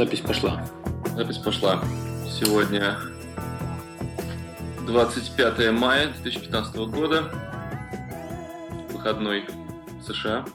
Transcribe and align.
Запись 0.00 0.20
пошла. 0.20 0.66
Запись 1.14 1.36
пошла. 1.36 1.84
Сегодня 2.26 2.96
25 4.86 5.72
мая 5.72 6.06
2015 6.22 6.74
года. 6.88 7.30
Выходной 8.92 9.44
США. 10.02 10.46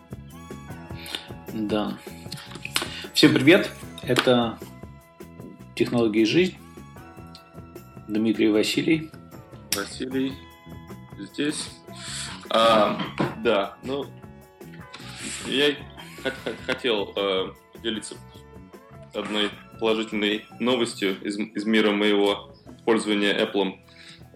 Да. 1.54 1.96
Всем 3.14 3.36
привет. 3.36 3.70
Это 4.02 4.58
«Технологии 5.76 6.24
и 6.24 6.26
жизнь». 6.26 6.58
Дмитрий 8.08 8.50
Василий. 8.50 9.12
Василий 9.76 10.34
здесь. 11.20 11.70
А, 12.50 13.00
да, 13.44 13.78
ну, 13.84 14.08
я 15.46 15.76
хотел 16.66 17.14
э, 17.16 17.52
поделиться 17.74 18.16
одной 19.16 19.50
положительной 19.80 20.46
новостью 20.60 21.16
из, 21.22 21.38
из 21.38 21.66
мира 21.66 21.92
моего 21.92 22.56
пользования 22.86 23.34
Apple. 23.46 23.78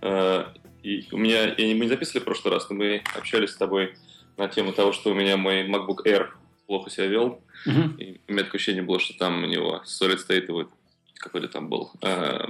Э, 0.02 0.46
и 0.84 1.08
у 1.12 1.18
меня, 1.18 1.54
я 1.58 1.68
не, 1.68 1.74
мы 1.76 1.86
не 1.86 1.90
записывали 1.90 2.22
в 2.22 2.26
прошлый 2.26 2.54
раз, 2.54 2.70
но 2.70 2.76
мы 2.76 3.04
общались 3.16 3.52
с 3.52 3.58
тобой 3.58 3.96
на 4.38 4.48
тему 4.48 4.72
того, 4.74 4.94
что 4.94 5.12
у 5.12 5.14
меня 5.14 5.38
мой 5.38 5.68
MacBook 5.68 6.06
Air 6.06 6.30
плохо 6.68 6.90
себя 6.90 7.08
вел. 7.08 7.42
Мгм. 7.66 7.96
И 7.98 8.22
у 8.28 8.32
меня 8.32 8.44
такое 8.44 8.60
ощущение 8.60 8.84
было, 8.84 9.00
что 9.00 9.18
там 9.18 9.44
у 9.44 9.48
него 9.48 9.84
Solid 9.86 10.20
State 10.26 10.52
вот 10.52 10.70
какой-то 11.16 11.48
там 11.50 11.70
был. 11.70 11.92
э, 12.02 12.48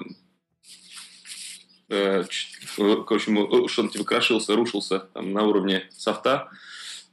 э, 1.90 2.24
ч- 2.30 2.48
в 2.78 3.12
общем, 3.12 3.40
э, 3.40 3.68
что 3.68 3.82
он 3.82 3.90
типа 3.90 4.04
крошился, 4.04 4.56
рушился 4.56 5.00
там, 5.00 5.34
на 5.34 5.44
уровне 5.44 5.88
софта, 5.90 6.50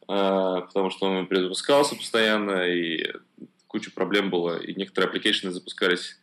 потому 0.06 0.90
что 0.90 1.06
он 1.06 1.26
перезапускался 1.26 1.96
постоянно, 1.96 2.68
и 2.68 3.12
куча 3.76 3.90
проблем 3.90 4.30
было, 4.30 4.58
и 4.58 4.74
некоторые 4.74 5.08
application 5.08 5.49
ы 5.49 5.52
запускались 5.52 6.16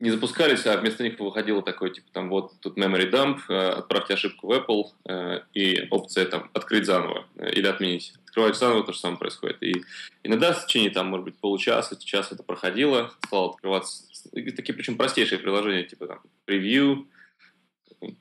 не 0.00 0.10
запускались, 0.10 0.66
а 0.66 0.78
вместо 0.78 1.02
них 1.02 1.20
выходило 1.20 1.62
такое, 1.62 1.90
типа, 1.90 2.08
там, 2.12 2.30
вот, 2.30 2.58
тут 2.60 2.78
memory 2.78 3.10
dump, 3.10 3.40
э, 3.50 3.68
отправьте 3.68 4.14
ошибку 4.14 4.46
в 4.46 4.52
Apple, 4.52 4.84
э, 5.06 5.40
и 5.52 5.86
опция, 5.90 6.24
там, 6.24 6.50
открыть 6.54 6.86
заново 6.86 7.26
э, 7.36 7.52
или 7.52 7.66
отменить. 7.66 8.14
Открывать 8.24 8.56
заново, 8.56 8.82
то 8.82 8.92
же 8.92 8.98
самое 8.98 9.18
происходит. 9.18 9.62
И 9.62 9.74
иногда 10.22 10.54
в 10.54 10.66
течение, 10.66 10.90
там, 10.90 11.08
может 11.08 11.24
быть, 11.24 11.36
получаса, 11.38 12.02
час 12.02 12.32
это 12.32 12.42
проходило, 12.42 13.12
стало 13.26 13.50
открываться, 13.50 14.04
такие, 14.32 14.72
причем, 14.74 14.96
простейшие 14.96 15.38
приложения, 15.38 15.84
типа, 15.84 16.06
там, 16.06 16.20
превью, 16.46 17.06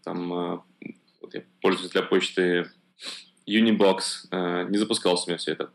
там, 0.03 0.65
вот 1.21 1.33
я 1.33 1.43
пользуюсь 1.61 1.91
для 1.91 2.01
почты 2.01 2.69
Unibox, 3.47 4.67
не 4.69 4.77
запускался 4.77 5.25
у 5.25 5.29
меня 5.29 5.37
все 5.37 5.53
это. 5.53 5.71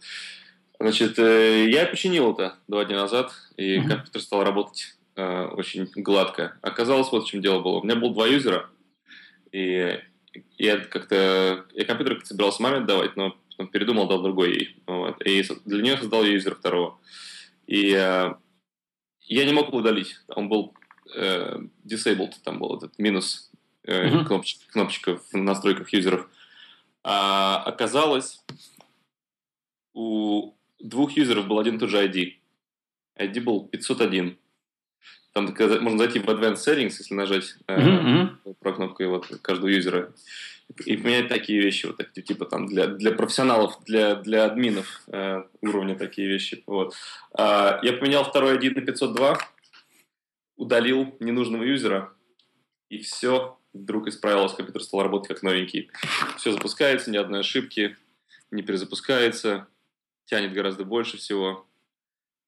Значит, 0.80 1.18
э, 1.18 1.68
я 1.70 1.86
починил 1.86 2.32
это 2.32 2.56
два 2.66 2.84
дня 2.84 2.96
назад, 2.96 3.32
и 3.56 3.78
Мгм. 3.78 3.88
компьютер 3.88 4.20
стал 4.22 4.44
работать 4.44 4.96
э, 5.16 5.44
очень 5.46 5.88
гладко. 5.94 6.58
Оказалось, 6.62 7.10
вот 7.12 7.24
в 7.24 7.28
чем 7.30 7.40
дело 7.40 7.60
было. 7.60 7.78
У 7.78 7.84
меня 7.84 7.94
было 7.96 8.12
два 8.12 8.26
юзера, 8.26 8.68
и 9.52 10.00
я 10.58 10.78
как-то... 10.78 11.64
Я 11.72 11.84
компьютер 11.84 12.20
собирался 12.26 12.60
маме 12.62 12.78
отдавать, 12.78 13.14
но 13.16 13.36
потом 13.50 13.68
передумал, 13.68 14.08
дал 14.08 14.22
другой 14.22 14.50
ей. 14.54 14.82
Вот. 14.86 15.22
И 15.24 15.44
для 15.64 15.82
нее 15.82 15.96
создал 15.98 16.24
юзера 16.24 16.56
второго. 16.56 16.98
И 17.68 17.92
э, 17.92 18.34
я 19.20 19.44
не 19.44 19.52
мог 19.52 19.68
его 19.68 19.78
удалить. 19.78 20.16
Он 20.26 20.48
был 20.48 20.74
э, 21.14 21.58
disabled, 21.84 22.32
там 22.42 22.58
был 22.58 22.76
этот 22.76 22.98
минус 22.98 23.52
э, 23.84 24.08
Мгм. 24.08 24.26
кнопоч- 24.26 24.58
кнопочка 24.72 25.18
в 25.30 25.34
настройках 25.34 25.92
юзеров. 25.92 26.28
А 27.04 27.62
оказалось, 27.64 28.42
у 29.92 30.52
двух 30.84 31.16
юзеров 31.16 31.48
был 31.48 31.58
один 31.58 31.76
и 31.76 31.78
тот 31.78 31.90
же 31.90 32.04
ID. 32.04 32.34
ID 33.18 33.40
был 33.40 33.66
501. 33.66 34.38
Там 35.32 35.54
можно 35.80 35.98
зайти 35.98 36.20
в 36.20 36.28
Advanced 36.28 36.64
Settings, 36.64 36.94
если 36.98 37.14
нажать 37.14 37.56
э, 37.66 37.80
мгм. 37.80 38.38
про 38.60 38.72
кнопку 38.72 39.02
и 39.02 39.06
вот 39.06 39.26
каждого 39.42 39.68
юзера 39.68 40.12
и 40.86 40.96
поменять 40.96 41.28
такие 41.28 41.60
вещи, 41.60 41.86
вот 41.86 41.96
такие, 41.96 42.22
типа 42.22 42.46
там 42.46 42.66
для, 42.66 42.86
для 42.86 43.12
профессионалов, 43.12 43.82
для, 43.84 44.14
для 44.14 44.44
админов 44.44 45.02
э, 45.08 45.42
уровня 45.60 45.96
такие 45.96 46.28
вещи. 46.28 46.62
Вот. 46.66 46.94
А, 47.32 47.80
я 47.82 47.92
поменял 47.92 48.24
второй 48.24 48.56
ID 48.58 48.74
на 48.74 48.80
502, 48.80 49.38
удалил 50.56 51.16
ненужного 51.20 51.64
юзера, 51.64 52.12
и 52.88 52.98
все 52.98 53.58
вдруг 53.72 54.08
исправилось, 54.08 54.54
компьютер 54.54 54.82
стал 54.82 55.02
работать 55.02 55.28
как 55.28 55.42
новенький. 55.42 55.90
Все 56.38 56.52
запускается, 56.52 57.10
ни 57.10 57.16
одной 57.16 57.40
ошибки, 57.40 57.96
не 58.50 58.62
перезапускается, 58.62 59.66
тянет 60.26 60.52
гораздо 60.52 60.84
больше 60.84 61.16
всего. 61.16 61.66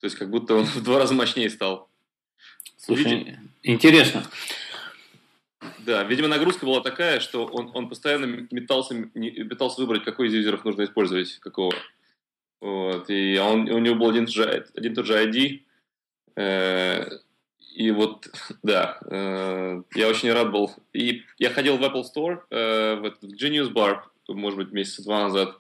То 0.01 0.07
есть 0.07 0.17
как 0.17 0.31
будто 0.31 0.55
он 0.55 0.65
в 0.67 0.83
два 0.83 0.99
раза 0.99 1.15
мощнее 1.15 1.51
стал. 1.51 1.89
Слушай, 2.77 3.39
интересно. 3.63 4.25
Да, 5.79 6.03
видимо, 6.05 6.29
нагрузка 6.29 6.67
была 6.67 6.81
такая, 6.81 7.21
что 7.21 7.47
он, 7.47 7.71
он 7.75 7.89
постоянно 7.89 8.47
метался, 8.51 9.09
пытался 9.49 9.81
выбрать, 9.81 10.05
какой 10.05 10.29
из 10.29 10.35
юзеров 10.35 10.65
нужно 10.65 10.85
использовать, 10.85 11.39
какого. 11.39 11.75
Вот, 12.61 13.09
и 13.11 13.39
он, 13.39 13.69
у 13.69 13.79
него 13.79 13.95
был 13.97 14.11
один, 14.11 14.25
и 14.25 14.27
тот 14.27 14.35
же- 14.35 14.67
один 14.75 14.95
тот 14.95 15.07
же 15.07 15.15
ID. 15.15 15.63
э, 16.37 17.19
и 17.75 17.91
вот, 17.91 18.29
да, 18.63 18.99
э, 19.11 19.83
я 19.95 20.09
очень 20.09 20.33
рад 20.33 20.51
был. 20.51 20.75
И 20.93 21.23
я 21.39 21.51
ходил 21.51 21.77
в 21.77 21.83
Apple 21.83 22.05
Store, 22.05 22.41
э, 22.51 22.97
в 22.97 23.17
в 23.21 23.35
Genius 23.35 23.73
Bar, 23.73 24.01
может 24.29 24.59
быть, 24.59 24.73
месяца 24.73 25.05
два 25.05 25.25
назад. 25.25 25.57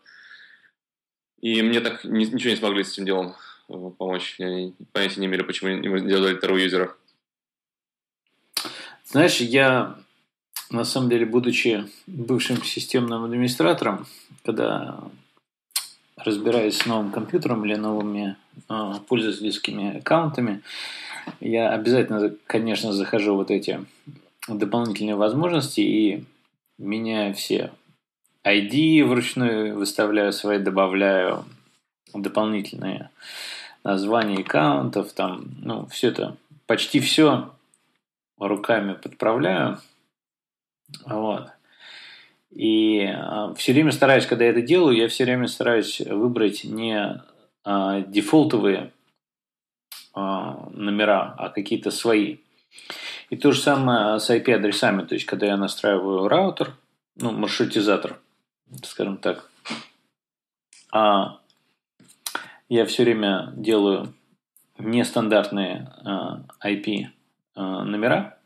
И 1.40 1.62
мне 1.62 1.80
так 1.80 2.04
ни- 2.04 2.24
ничего 2.24 2.50
не 2.50 2.56
смогли 2.56 2.84
с 2.84 2.92
этим 2.92 3.04
делом 3.04 3.34
э, 3.68 3.90
помочь. 3.98 4.36
Я 4.38 4.70
понятия 4.92 5.20
не 5.20 5.26
имели, 5.26 5.42
почему 5.42 5.70
не 5.70 6.08
делали 6.08 6.36
второго 6.36 6.58
юзера. 6.58 6.94
Знаешь, 9.04 9.40
я 9.40 9.96
на 10.70 10.84
самом 10.84 11.08
деле, 11.10 11.26
будучи 11.26 11.84
бывшим 12.06 12.62
системным 12.62 13.24
администратором, 13.24 14.06
когда 14.44 14.98
разбираюсь 16.16 16.78
с 16.78 16.86
новым 16.86 17.12
компьютером 17.12 17.64
или 17.64 17.76
новыми 17.76 18.36
э, 18.68 18.94
пользовательскими 19.06 19.98
аккаунтами, 19.98 20.62
я 21.40 21.70
обязательно, 21.70 22.34
конечно, 22.46 22.92
захожу 22.92 23.36
вот 23.36 23.50
эти 23.50 23.84
дополнительные 24.48 25.16
возможности 25.16 25.80
и 25.80 26.24
меняю 26.78 27.34
все 27.34 27.72
ID 28.46 29.04
вручную, 29.04 29.76
выставляю 29.76 30.32
свои, 30.32 30.58
добавляю 30.58 31.44
дополнительные 32.14 33.10
названия 33.82 34.38
аккаунтов, 34.38 35.12
там, 35.12 35.46
ну, 35.60 35.86
все 35.86 36.08
это, 36.08 36.36
почти 36.66 37.00
все 37.00 37.50
руками 38.38 38.94
подправляю. 38.94 39.78
Вот. 41.04 41.48
И 42.50 43.12
все 43.56 43.72
время 43.72 43.90
стараюсь, 43.90 44.26
когда 44.26 44.44
я 44.44 44.50
это 44.50 44.62
делаю, 44.62 44.96
я 44.96 45.08
все 45.08 45.24
время 45.24 45.48
стараюсь 45.48 46.00
выбрать 46.00 46.64
не 46.64 47.20
а, 47.64 48.00
дефолтовые 48.00 48.92
а, 50.14 50.68
номера, 50.72 51.34
а 51.36 51.48
какие-то 51.48 51.90
свои. 51.90 52.38
И 53.28 53.36
то 53.36 53.50
же 53.50 53.60
самое 53.60 54.20
с 54.20 54.30
IP-адресами. 54.30 55.04
То 55.04 55.14
есть, 55.14 55.26
когда 55.26 55.46
я 55.46 55.56
настраиваю 55.56 56.28
раутер, 56.28 56.76
ну, 57.16 57.32
маршрутизатор, 57.32 58.18
скажем 58.82 59.18
так, 59.18 59.50
а 60.92 61.38
я 62.68 62.84
все 62.86 63.04
время 63.04 63.52
делаю 63.56 64.12
нестандартные 64.78 65.92
а, 66.04 66.42
IP 66.64 67.06
а, 67.54 67.84
номера. 67.84 68.38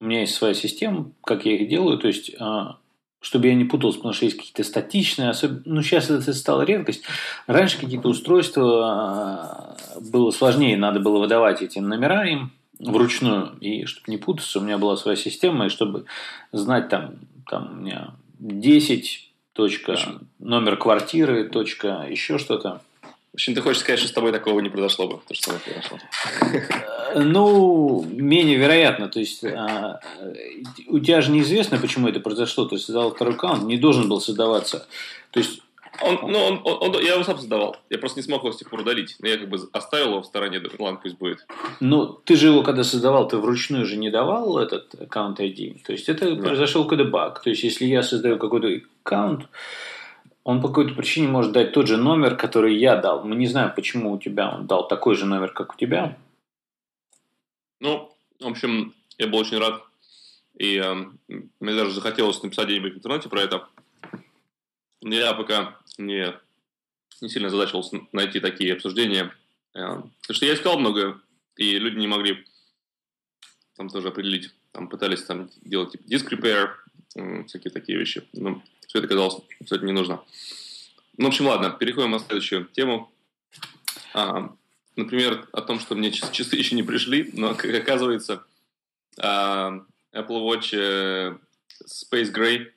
У 0.00 0.04
меня 0.04 0.20
есть 0.20 0.34
своя 0.34 0.54
система, 0.54 1.12
как 1.24 1.46
я 1.46 1.54
их 1.54 1.68
делаю, 1.68 1.98
то 1.98 2.08
есть, 2.08 2.32
а, 2.40 2.78
чтобы 3.20 3.46
я 3.46 3.54
не 3.54 3.64
путался, 3.64 3.98
потому 3.98 4.14
что 4.14 4.24
есть 4.24 4.36
какие-то 4.36 4.64
статичные, 4.64 5.30
особенно, 5.30 5.62
ну, 5.64 5.82
сейчас 5.82 6.10
это 6.10 6.32
стало 6.34 6.62
редкость. 6.62 7.04
Раньше 7.46 7.78
какие-то 7.78 8.08
устройства 8.08 8.66
а, 8.84 9.76
было 10.00 10.30
сложнее, 10.30 10.76
надо 10.76 11.00
было 11.00 11.18
выдавать 11.18 11.62
эти 11.62 11.78
номера 11.78 12.26
им 12.26 12.52
вручную, 12.80 13.56
и 13.60 13.84
чтобы 13.84 14.10
не 14.10 14.16
путаться, 14.16 14.58
у 14.58 14.62
меня 14.62 14.76
была 14.76 14.96
своя 14.96 15.16
система, 15.16 15.66
и 15.66 15.70
чтобы 15.70 16.06
знать 16.50 16.88
там, 16.88 17.14
там 17.48 17.70
у 17.70 17.74
меня 17.82 18.14
10 18.42 19.30
точка, 19.52 19.96
номер 20.40 20.76
квартиры, 20.76 21.48
точка, 21.48 22.06
еще 22.10 22.38
что-то. 22.38 22.80
В 23.02 23.34
общем, 23.34 23.54
ты 23.54 23.62
хочешь 23.62 23.80
сказать, 23.80 24.00
что 24.00 24.08
с 24.08 24.12
тобой 24.12 24.32
такого 24.32 24.60
не 24.60 24.68
произошло 24.68 25.06
бы? 25.08 25.20
То, 25.26 25.34
что 25.34 25.52
произошло. 25.52 25.98
Ну, 27.14 28.04
менее 28.10 28.56
вероятно. 28.56 29.08
То 29.08 29.20
есть, 29.20 29.44
а, 29.44 30.00
у 30.88 30.98
тебя 30.98 31.20
же 31.20 31.30
неизвестно, 31.30 31.78
почему 31.78 32.08
это 32.08 32.20
произошло. 32.20 32.66
То 32.66 32.74
есть, 32.74 32.86
создал 32.86 33.14
второй 33.14 33.34
аккаунт, 33.34 33.62
не 33.64 33.78
должен 33.78 34.08
был 34.08 34.20
создаваться. 34.20 34.86
То 35.30 35.40
есть, 35.40 35.62
Он, 36.00 36.18
ну, 36.22 36.38
он, 36.38 36.60
он, 36.64 36.94
он- 36.96 37.02
я 37.04 37.14
его 37.14 37.22
сам 37.24 37.36
создавал. 37.36 37.76
Я 37.90 37.98
просто 37.98 38.18
не 38.18 38.22
смог 38.24 38.42
его 38.42 38.52
с 38.52 38.56
тех 38.56 38.70
пор 38.70 38.80
удалить. 38.80 39.16
Но 39.20 39.28
я 39.28 39.36
как 39.36 39.48
бы 39.50 39.58
оставил 39.72 40.08
его 40.08 40.22
в 40.22 40.26
стороне, 40.26 40.58
думаю, 40.58 40.82
ладно, 40.82 41.00
пусть 41.02 41.18
будет. 41.18 41.46
ну, 41.80 42.06
ты 42.24 42.34
же 42.36 42.46
его, 42.48 42.62
когда 42.62 42.82
создавал, 42.82 43.28
ты 43.28 43.36
вручную 43.36 43.84
же 43.84 43.96
не 43.96 44.10
давал 44.10 44.58
этот 44.58 44.94
аккаунт 45.00 45.38
ID. 45.38 45.82
То 45.84 45.92
есть, 45.92 46.08
это 46.08 46.34
Да. 46.34 46.42
произошел 46.42 46.84
какой-то 46.84 47.04
баг. 47.04 47.42
То 47.42 47.50
есть, 47.50 47.62
если 47.62 47.84
я 47.84 48.02
создаю 48.02 48.38
какой-то 48.38 48.68
аккаунт, 49.04 49.48
он 50.44 50.62
по 50.62 50.68
какой-то 50.68 50.94
причине 50.94 51.28
может 51.28 51.52
дать 51.52 51.72
тот 51.72 51.86
же 51.86 51.98
номер, 51.98 52.36
который 52.36 52.74
я 52.76 52.96
дал. 52.96 53.22
Мы 53.24 53.36
не 53.36 53.46
знаем, 53.46 53.72
почему 53.76 54.12
у 54.12 54.18
тебя 54.18 54.50
он 54.50 54.66
дал 54.66 54.88
такой 54.88 55.14
же 55.14 55.26
номер, 55.26 55.52
как 55.52 55.74
у 55.74 55.78
тебя. 55.78 56.16
Ну, 57.80 58.10
в 58.40 58.46
общем, 58.46 58.94
я 59.18 59.26
был 59.26 59.38
очень 59.38 59.58
рад. 59.58 59.82
И 60.56 60.76
э, 60.78 60.94
мне 61.60 61.74
даже 61.74 61.92
захотелось 61.92 62.42
написать 62.42 62.66
где-нибудь 62.66 62.94
в 62.94 62.96
интернете 62.96 63.28
про 63.28 63.40
это. 63.42 63.68
Но 65.04 65.14
я 65.14 65.32
пока 65.32 65.78
не, 65.98 66.34
не 67.20 67.28
сильно 67.28 67.50
задачивался 67.50 68.00
найти 68.12 68.40
такие 68.40 68.74
обсуждения. 68.74 69.34
Э, 69.74 70.02
потому 70.20 70.34
что 70.34 70.46
я 70.46 70.54
искал 70.54 70.78
много, 70.78 71.20
и 71.56 71.78
люди 71.78 71.98
не 71.98 72.06
могли 72.06 72.44
там 73.76 73.88
тоже 73.88 74.08
определить. 74.08 74.50
Там 74.72 74.88
пытались 74.88 75.22
там 75.24 75.50
делать 75.62 75.92
типа 75.92 76.04
диск 76.06 76.32
repair, 76.32 76.70
всякие 77.46 77.70
такие 77.70 77.98
вещи. 77.98 78.22
Но 78.32 78.62
все 78.86 78.98
это 78.98 79.08
казалось 79.08 79.42
абсолютно 79.60 79.86
не 79.86 79.92
нужно. 79.92 80.22
Ну, 81.16 81.26
в 81.26 81.28
общем, 81.28 81.46
ладно, 81.46 81.70
переходим 81.70 82.10
на 82.10 82.18
следующую 82.18 82.66
тему. 82.66 83.12
А, 84.14 84.54
например, 84.96 85.48
о 85.52 85.62
том, 85.62 85.78
что 85.78 85.94
мне 85.94 86.10
часы 86.10 86.56
еще 86.56 86.74
не 86.74 86.82
пришли, 86.82 87.30
но, 87.34 87.54
как 87.54 87.74
оказывается, 87.74 88.44
а, 89.18 89.84
Apple 90.12 90.42
Watch 90.46 90.70
э, 90.72 91.36
Space 91.86 92.32
Gray 92.32 92.70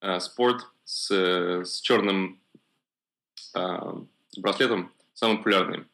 э, 0.00 0.18
Sport 0.18 0.60
с, 0.84 1.10
с 1.10 1.80
черным 1.80 2.40
браслетом 4.36 4.92
самый 5.14 5.38
популярный. 5.38 5.84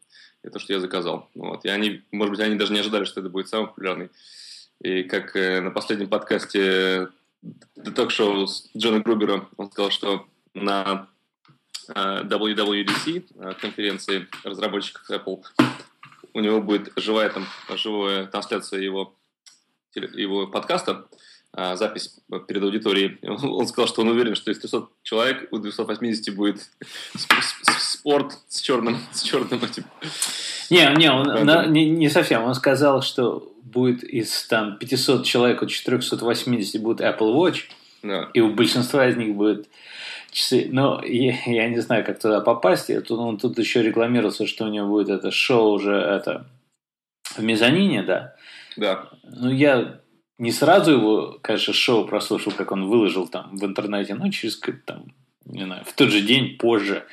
Это 0.43 0.59
что 0.59 0.73
я 0.73 0.81
заказал. 0.81 1.29
Вот. 1.35 1.64
И 1.64 1.69
они, 1.69 2.03
может 2.11 2.32
быть, 2.32 2.41
они 2.41 2.56
даже 2.56 2.73
не 2.73 2.81
ожидали, 2.81 3.05
что 3.05 3.20
это 3.20 3.29
будет 3.29 3.49
самый 3.49 3.69
популярный. 3.69 4.11
И 4.81 5.05
как 5.05 5.37
э, 5.37 5.61
на 5.61 5.70
последнем 5.70 6.09
подкасте 6.09 7.09
ток-шоу 7.94 8.47
с 8.47 8.69
Джона 8.76 9.00
Грубера, 9.00 9.49
он 9.56 9.70
сказал, 9.70 9.91
что 9.91 10.26
на 10.55 11.09
э, 11.88 12.23
WWDC, 12.25 13.26
э, 13.35 13.53
конференции 13.61 14.26
разработчиков 14.43 15.08
Apple, 15.08 15.44
у 16.35 16.41
него 16.41 16.61
будет 16.61 16.93
живая 16.97 17.31
там, 17.31 17.47
живая 17.76 18.26
трансляция 18.26 18.81
его, 18.81 19.15
его 19.94 20.49
подкаста, 20.49 21.06
э, 21.11 21.17
запись 21.54 22.19
перед 22.49 22.62
аудиторией. 22.62 23.19
Он 23.22 23.66
сказал, 23.66 23.87
что 23.87 24.02
он 24.02 24.08
уверен, 24.08 24.34
что 24.34 24.50
из 24.50 24.58
300 24.58 24.88
человек 25.02 25.49
у 25.50 25.58
280 25.58 26.34
будет 26.34 26.70
спорт 27.78 28.38
с 28.49 28.60
черным, 28.60 28.99
с 29.12 29.22
черным 29.22 29.62
этим. 29.62 29.84
Не, 30.70 30.94
не, 30.96 31.10
он 31.10 31.26
на, 31.44 31.66
не, 31.66 31.90
не 31.90 32.08
совсем. 32.08 32.44
Он 32.44 32.54
сказал, 32.54 33.02
что 33.02 33.52
будет 33.62 34.02
из 34.02 34.46
там 34.46 34.78
500 34.78 35.26
человек, 35.26 35.62
у 35.62 35.66
480 35.66 36.81
будет 36.81 37.00
Apple 37.00 37.34
Watch, 37.34 37.64
да. 38.02 38.31
и 38.32 38.40
у 38.40 38.55
большинства 38.55 39.06
из 39.06 39.16
них 39.16 39.34
будет 39.34 39.69
часы. 40.31 40.69
Но 40.70 41.02
я, 41.05 41.37
я 41.46 41.69
не 41.69 41.81
знаю, 41.81 42.05
как 42.05 42.19
туда 42.19 42.40
попасть. 42.40 42.88
И 42.88 42.98
тут, 43.00 43.19
он 43.19 43.37
тут 43.37 43.58
еще 43.58 43.82
рекламировался, 43.82 44.46
что 44.46 44.64
у 44.64 44.69
него 44.69 44.88
будет 44.88 45.10
это 45.10 45.31
шоу 45.31 45.72
уже 45.75 45.94
это 45.94 46.46
в 47.37 47.43
мезонине, 47.43 48.02
да? 48.02 48.34
Да. 48.76 49.10
Ну, 49.22 49.50
я 49.50 50.00
не 50.43 50.50
сразу 50.50 50.91
его, 50.91 51.39
конечно, 51.41 51.73
шоу 51.73 52.05
прослушал, 52.05 52.50
как 52.53 52.73
он 52.73 52.89
выложил 52.89 53.29
там 53.29 53.56
в 53.56 53.65
интернете, 53.65 54.15
но 54.15 54.29
через 54.29 54.61
там, 54.85 55.05
не 55.44 55.65
знаю, 55.65 55.85
в 55.85 55.93
тот 55.93 56.11
же 56.11 56.21
день 56.21 56.56
позже 56.56 57.06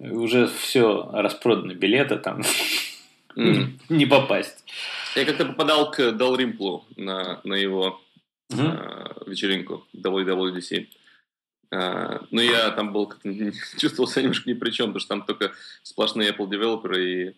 уже 0.00 0.48
все 0.48 1.08
распроданы 1.12 1.74
билеты 1.74 2.16
там 2.16 2.42
mm. 3.36 3.68
не 3.88 4.06
попасть. 4.06 4.64
Я 5.14 5.24
как-то 5.24 5.44
попадал 5.44 5.92
к 5.92 6.10
Дал 6.10 6.34
Римплу 6.34 6.84
на, 6.96 7.40
на 7.44 7.54
его 7.54 8.02
mm-hmm. 8.50 9.24
э, 9.26 9.30
вечеринку 9.30 9.86
WWDC. 9.94 10.88
Э, 11.70 12.18
но 12.32 12.42
я 12.42 12.72
там 12.72 12.92
был, 12.92 13.06
как 13.06 13.20
чувствовал 13.78 14.08
себя 14.08 14.22
немножко 14.22 14.50
ни 14.50 14.54
при 14.54 14.70
чем, 14.70 14.86
потому 14.86 15.00
что 15.00 15.08
там 15.10 15.22
только 15.22 15.52
сплошные 15.84 16.32
Apple 16.32 16.50
девелоперы, 16.50 17.12
и 17.12 17.34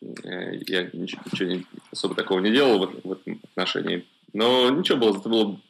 э, 0.00 0.62
я 0.68 0.88
ничего, 0.92 1.22
ничего 1.32 1.48
не, 1.48 1.66
особо 1.90 2.14
такого 2.14 2.38
не 2.38 2.52
делал 2.52 2.86
в, 2.86 3.00
в 3.02 3.12
этом 3.14 3.40
отношении. 3.50 4.06
Но 4.32 4.70
ничего 4.70 4.98
было, 4.98 5.18
это 5.18 5.28
было 5.28 5.60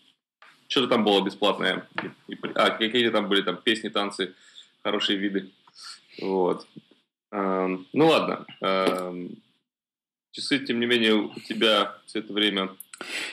что-то 0.71 0.89
там 0.89 1.05
было 1.05 1.23
бесплатное. 1.23 1.87
И, 2.29 2.39
а, 2.55 2.71
какие-то 2.71 3.13
там 3.13 3.29
были 3.29 3.43
там 3.43 3.57
песни, 3.57 3.89
танцы, 3.89 4.35
хорошие 4.83 5.19
виды. 5.19 5.51
Вот. 6.23 6.67
Эм, 7.33 7.87
ну 7.93 8.07
ладно. 8.07 8.47
Эм, 8.61 9.43
часы, 10.33 10.61
тем 10.61 10.81
не 10.81 10.87
менее, 10.87 11.15
у 11.15 11.41
тебя 11.41 11.97
все 12.07 12.21
это 12.21 12.33
время... 12.33 12.71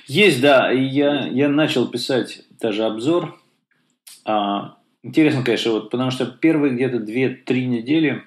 Есть, 0.08 0.42
да. 0.42 0.72
Я, 0.72 1.28
я 1.28 1.50
начал 1.50 1.88
писать 1.88 2.44
даже 2.60 2.84
обзор. 2.84 3.40
А, 4.26 4.78
интересно, 5.04 5.44
конечно, 5.44 5.72
вот, 5.72 5.90
потому 5.92 6.12
что 6.12 6.26
первые 6.26 6.74
где-то 6.74 6.98
2-3 6.98 7.66
недели 7.66 8.24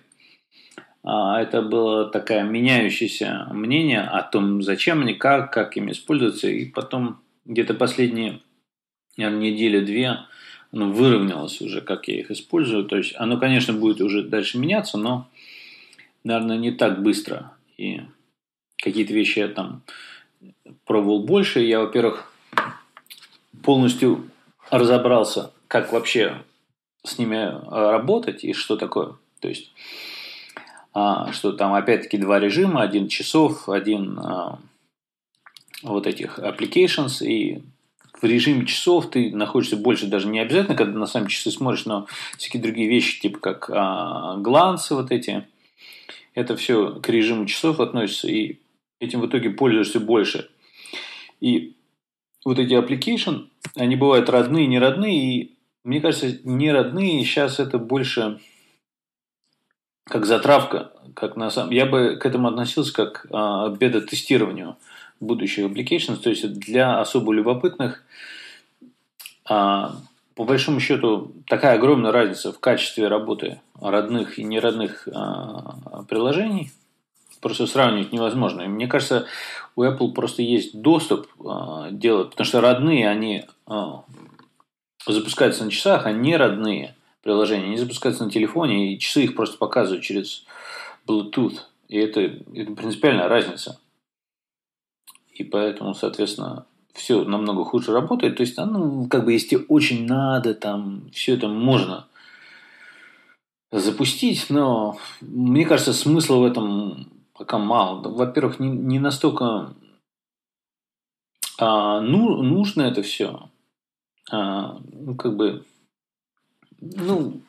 это 1.03 1.63
было 1.63 2.07
такое 2.07 2.43
меняющееся 2.43 3.49
мнение 3.53 4.03
о 4.03 4.23
том, 4.23 4.63
зачем 4.63 5.01
они, 5.01 5.15
как, 5.15 5.53
как 5.53 5.77
им 5.77 5.91
использоваться. 5.91 6.49
И 6.49 6.67
потом 6.67 7.21
где-то 7.47 7.75
последние 7.75 8.41
недели-две 9.17 10.19
оно 10.73 10.91
выровнялось 10.91 11.61
уже, 11.61 11.81
как 11.81 12.09
я 12.09 12.21
их 12.21 12.31
использую. 12.31 12.85
То 12.85 12.97
есть 12.97 13.15
оно, 13.17 13.39
конечно, 13.39 13.73
будет 13.73 14.01
уже 14.01 14.23
дальше 14.23 14.59
меняться, 14.59 14.99
но, 14.99 15.29
наверное, 16.23 16.59
не 16.59 16.71
так 16.71 17.03
быстро. 17.03 17.53
И 17.77 18.03
какие-то 18.77 19.13
вещи 19.13 19.41
я 19.41 19.49
там 19.49 19.83
пробовал 20.85 21.25
больше. 21.25 21.61
Я, 21.61 21.81
во-первых, 21.81 22.33
полностью 23.63 24.31
разобрался, 24.71 25.53
как 25.67 25.93
вообще 25.93 26.43
с 27.05 27.19
ними 27.19 27.39
а, 27.39 27.93
работать 27.93 28.45
и 28.45 28.53
что 28.53 28.77
такое. 28.77 29.17
То 29.41 29.49
есть, 29.49 29.73
а, 29.73 30.20
что 30.93 31.53
там 31.53 31.75
опять-таки 31.75 32.19
два 32.19 32.41
режима, 32.41 32.83
один 32.83 33.09
часов, 33.09 33.69
один 33.69 34.19
а, 34.19 34.59
вот 35.83 36.07
этих 36.07 36.39
applications 36.39 37.25
и 37.25 37.63
в 38.21 38.25
режиме 38.25 38.67
часов 38.67 39.11
ты 39.11 39.35
находишься 39.35 39.77
больше, 39.77 40.07
даже 40.07 40.29
не 40.29 40.41
обязательно, 40.41 40.77
когда 40.77 40.99
на 40.99 41.07
сами 41.07 41.29
часы 41.29 41.51
смотришь, 41.51 41.87
но 41.87 42.07
всякие 42.37 42.63
другие 42.63 42.89
вещи, 42.89 43.21
типа 43.21 43.39
как 43.39 43.71
а, 43.71 44.37
глансы 44.37 44.95
вот 44.95 45.11
эти, 45.11 45.47
это 46.35 46.57
все 46.57 46.97
к 47.01 47.09
режиму 47.09 47.47
часов 47.47 47.81
относится, 47.81 48.29
и 48.29 48.59
этим 48.99 49.21
в 49.21 49.27
итоге 49.27 49.51
пользуешься 49.51 50.01
больше. 50.01 50.51
И 51.41 51.75
вот 52.45 52.59
эти 52.59 52.75
application, 52.75 53.49
они 53.75 53.97
бывают 53.97 54.29
родные, 54.29 54.67
не 54.67 54.79
родные, 54.79 55.35
и 55.35 55.55
мне 55.85 56.01
кажется, 56.01 56.39
не 56.45 56.71
родные 56.71 57.25
сейчас 57.25 57.59
это 57.59 57.79
больше 57.79 58.41
как 60.11 60.27
затравка, 60.27 60.91
как 61.15 61.37
на 61.37 61.51
самом... 61.51 61.71
Я 61.71 61.87
бы 61.87 62.17
к 62.17 62.27
этому 62.27 62.49
относился 62.49 62.93
как 62.93 63.27
а, 63.31 63.69
бета-тестированию 63.69 64.77
будущих 65.21 65.67
applications, 65.67 66.17
то 66.17 66.31
есть 66.31 66.53
для 66.59 66.99
особо 66.99 67.33
любопытных, 67.33 68.03
а, 69.49 69.95
по 70.35 70.45
большому 70.45 70.81
счету, 70.81 71.33
такая 71.47 71.77
огромная 71.77 72.11
разница 72.11 72.53
в 72.53 72.59
качестве 72.59 73.07
работы 73.07 73.61
родных 73.81 74.39
и 74.39 74.43
неродных 74.43 75.07
а, 75.15 76.05
приложений, 76.09 76.73
просто 77.41 77.69
сравнивать 77.69 78.13
невозможно. 78.13 78.63
И 78.63 78.69
мне 78.69 78.89
кажется, 78.89 79.27
у 79.77 79.85
Apple 79.85 80.13
просто 80.13 80.43
есть 80.43 80.81
доступ 80.81 81.29
а, 81.47 81.89
делать, 81.93 82.31
потому 82.31 82.47
что 82.47 82.61
родные, 82.61 83.09
они 83.09 83.45
запускаются 85.07 85.65
на 85.65 85.71
часах, 85.71 86.07
а 86.07 86.13
не 86.13 86.37
родные 86.37 86.97
приложения, 87.23 87.67
они 87.67 87.77
запускаются 87.77 88.25
на 88.25 88.31
телефоне, 88.31 88.95
и 88.95 88.99
часы 88.99 89.25
их 89.25 89.35
просто 89.35 89.59
показывают 89.59 90.05
через 90.05 90.45
Bluetooth. 91.07 91.59
И 91.89 91.99
это, 91.99 92.21
это 92.21 92.73
принципиальная 92.73 93.29
разница 93.29 93.79
и 95.41 95.45
поэтому, 95.45 95.95
соответственно, 95.95 96.67
все 96.93 97.25
намного 97.25 97.65
хуже 97.65 97.93
работает. 97.93 98.37
То 98.37 98.43
есть, 98.43 98.59
ну, 98.59 99.09
как 99.09 99.25
бы, 99.25 99.33
если 99.33 99.65
очень 99.69 100.07
надо, 100.07 100.55
там, 100.55 101.09
все 101.13 101.35
это 101.35 101.49
можно 101.49 102.07
запустить, 103.73 104.51
но 104.51 104.99
мне 105.23 105.65
кажется, 105.65 105.95
смысла 105.95 106.37
в 106.37 106.45
этом 106.45 107.09
пока 107.33 107.57
мало. 107.57 108.07
Во-первых, 108.07 108.61
не, 108.61 108.69
не 108.69 108.99
настолько 108.99 109.73
а, 111.59 112.01
ну, 112.01 112.43
нужно 112.43 112.83
это 112.83 113.03
все. 113.03 113.49
А, 114.31 114.79
ну, 114.93 115.15
как 115.15 115.37
бы, 115.37 115.65
ну, 116.81 117.41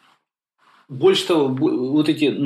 больше 0.89 1.27
того, 1.27 1.47
вот 1.47 2.09
эти 2.09 2.37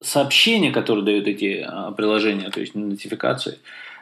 сообщения, 0.00 0.70
которые 0.70 1.04
дают 1.04 1.26
эти 1.26 1.64
а, 1.66 1.90
приложения, 1.92 2.50
то 2.50 2.60
есть 2.60 2.74
нотификации, 2.74 3.58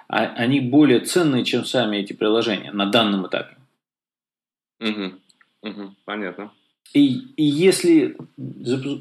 а, 0.09 0.25
они 0.37 0.61
более 0.61 1.01
ценные, 1.01 1.45
чем 1.45 1.65
сами 1.65 1.99
эти 1.99 2.13
приложения 2.13 2.73
на 2.73 2.87
данном 2.87 3.27
этапе. 3.27 3.57
Угу. 4.81 5.13
Угу. 5.63 5.95
Понятно. 6.05 6.53
И, 6.93 7.19
и 7.37 7.43
если 7.43 8.17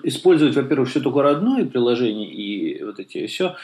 использовать, 0.03 0.55
во-первых, 0.55 0.89
все 0.89 1.01
только 1.01 1.21
родное 1.21 1.65
приложение 1.65 2.31
и 2.31 2.83
вот 2.83 2.99
эти 2.99 3.27
все, 3.27 3.55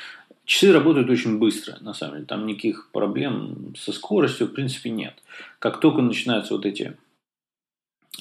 часы 0.46 0.72
работают 0.72 1.10
очень 1.10 1.40
быстро, 1.40 1.78
на 1.82 1.94
самом 1.94 2.16
деле. 2.16 2.26
Там 2.26 2.46
никаких 2.46 2.90
проблем 2.92 3.74
со 3.78 3.92
скоростью, 3.92 4.48
в 4.48 4.54
принципе, 4.54 4.90
нет. 4.90 5.16
Как 5.60 5.80
только 5.80 6.02
начинаются 6.02 6.54
вот 6.54 6.66
эти 6.66 6.96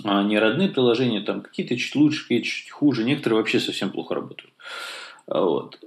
не 0.05 0.39
родные 0.39 0.69
приложения, 0.69 1.21
там 1.21 1.43
какие-то 1.43 1.77
чуть 1.77 1.95
лучше, 1.95 2.23
какие-то 2.23 2.47
чуть 2.47 2.71
хуже, 2.71 3.05
некоторые 3.05 3.39
вообще 3.39 3.61
совсем 3.61 3.91
плохо 3.91 4.15
работают. 4.15 4.53
А 5.27 5.43
вот. 5.43 5.79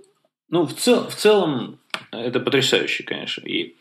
Ну, 0.50 0.66
в, 0.66 0.74
цел, 0.74 1.08
в 1.08 1.16
целом, 1.16 1.80
это 2.12 2.40
потрясающе, 2.40 3.04
конечно. 3.04 3.46
И 3.46 3.76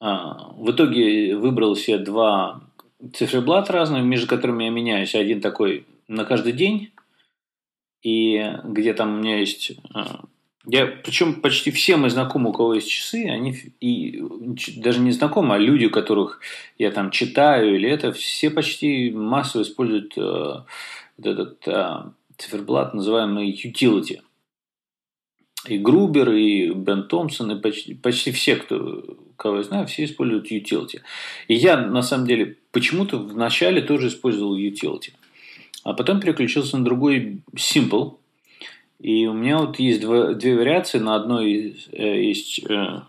а, 0.00 0.52
в 0.56 0.70
итоге 0.70 1.36
выбрал 1.36 1.76
себе 1.76 1.98
два 1.98 2.60
циферблата 3.14 3.72
разных, 3.72 4.02
между 4.02 4.26
которыми 4.26 4.64
я 4.64 4.70
меняюсь. 4.70 5.14
Один 5.14 5.40
такой 5.40 5.86
на 6.08 6.24
каждый 6.24 6.52
день, 6.52 6.90
и 8.02 8.52
где 8.64 8.94
там 8.94 9.14
у 9.14 9.18
меня 9.18 9.38
есть 9.38 9.72
а, 9.94 10.24
я, 10.66 10.86
причем 10.86 11.40
почти 11.40 11.70
все 11.72 11.96
мои 11.96 12.10
знакомые, 12.10 12.50
у 12.50 12.52
кого 12.52 12.74
есть 12.74 12.88
часы, 12.88 13.26
они 13.28 13.56
и 13.80 14.22
даже 14.76 15.00
не 15.00 15.10
знакомые, 15.10 15.56
а 15.56 15.58
люди, 15.58 15.88
которых 15.88 16.40
я 16.78 16.92
там 16.92 17.10
читаю 17.10 17.74
или 17.74 17.88
это, 17.88 18.12
все 18.12 18.48
почти 18.50 19.10
массово 19.10 19.62
используют 19.62 20.16
э, 20.16 20.20
вот 20.20 21.26
этот 21.26 21.66
э, 21.66 22.02
циферблат, 22.36 22.94
называемый 22.94 23.50
utility. 23.52 24.20
И 25.66 25.78
Грубер, 25.78 26.32
и 26.32 26.70
Бен 26.70 27.08
Томпсон, 27.08 27.52
и 27.52 27.60
почти, 27.60 27.94
почти 27.94 28.30
все, 28.32 28.56
кто, 28.56 29.16
кого 29.36 29.58
я 29.58 29.62
знаю, 29.64 29.86
все 29.86 30.04
используют 30.04 30.50
utility. 30.50 31.00
И 31.48 31.54
я, 31.54 31.76
на 31.76 32.02
самом 32.02 32.26
деле, 32.26 32.56
почему-то 32.70 33.18
вначале 33.18 33.82
тоже 33.82 34.08
использовал 34.08 34.56
utility. 34.56 35.12
А 35.82 35.94
потом 35.94 36.20
переключился 36.20 36.78
на 36.78 36.84
другой 36.84 37.42
Simple, 37.56 38.16
и 39.02 39.26
у 39.26 39.32
меня 39.32 39.58
вот 39.58 39.80
есть 39.80 40.00
два, 40.00 40.32
две 40.34 40.56
вариации. 40.56 40.98
На 40.98 41.16
одной 41.16 41.76
э, 41.90 42.22
есть 42.22 42.60
э, 42.70 43.00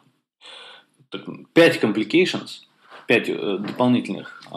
5 1.54 1.84
complications, 1.84 2.64
5 3.08 3.30
э, 3.30 3.58
дополнительных 3.60 4.44
э, 4.52 4.56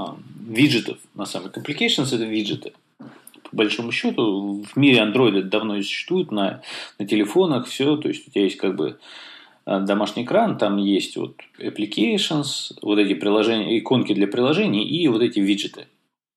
виджетов. 0.48 0.96
На 1.14 1.26
самом 1.26 1.50
деле, 1.50 1.62
complications 1.62 2.06
это 2.06 2.24
виджеты. 2.24 2.72
По 2.98 3.56
большому 3.56 3.92
счету, 3.92 4.64
в 4.64 4.76
мире 4.78 5.00
Android 5.00 5.38
это 5.38 5.48
давно 5.48 5.76
существует, 5.82 6.32
на, 6.32 6.62
на 6.98 7.06
телефонах 7.06 7.66
все. 7.66 7.98
То 7.98 8.08
есть, 8.08 8.26
у 8.26 8.30
тебя 8.30 8.44
есть 8.44 8.56
как 8.56 8.74
бы 8.74 8.98
э, 9.66 9.80
домашний 9.80 10.24
экран, 10.24 10.56
там 10.56 10.78
есть 10.78 11.18
вот 11.18 11.36
applications, 11.58 12.72
вот 12.80 12.98
эти 12.98 13.12
приложения, 13.12 13.78
иконки 13.78 14.14
для 14.14 14.26
приложений 14.26 14.88
и 14.88 15.06
вот 15.08 15.20
эти 15.20 15.40
виджеты. 15.40 15.86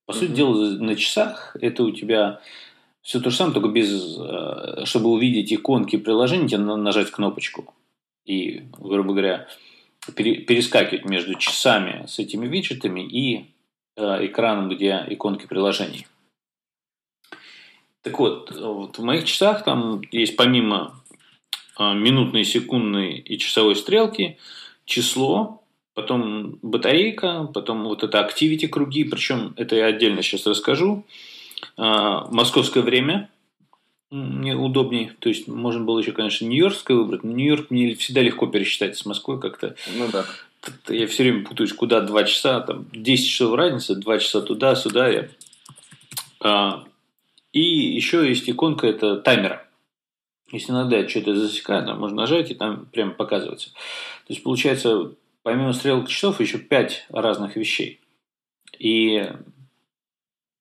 По 0.06 0.12
mm-hmm. 0.12 0.15
сути 0.15 0.32
дела, 0.32 0.72
на 0.72 0.96
часах 0.98 1.56
это 1.62 1.86
у 1.86 1.91
тебя 1.91 2.41
все 3.01 3.20
то 3.20 3.29
же 3.29 3.36
самое, 3.36 3.53
только 3.53 3.70
без, 3.70 4.18
э, 4.18 4.86
чтобы 4.86 5.10
увидеть 5.10 5.53
иконки 5.53 5.98
приложения, 5.98 6.48
тебе 6.48 6.60
надо 6.60 6.82
нажать 6.82 7.12
кнопочку. 7.12 7.74
И, 8.25 8.63
грубо 8.77 9.13
говоря, 9.13 9.48
перескакивать 10.15 11.06
между 11.06 11.36
часами 11.36 12.06
с 12.08 12.20
этими 12.20 12.48
виджетами 12.48 13.01
и 13.01 13.46
э, 13.96 14.25
экраном, 14.25 14.70
где 14.70 15.06
иконки 15.10 15.46
приложений. 15.46 16.08
Так 18.01 18.18
вот, 18.20 18.51
вот, 18.51 18.98
в 18.98 19.03
моих 19.03 19.25
часах 19.25 19.63
там 19.63 20.01
есть 20.12 20.36
помимо 20.36 21.01
э, 21.77 21.94
минутной, 21.94 22.46
секундной 22.46 23.18
и 23.18 23.38
часовой 23.38 23.75
стрелки 23.75 24.38
число, 24.86 25.63
потом 25.94 26.60
батарейка, 26.62 27.50
потом 27.53 27.84
вот 27.84 28.03
это 28.03 28.20
activity 28.20 28.68
круги, 28.68 29.03
причем 29.03 29.53
это 29.58 29.75
я 29.75 29.88
отдельно 29.88 30.22
сейчас 30.22 30.48
расскажу. 30.48 31.06
А, 31.78 32.28
московское 32.32 32.84
время 32.84 33.30
мне 34.12 34.56
удобнее. 34.56 35.16
То 35.20 35.30
есть, 35.30 35.48
можно 35.48 35.84
было 35.84 36.00
еще, 36.00 36.12
конечно, 36.12 36.46
нью-йоркское 36.46 36.98
выбрать, 36.98 37.24
но 37.24 37.32
Нью-Йорк 37.32 37.70
мне 37.70 37.94
всегда 37.96 38.22
легко 38.22 38.48
пересчитать 38.48 38.98
с 38.98 39.06
Москвой 39.06 39.39
как-то. 39.39 39.75
Ну 39.96 40.08
да. 40.12 40.25
Я 40.89 41.08
все 41.08 41.24
время 41.24 41.46
путаюсь, 41.46 41.74
куда 41.74 42.01
2 42.01 42.24
часа, 42.25 42.60
там 42.62 42.88
10 42.92 43.30
часов 43.30 43.56
разница, 43.56 43.96
2 43.96 44.20
часа 44.20 44.42
туда, 44.42 44.75
сюда. 44.75 45.08
Я. 45.08 45.30
А, 46.42 46.84
и 47.54 47.62
еще 47.62 48.28
есть 48.28 48.50
иконка, 48.50 48.88
это 48.88 49.18
таймера. 49.18 49.66
Если 50.51 50.72
иногда 50.72 50.98
я 50.98 51.08
что-то 51.08 51.36
засекаю, 51.36 51.86
там 51.86 52.00
можно 52.00 52.18
нажать, 52.18 52.50
и 52.50 52.56
там 52.56 52.88
прямо 52.88 53.12
показывается. 53.12 53.70
То 53.70 54.34
есть, 54.34 54.42
получается, 54.42 55.12
помимо 55.44 55.74
стрелок 55.74 56.10
часов, 56.10 56.42
еще 56.42 56.58
5 56.58 57.08
разных 57.10 57.56
вещей. 57.56 58.00
И 58.80 59.32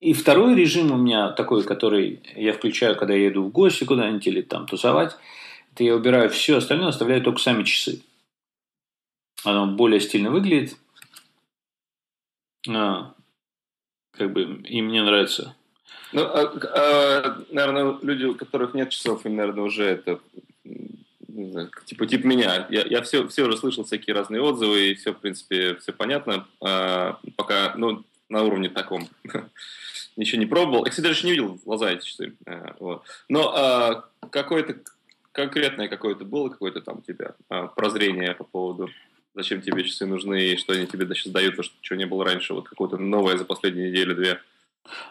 и 0.00 0.12
второй 0.12 0.54
режим 0.54 0.92
у 0.92 0.96
меня 0.96 1.30
такой, 1.32 1.64
который 1.64 2.22
я 2.36 2.52
включаю, 2.52 2.96
когда 2.96 3.14
я 3.14 3.28
иду 3.28 3.44
в 3.44 3.50
гости 3.50 3.84
куда-нибудь 3.84 4.26
или 4.26 4.42
там 4.42 4.66
тусовать, 4.66 5.16
это 5.74 5.84
я 5.84 5.94
убираю 5.94 6.30
все 6.30 6.56
остальное, 6.56 6.88
оставляю 6.88 7.22
только 7.22 7.40
сами 7.40 7.64
часы. 7.64 8.02
Оно 9.44 9.66
более 9.66 10.00
стильно 10.00 10.30
выглядит. 10.30 10.76
А, 12.68 13.14
как 14.12 14.32
бы, 14.32 14.62
и 14.64 14.82
мне 14.82 15.02
нравится. 15.02 15.56
Ну, 16.12 16.22
а, 16.22 16.42
а, 16.42 17.44
наверное, 17.50 17.98
люди, 18.02 18.24
у 18.24 18.34
которых 18.34 18.74
нет 18.74 18.90
часов, 18.90 19.24
им, 19.26 19.36
наверное, 19.36 19.64
уже 19.64 19.84
это 19.84 20.20
знаю, 21.28 21.70
типа, 21.86 22.06
типа 22.06 22.26
меня. 22.26 22.66
Я, 22.70 22.84
я 22.86 23.02
все, 23.02 23.26
все 23.28 23.44
уже 23.44 23.56
слышал 23.56 23.84
всякие 23.84 24.14
разные 24.14 24.42
отзывы, 24.42 24.90
и 24.90 24.94
все, 24.94 25.12
в 25.12 25.18
принципе, 25.18 25.76
все 25.76 25.92
понятно. 25.92 26.46
А, 26.60 27.18
пока, 27.36 27.74
ну, 27.76 28.04
на 28.28 28.42
уровне 28.42 28.68
таком. 28.68 29.08
Ничего 30.16 30.40
не 30.40 30.46
пробовал. 30.46 30.84
Я, 30.84 30.90
кстати, 30.90 31.06
даже 31.06 31.26
не 31.26 31.32
видел 31.32 31.58
в 31.58 31.64
глаза 31.64 31.90
эти 31.90 32.04
часы. 32.04 32.34
Э, 32.46 32.74
вот. 32.80 33.04
Но 33.28 33.54
а, 33.54 34.04
какое-то 34.30 34.76
конкретное 35.32 35.88
какое-то 35.88 36.24
было 36.24 36.48
какое-то 36.48 36.80
там 36.80 36.98
у 36.98 37.02
тебя 37.02 37.34
а, 37.48 37.68
прозрение 37.68 38.34
по 38.34 38.44
поводу 38.44 38.90
зачем 39.38 39.62
тебе 39.62 39.84
часы 39.84 40.04
нужны 40.04 40.48
и 40.48 40.56
что 40.56 40.72
они 40.72 40.86
тебе 40.86 41.06
сейчас 41.14 41.32
дают, 41.32 41.56
то, 41.56 41.62
что 41.62 41.74
чего 41.80 41.96
не 41.96 42.06
было 42.06 42.24
раньше, 42.24 42.54
вот 42.54 42.68
какое-то 42.68 42.98
новое 42.98 43.36
за 43.38 43.44
последние 43.44 43.90
неделю-две? 43.90 44.40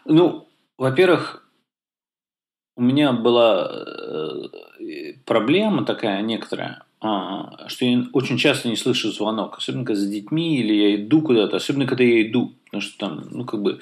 Ну, 0.06 0.50
во-первых, 0.78 1.48
у 2.76 2.82
меня 2.82 3.14
была 3.14 3.72
э, 4.80 5.14
проблема 5.26 5.86
такая 5.86 6.22
некоторая, 6.22 6.84
а, 7.00 7.68
что 7.68 7.86
я 7.86 8.06
очень 8.14 8.38
часто 8.38 8.70
не 8.70 8.76
слышу 8.76 9.12
звонок, 9.12 9.58
особенно 9.58 9.86
когда 9.86 10.02
с 10.02 10.08
детьми 10.08 10.58
или 10.58 10.74
я 10.74 10.96
иду 10.96 11.22
куда-то, 11.22 11.58
особенно 11.58 11.86
когда 11.86 12.04
я 12.04 12.22
иду, 12.24 12.54
потому 12.66 12.82
что 12.82 12.98
там, 12.98 13.28
ну, 13.32 13.46
как 13.46 13.62
бы, 13.62 13.80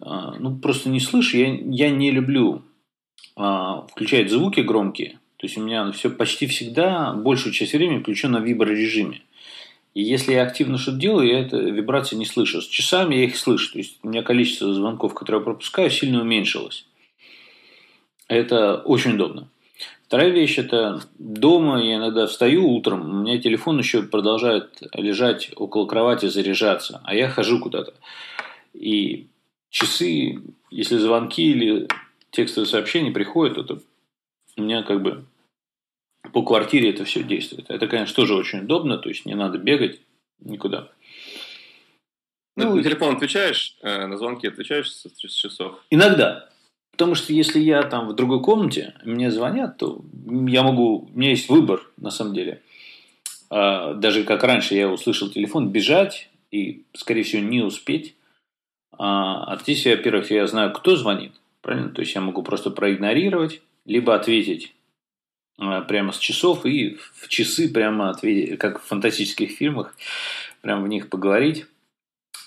а, 0.00 0.34
ну, 0.38 0.56
просто 0.56 0.88
не 0.88 1.00
слышу, 1.00 1.36
я, 1.36 1.52
я 1.54 1.90
не 1.90 2.10
люблю 2.10 2.62
а, 3.36 3.86
включать 3.90 4.30
звуки 4.30 4.60
громкие, 4.60 5.18
то 5.38 5.46
есть 5.46 5.56
у 5.56 5.62
меня 5.62 5.90
все 5.92 6.10
почти 6.10 6.46
всегда, 6.46 7.12
большую 7.12 7.52
часть 7.52 7.72
времени 7.72 8.00
включено 8.00 8.38
на 8.38 8.44
виброрежиме. 8.44 9.22
И 9.94 10.02
если 10.02 10.32
я 10.32 10.44
активно 10.44 10.78
что-то 10.78 10.98
делаю, 10.98 11.28
я 11.28 11.40
это 11.40 11.56
вибрации 11.56 12.14
не 12.14 12.26
слышу. 12.26 12.60
С 12.62 12.66
часами 12.68 13.16
я 13.16 13.24
их 13.24 13.36
слышу. 13.36 13.72
То 13.72 13.78
есть 13.78 13.98
у 14.02 14.08
меня 14.08 14.22
количество 14.22 14.72
звонков, 14.72 15.14
которые 15.14 15.40
я 15.40 15.44
пропускаю, 15.44 15.90
сильно 15.90 16.20
уменьшилось. 16.20 16.86
Это 18.28 18.76
очень 18.76 19.14
удобно. 19.14 19.48
Вторая 20.08 20.30
вещь– 20.30 20.56
это 20.58 21.02
дома 21.18 21.84
я 21.84 21.96
иногда 21.96 22.26
встаю 22.26 22.66
утром, 22.70 23.02
у 23.02 23.20
меня 23.20 23.38
телефон 23.38 23.78
еще 23.78 24.02
продолжает 24.02 24.78
лежать 24.94 25.50
около 25.54 25.86
кровати, 25.86 26.30
заряжаться, 26.30 27.02
а 27.04 27.14
я 27.14 27.28
хожу 27.28 27.60
куда-то. 27.60 27.92
И 28.72 29.26
часы, 29.68 30.40
если 30.70 30.96
звонки 30.96 31.50
или 31.50 31.88
текстовые 32.30 32.66
сообщения 32.70 33.10
приходят, 33.10 33.58
это 33.58 33.80
у 34.56 34.62
меня 34.62 34.82
как 34.82 35.02
бы 35.02 35.26
по 36.32 36.42
квартире 36.42 36.88
это 36.88 37.04
все 37.04 37.22
действует. 37.22 37.66
Это, 37.68 37.86
конечно, 37.86 38.16
тоже 38.16 38.34
очень 38.34 38.60
удобно, 38.60 38.96
то 38.96 39.10
есть 39.10 39.26
не 39.26 39.34
надо 39.34 39.58
бегать 39.58 40.00
никуда. 40.40 40.88
Ну, 42.56 42.76
на 42.76 42.82
телефон 42.82 43.16
отвечаешь, 43.16 43.76
э, 43.82 44.06
на 44.06 44.16
звонки 44.16 44.48
отвечаешь 44.48 44.90
с 44.90 45.34
часов? 45.34 45.84
Иногда. 45.90 46.48
Потому 46.92 47.14
что 47.14 47.32
если 47.32 47.60
я 47.60 47.82
там 47.82 48.08
в 48.08 48.14
другой 48.14 48.42
комнате, 48.42 48.94
мне 49.04 49.30
звонят, 49.30 49.76
то 49.76 50.04
я 50.26 50.62
могу, 50.62 51.08
у 51.12 51.18
меня 51.18 51.30
есть 51.30 51.48
выбор 51.48 51.82
на 51.96 52.10
самом 52.10 52.34
деле. 52.34 52.60
А, 53.50 53.94
даже 53.94 54.24
как 54.24 54.42
раньше 54.42 54.74
я 54.74 54.88
услышал 54.88 55.30
телефон, 55.30 55.70
бежать 55.70 56.28
и, 56.50 56.84
скорее 56.94 57.22
всего, 57.22 57.42
не 57.42 57.62
успеть. 57.62 58.16
А, 58.92 59.44
а 59.52 59.58
здесь, 59.58 59.86
во-первых, 59.86 60.30
я 60.30 60.46
знаю, 60.46 60.72
кто 60.72 60.96
звонит, 60.96 61.32
правильно? 61.62 61.90
То 61.90 62.00
есть 62.02 62.14
я 62.14 62.20
могу 62.20 62.42
просто 62.42 62.70
проигнорировать, 62.70 63.62
либо 63.84 64.14
ответить 64.14 64.74
а, 65.58 65.82
прямо 65.82 66.12
с 66.12 66.18
часов 66.18 66.66
и 66.66 66.98
в 67.14 67.28
часы 67.28 67.72
прямо 67.72 68.10
ответить, 68.10 68.58
как 68.58 68.80
в 68.80 68.86
фантастических 68.86 69.50
фильмах, 69.50 69.94
прямо 70.62 70.82
в 70.82 70.88
них 70.88 71.08
поговорить. 71.08 71.66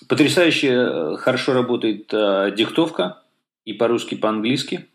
Потрясающе 0.08 0.68
э, 0.68 1.16
хорошо 1.16 1.52
работает 1.52 2.12
э, 2.12 2.52
диктовка 2.56 3.21
и 3.64 3.72
по-русски, 3.72 4.14
по-английски. 4.14 4.88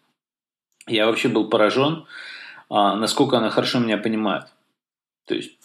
Я 0.88 1.05
вообще 1.05 1.27
был 1.27 1.50
поражен, 1.50 2.05
а, 2.69 2.95
насколько 2.95 3.38
она 3.38 3.50
хорошо 3.50 3.79
меня 3.79 3.97
понимает. 3.97 4.45
То 5.25 5.36
есть 5.36 5.57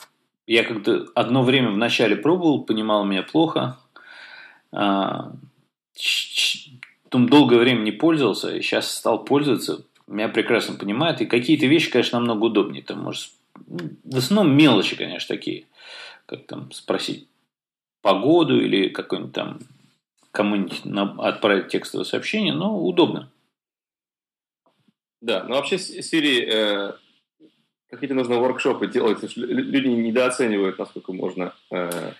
я 0.46 0.64
как-то 0.64 1.06
одно 1.14 1.42
время 1.42 1.70
в 1.70 1.76
начале 1.76 2.16
пробовал, 2.16 2.64
понимал 2.64 3.04
меня 3.04 3.22
плохо, 3.22 3.78
а, 4.72 5.32
там 7.08 7.28
долгое 7.28 7.58
время 7.58 7.82
не 7.82 7.92
пользовался, 7.92 8.56
и 8.56 8.62
сейчас 8.62 8.90
стал 8.90 9.24
пользоваться, 9.24 9.84
меня 10.06 10.28
прекрасно 10.28 10.76
понимает, 10.76 11.20
и 11.20 11.26
какие-то 11.26 11.66
вещи, 11.66 11.90
конечно, 11.90 12.18
намного 12.18 12.46
удобнее. 12.46 12.82
Там 12.82 13.00
можешь, 13.00 13.32
ну, 13.66 13.90
в 14.04 14.16
основном 14.16 14.56
мелочи, 14.56 14.96
конечно, 14.96 15.34
такие, 15.34 15.66
как 16.26 16.46
там 16.46 16.72
спросить 16.72 17.28
погоду 18.00 18.60
или 18.60 18.88
какой-нибудь 18.88 19.32
там 19.32 19.58
кому-нибудь 20.32 20.82
отправить 21.18 21.68
текстовое 21.68 22.04
сообщение, 22.04 22.54
но 22.54 22.78
удобно. 22.78 23.30
Да, 25.20 25.44
ну 25.44 25.54
вообще 25.54 25.76
Siri, 25.76 26.44
э, 26.50 26.92
какие-то 27.88 28.14
нужно 28.14 28.40
воркшопы 28.40 28.88
делать, 28.88 29.36
люди 29.36 29.86
недооценивают, 29.86 30.78
насколько 30.78 31.12
можно 31.12 31.54
э, 31.70 32.12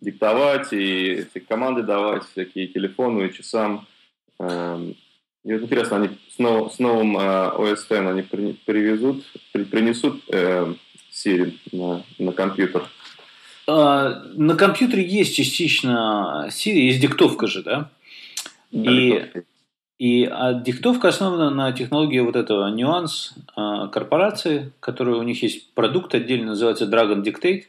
диктовать 0.00 0.72
и 0.72 1.26
команды 1.48 1.82
давать, 1.82 2.24
всякие 2.24 2.66
телефоны 2.66 3.26
и 3.26 3.32
часам. 3.32 3.86
Э, 4.40 4.92
и 5.44 5.52
вот 5.52 5.62
интересно, 5.62 5.98
они 5.98 6.18
с, 6.28 6.38
нов, 6.38 6.74
с 6.74 6.78
новым 6.78 7.16
э, 7.16 7.20
OS 7.20 7.84
X 7.84 7.90
они 7.90 8.22
при, 8.22 8.54
привезут, 8.66 9.24
при, 9.52 9.64
принесут 9.64 10.22
э, 10.28 10.74
Siri 11.12 11.56
на, 11.72 12.02
на 12.18 12.32
компьютер? 12.32 12.88
А, 13.72 14.24
на 14.34 14.56
компьютере 14.56 15.06
есть 15.06 15.36
частично 15.36 16.48
Siri, 16.48 16.80
есть 16.80 17.00
диктовка 17.00 17.46
же, 17.46 17.62
да? 17.62 17.88
да 18.72 18.90
и, 18.90 19.26
и 19.98 20.24
а 20.24 20.54
диктовка 20.54 21.08
основана 21.08 21.50
на 21.50 21.70
технологии 21.70 22.18
вот 22.18 22.34
этого 22.34 22.68
нюанс 22.68 23.34
корпорации, 23.54 24.72
которая 24.80 25.16
у 25.16 25.22
них 25.22 25.40
есть 25.44 25.72
продукт 25.74 26.16
отдельно, 26.16 26.46
называется 26.48 26.86
Dragon 26.86 27.22
Dictate. 27.22 27.64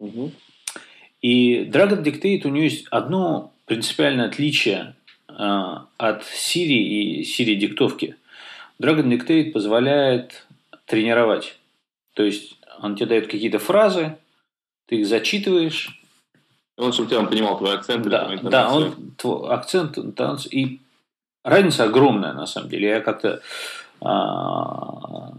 Угу. 0.00 0.32
И 1.22 1.64
Dragon 1.64 2.02
Dictate 2.02 2.46
у 2.46 2.50
нее 2.50 2.64
есть 2.64 2.86
одно 2.90 3.54
принципиальное 3.64 4.26
отличие 4.26 4.96
а, 5.28 5.86
от 5.96 6.24
Siri 6.24 6.76
и 6.76 7.22
Siri 7.22 7.54
диктовки. 7.54 8.16
Dragon 8.78 9.08
Dictate 9.08 9.50
позволяет 9.52 10.46
тренировать. 10.84 11.56
То 12.12 12.22
есть 12.22 12.58
он 12.82 12.96
тебе 12.96 13.06
дает 13.06 13.28
какие-то 13.28 13.58
фразы, 13.58 14.18
ты 14.92 15.00
их 15.00 15.06
зачитываешь. 15.06 15.98
Он, 16.76 16.92
чтобы 16.92 17.08
тебя 17.08 17.20
он 17.20 17.28
понимал 17.28 17.56
твой 17.56 17.74
акцент. 17.76 18.06
Да, 18.06 18.30
да 18.42 18.70
он 18.70 19.14
твой 19.16 19.48
акцент, 19.48 19.96
и 20.50 20.80
разница 21.42 21.84
огромная 21.84 22.34
на 22.34 22.44
самом 22.44 22.68
деле. 22.68 22.88
Я 22.88 23.00
как-то, 23.00 23.40
а, 24.02 25.32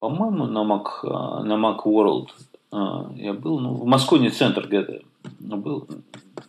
по-моему, 0.00 0.46
на 0.46 0.60
Mac, 0.60 1.02
на 1.42 1.52
Mac 1.52 1.82
World 1.84 2.28
а, 2.72 3.10
я 3.16 3.34
был, 3.34 3.60
ну, 3.60 3.74
в 3.74 3.84
Москве 3.84 4.30
центр 4.30 4.66
где-то 4.66 5.02
был. 5.38 5.86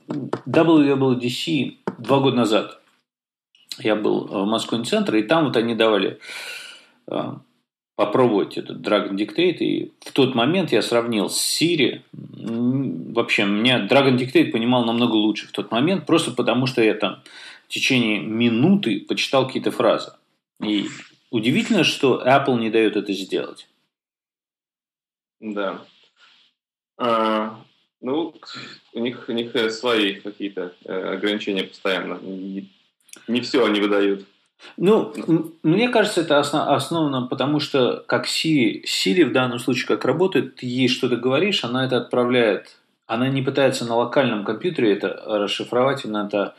WWDC 0.08 1.76
два 1.98 2.20
года 2.20 2.38
назад 2.38 2.80
я 3.80 3.98
был 3.98 4.28
в 4.28 4.46
Москве 4.46 4.82
центре, 4.86 5.20
и 5.20 5.24
там 5.24 5.48
вот 5.48 5.58
они 5.58 5.76
давали 5.76 6.20
а, 7.06 7.40
попробовать 8.00 8.58
этот 8.58 8.78
Dragon 8.78 9.12
Dictate, 9.12 9.58
и 9.58 9.92
в 10.00 10.14
тот 10.14 10.34
момент 10.34 10.72
я 10.72 10.82
сравнил 10.82 11.30
с 11.30 11.62
Siri. 11.62 12.02
Вообще, 12.14 13.44
меня 13.44 13.86
Dragon 13.86 14.16
Dictate 14.16 14.52
понимал 14.52 14.86
намного 14.86 15.16
лучше 15.16 15.50
в 15.50 15.52
тот 15.52 15.70
момент, 15.70 16.06
просто 16.06 16.32
потому 16.32 16.66
что 16.66 16.82
я 16.82 16.94
там 16.94 17.22
в 17.68 17.68
течение 17.68 18.22
минуты 18.22 19.02
почитал 19.02 19.48
какие-то 19.48 19.72
фразы. 19.72 20.14
И 20.64 20.88
удивительно, 21.30 21.84
что 21.84 22.24
Apple 22.26 22.58
не 22.58 22.70
дает 22.70 22.96
это 22.96 23.12
сделать. 23.12 23.68
Да. 25.42 25.82
А, 26.98 27.60
ну, 28.00 28.34
у 28.94 29.00
них, 29.02 29.26
у 29.28 29.34
них 29.34 29.52
свои 29.74 30.14
какие-то 30.14 30.74
э, 30.86 31.16
ограничения 31.16 31.66
постоянно. 31.66 32.18
Не, 32.22 32.70
не 33.28 33.42
все 33.42 33.66
они 33.66 33.82
выдают. 33.82 34.26
Ну, 34.78 35.14
мне 35.64 35.90
кажется, 35.90 36.22
это 36.22 36.40
основ, 36.40 36.68
основано, 36.70 37.28
потому 37.28 37.60
что 37.60 38.04
как 38.08 38.28
Siri, 38.28 38.84
Siri 38.84 39.26
в 39.26 39.32
данном 39.32 39.60
случае 39.60 39.88
как 39.88 40.06
работает, 40.06 40.58
ты 40.58 40.66
ей 40.66 40.88
что-то 40.88 41.16
говоришь, 41.16 41.64
она 41.64 41.86
это 41.86 41.98
отправляет. 41.98 42.78
Она 43.08 43.28
не 43.30 43.42
пытается 43.42 43.86
на 43.86 43.96
локальном 43.96 44.44
компьютере 44.46 44.94
это 44.94 45.22
расшифровать, 45.26 46.06
она 46.06 46.28
это 46.28 46.56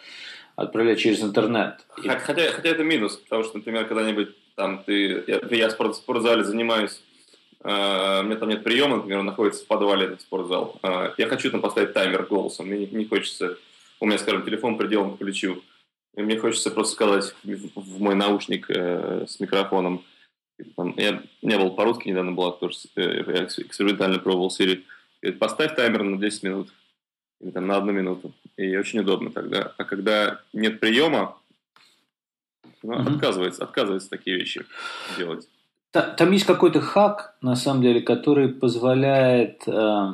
отправляет 0.56 0.98
через 0.98 1.22
интернет. 1.22 1.80
Хотя, 1.94 2.50
хотя 2.50 2.68
это 2.68 2.82
минус, 2.82 3.16
потому 3.16 3.44
что, 3.44 3.58
например, 3.58 3.86
когда-нибудь 3.86 4.30
там 4.56 4.82
ты, 4.84 5.24
я, 5.26 5.40
я 5.50 5.68
в 5.68 5.94
спортзале 5.94 6.44
занимаюсь 6.44 7.00
Uh, 7.62 8.20
у 8.20 8.22
меня 8.22 8.36
там 8.36 8.48
нет 8.48 8.64
приема, 8.64 8.96
например, 8.96 9.18
он 9.18 9.26
находится 9.26 9.62
в 9.62 9.66
подвале, 9.66 10.06
этот 10.06 10.22
спортзал. 10.22 10.76
Uh, 10.82 11.12
я 11.18 11.26
хочу 11.26 11.50
там 11.50 11.60
поставить 11.60 11.92
таймер 11.92 12.22
голосом, 12.22 12.68
мне 12.68 12.78
не, 12.78 12.86
не 12.86 13.04
хочется, 13.04 13.58
у 14.00 14.06
меня, 14.06 14.16
скажем, 14.16 14.46
телефон 14.46 14.78
пределом 14.78 15.14
включил. 15.14 15.62
И 16.16 16.22
мне 16.22 16.38
хочется 16.38 16.70
просто 16.70 16.94
сказать 16.94 17.34
в 17.44 18.00
мой 18.00 18.14
наушник 18.14 18.66
э, 18.68 19.26
с 19.28 19.38
микрофоном. 19.40 20.04
Там, 20.76 20.94
я 20.96 21.22
не 21.42 21.56
был 21.56 21.70
по-русски, 21.70 22.08
недавно 22.08 22.32
была 22.32 22.52
тоже, 22.52 22.78
э, 22.96 23.22
я 23.26 23.44
экспериментально 23.44 24.18
пробовал 24.18 24.48
Siri. 24.48 24.82
Говорит, 25.22 25.38
поставь 25.38 25.76
таймер 25.76 26.02
на 26.02 26.18
10 26.18 26.42
минут. 26.42 26.72
Или 27.40 27.50
там 27.50 27.66
на 27.66 27.76
одну 27.76 27.92
минуту. 27.92 28.32
И 28.56 28.76
очень 28.76 29.00
удобно 29.00 29.30
тогда. 29.30 29.72
А 29.78 29.84
когда 29.84 30.40
нет 30.52 30.80
приема, 30.80 31.38
ну, 32.82 32.94
mm-hmm. 32.94 33.14
отказывается, 33.14 33.64
отказывается 33.64 34.10
такие 34.10 34.36
вещи 34.36 34.66
делать. 35.16 35.48
Там 35.92 36.30
есть 36.30 36.46
какой-то 36.46 36.80
хак, 36.80 37.36
на 37.42 37.56
самом 37.56 37.82
деле, 37.82 38.00
который 38.00 38.48
позволяет 38.48 39.66
э, 39.66 40.12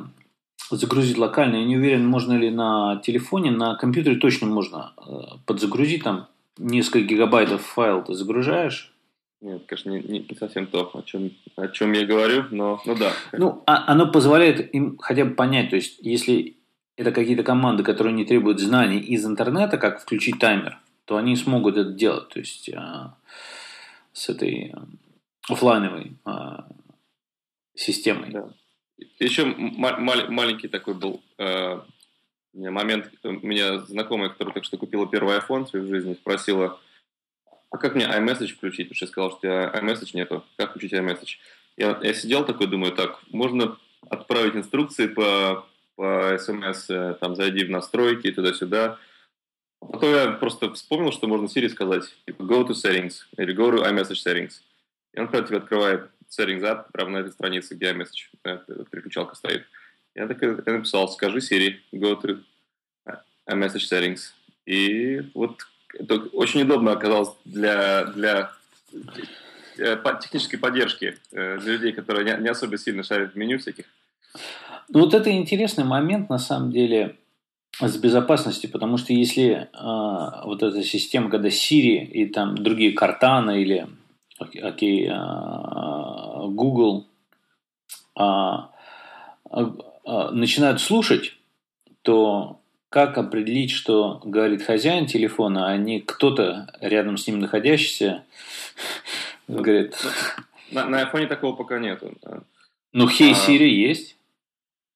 загрузить 0.69 1.17
локально. 1.17 1.57
Я 1.57 1.65
не 1.65 1.77
уверен, 1.77 2.05
можно 2.05 2.33
ли 2.33 2.49
на 2.49 2.97
телефоне, 2.97 3.51
на 3.51 3.75
компьютере 3.75 4.17
точно 4.17 4.47
можно 4.47 4.93
э, 4.97 5.37
подзагрузить 5.45 6.03
там 6.03 6.27
несколько 6.57 7.01
гигабайтов 7.01 7.61
файл 7.61 8.03
ты 8.03 8.13
загружаешь. 8.13 8.93
Нет, 9.39 9.63
конечно, 9.67 9.91
не, 9.91 10.19
не 10.19 10.35
совсем 10.35 10.65
то, 10.65 10.89
о 10.93 11.03
чем, 11.03 11.31
о 11.55 11.67
чем 11.67 11.91
я 11.91 12.05
говорю, 12.05 12.45
но 12.49 12.81
ну 12.85 12.95
да. 12.95 13.11
Ну, 13.33 13.61
а, 13.67 13.91
оно 13.91 14.11
позволяет 14.11 14.73
им 14.73 14.97
хотя 14.97 15.25
бы 15.25 15.35
понять, 15.35 15.69
то 15.69 15.75
есть, 15.75 15.99
если 16.01 16.57
это 16.95 17.11
какие-то 17.11 17.43
команды, 17.43 17.83
которые 17.83 18.13
не 18.13 18.25
требуют 18.25 18.59
знаний 18.59 18.97
из 18.97 19.23
интернета, 19.25 19.77
как 19.77 20.01
включить 20.01 20.39
таймер, 20.39 20.79
то 21.05 21.17
они 21.17 21.35
смогут 21.35 21.77
это 21.77 21.91
делать, 21.91 22.29
то 22.29 22.39
есть, 22.39 22.69
а, 22.73 23.15
с 24.11 24.29
этой 24.29 24.73
офлайновой 25.47 26.13
а, 26.25 26.67
системой. 27.75 28.31
Да. 28.31 28.49
Еще 29.19 29.45
маленький 29.45 30.67
такой 30.67 30.95
был 30.95 31.21
э, 31.37 31.81
момент. 32.53 33.11
У 33.23 33.31
меня 33.31 33.79
знакомая, 33.79 34.29
которая 34.29 34.53
так 34.53 34.63
что 34.65 34.77
купила 34.77 35.07
первый 35.07 35.37
iPhone 35.37 35.65
в 35.65 35.69
своей 35.69 35.85
жизни, 35.87 36.13
спросила, 36.15 36.79
а 37.69 37.77
как 37.77 37.95
мне 37.95 38.05
iMessage 38.05 38.55
включить? 38.55 38.89
Потому 38.89 38.95
что 38.95 39.05
я 39.05 39.11
сказал, 39.11 39.31
что 39.37 39.47
iMessage 39.47 40.11
нету. 40.13 40.43
Как 40.57 40.71
включить 40.71 40.93
iMessage? 40.93 41.37
Я, 41.75 41.99
я 42.01 42.13
сидел 42.13 42.45
такой, 42.45 42.67
думаю, 42.67 42.93
так, 42.93 43.19
можно 43.29 43.77
отправить 44.09 44.55
инструкции 44.55 45.07
по, 45.07 45.67
по 45.95 46.33
SMS, 46.33 46.85
э, 46.89 47.13
там, 47.15 47.35
зайди 47.35 47.65
в 47.65 47.69
настройки, 47.69 48.31
туда-сюда. 48.31 48.97
А 49.81 49.85
потом 49.85 50.09
я 50.09 50.31
просто 50.31 50.73
вспомнил, 50.73 51.11
что 51.11 51.27
можно 51.27 51.45
Siri 51.45 51.69
сказать, 51.69 52.03
типа, 52.25 52.43
go 52.43 52.67
to 52.67 52.71
settings, 52.71 53.15
или 53.37 53.55
go 53.55 53.71
to 53.71 53.85
iMessage 53.85 54.23
settings. 54.25 54.61
И 55.13 55.19
он, 55.19 55.27
когда 55.27 55.47
тебе 55.47 55.57
открывает 55.57 56.09
settings 56.29 56.61
app 56.61 56.91
прямо 56.91 57.11
на 57.11 57.17
этой 57.17 57.31
странице, 57.31 57.75
где 57.75 57.91
iMessage, 57.91 58.85
переключалка 58.91 59.35
стоит. 59.35 59.65
Я 60.15 60.27
так 60.27 60.41
и 60.41 60.71
написал, 60.71 61.07
скажи 61.09 61.37
Siri, 61.37 61.75
go 61.93 62.19
to 62.21 62.43
iMessage 63.47 63.87
settings. 63.89 64.31
И 64.65 65.21
вот 65.33 65.61
это 65.93 66.15
очень 66.33 66.63
удобно 66.63 66.91
оказалось 66.91 67.29
для, 67.45 68.05
для 68.05 68.51
э, 69.77 69.97
технической 70.21 70.59
поддержки 70.59 71.17
э, 71.31 71.57
для 71.59 71.73
людей, 71.73 71.93
которые 71.93 72.37
не 72.39 72.49
особо 72.49 72.77
сильно 72.77 73.03
шарят 73.03 73.33
в 73.33 73.35
меню 73.37 73.59
всяких. 73.59 73.85
Ну 74.89 75.01
вот 75.01 75.13
это 75.13 75.31
интересный 75.31 75.83
момент, 75.83 76.29
на 76.29 76.37
самом 76.37 76.71
деле, 76.71 77.17
с 77.79 77.95
безопасностью, 77.97 78.71
потому 78.71 78.97
что 78.97 79.13
если 79.13 79.69
э, 79.71 80.45
вот 80.45 80.63
эта 80.63 80.83
система, 80.83 81.29
когда 81.29 81.49
Siri 81.49 82.05
и 82.05 82.25
там 82.25 82.55
другие 82.55 82.93
Cortana 82.93 83.57
или 83.57 83.87
окей, 84.39 85.07
а, 85.11 86.47
Google 86.47 87.07
а, 88.15 88.71
а, 89.49 90.31
начинают 90.31 90.81
слушать, 90.81 91.35
то 92.01 92.59
как 92.89 93.17
определить, 93.17 93.71
что 93.71 94.21
говорит 94.23 94.63
хозяин 94.63 95.05
телефона, 95.07 95.67
а 95.67 95.77
не 95.77 95.99
кто-то 95.99 96.71
рядом 96.79 97.17
с 97.17 97.27
ним 97.27 97.39
находящийся 97.39 98.23
говорит... 99.47 99.95
На, 100.71 100.85
на 100.85 101.03
iPhone 101.03 101.27
такого 101.27 101.55
пока 101.55 101.79
нету. 101.79 102.13
Ну, 102.93 103.07
Hey 103.07 103.33
Siri 103.33 103.67
есть. 103.67 104.17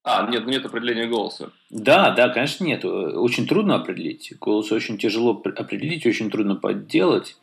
А, 0.03 0.27
нет, 0.29 0.47
нет 0.47 0.65
определения 0.65 1.07
голоса. 1.07 1.51
Да, 1.69 2.11
да, 2.11 2.29
конечно, 2.29 2.63
нет. 2.63 2.83
Очень 2.83 3.47
трудно 3.47 3.75
определить. 3.75 4.33
Голос 4.39 4.71
очень 4.71 4.97
тяжело 4.97 5.31
определить, 5.31 6.05
очень 6.05 6.31
трудно 6.31 6.55
подделать. 6.55 7.37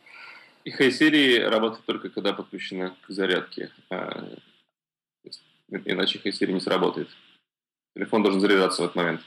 И 0.69 0.89
Siri 0.89 1.47
работает 1.47 1.85
только 1.85 2.09
когда 2.09 2.33
подключена 2.33 2.95
к 3.01 3.09
зарядке. 3.11 3.71
А, 3.89 4.27
иначе 5.85 6.19
Siri 6.23 6.51
не 6.51 6.59
сработает. 6.59 7.09
Телефон 7.95 8.23
должен 8.23 8.41
заряжаться 8.41 8.81
в 8.81 8.85
этот 8.85 8.95
момент. 8.95 9.21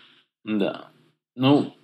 Да. 0.45 0.89
Ну, 1.35 1.75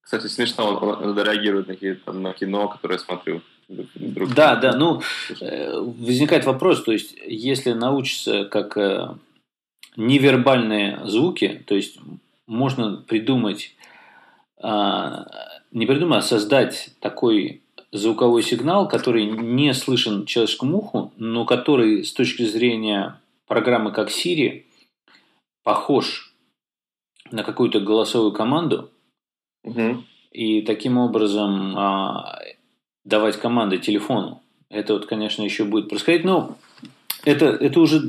кстати, 0.00 0.26
смешно, 0.26 0.76
он 0.76 1.18
реагирует 1.18 1.68
на, 1.68 1.74
какие-то, 1.74 2.12
на 2.12 2.32
кино, 2.32 2.68
которое 2.68 2.94
я 2.94 2.98
смотрю. 2.98 3.42
Друг 3.68 4.34
да, 4.34 4.56
да, 4.56 4.76
ну, 4.76 5.02
э, 5.40 5.78
возникает 5.78 6.44
вопрос, 6.44 6.82
то 6.82 6.92
есть, 6.92 7.16
если 7.24 7.72
научиться 7.72 8.44
как 8.44 8.76
э, 8.76 9.14
невербальные 9.96 11.00
звуки, 11.06 11.64
то 11.66 11.74
есть, 11.74 11.98
можно 12.46 12.96
придумать 12.96 13.74
э, 14.62 15.24
не 15.72 15.86
придумать, 15.86 16.18
а 16.18 16.22
создать 16.22 16.90
такой 17.00 17.61
звуковой 17.92 18.42
сигнал, 18.42 18.88
который 18.88 19.26
не 19.26 19.72
слышен 19.74 20.24
человеческому 20.26 20.78
уху, 20.78 21.12
но 21.16 21.44
который 21.44 22.04
с 22.04 22.12
точки 22.12 22.44
зрения 22.44 23.20
программы 23.46 23.92
как 23.92 24.08
Siri 24.08 24.64
похож 25.62 26.32
на 27.30 27.44
какую-то 27.44 27.80
голосовую 27.80 28.32
команду, 28.32 28.90
Мгм. 29.64 30.04
и 30.32 30.62
таким 30.62 30.98
образом 30.98 31.76
а, 31.76 32.38
давать 33.04 33.36
команды 33.36 33.78
телефону. 33.78 34.42
Это 34.70 34.94
вот, 34.94 35.06
конечно, 35.06 35.42
еще 35.42 35.64
будет 35.64 35.88
происходить, 35.88 36.24
но 36.24 36.56
это, 37.24 37.46
это 37.46 37.78
уже 37.78 38.00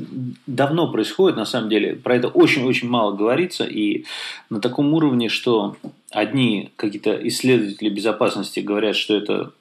давно 0.46 0.90
происходит, 0.90 1.36
на 1.36 1.44
самом 1.44 1.68
деле. 1.68 1.94
Про 1.94 2.16
это 2.16 2.28
очень-очень 2.28 2.88
мало 2.88 3.12
говорится, 3.14 3.64
и 3.64 4.04
на 4.50 4.60
таком 4.60 4.92
уровне, 4.94 5.28
что 5.28 5.76
одни 6.10 6.72
какие-то 6.76 7.14
исследователи 7.28 7.90
безопасности 7.90 8.60
говорят, 8.60 8.96
что 8.96 9.14
это 9.14 9.52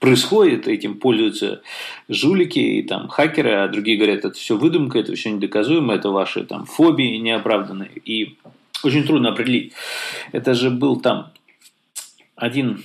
происходит, 0.00 0.66
этим 0.68 0.98
пользуются 0.98 1.62
жулики 2.08 2.58
и 2.58 2.82
там 2.82 3.08
хакеры, 3.08 3.52
а 3.52 3.68
другие 3.68 3.96
говорят, 3.96 4.24
это 4.24 4.32
все 4.32 4.56
выдумка, 4.56 4.98
это 4.98 5.14
все 5.14 5.30
недоказуемо, 5.30 5.94
это 5.94 6.10
ваши 6.10 6.44
там 6.44 6.66
фобии 6.66 7.16
неоправданные. 7.16 7.90
И 8.04 8.36
очень 8.82 9.04
трудно 9.04 9.30
определить. 9.30 9.72
Это 10.32 10.54
же 10.54 10.70
был 10.70 11.00
там 11.00 11.32
один 12.36 12.84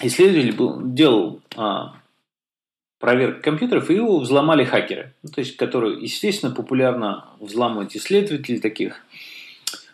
исследователь 0.00 0.54
был, 0.54 0.80
делал 0.82 1.40
а, 1.56 1.94
проверку 2.98 3.42
компьютеров, 3.42 3.90
и 3.90 3.94
его 3.94 4.18
взломали 4.18 4.64
хакеры. 4.64 5.14
Ну, 5.22 5.30
то 5.30 5.40
есть, 5.40 5.56
которые, 5.56 6.00
естественно, 6.00 6.54
популярно 6.54 7.26
взламывать 7.40 7.96
исследователей 7.96 8.60
таких. 8.60 8.96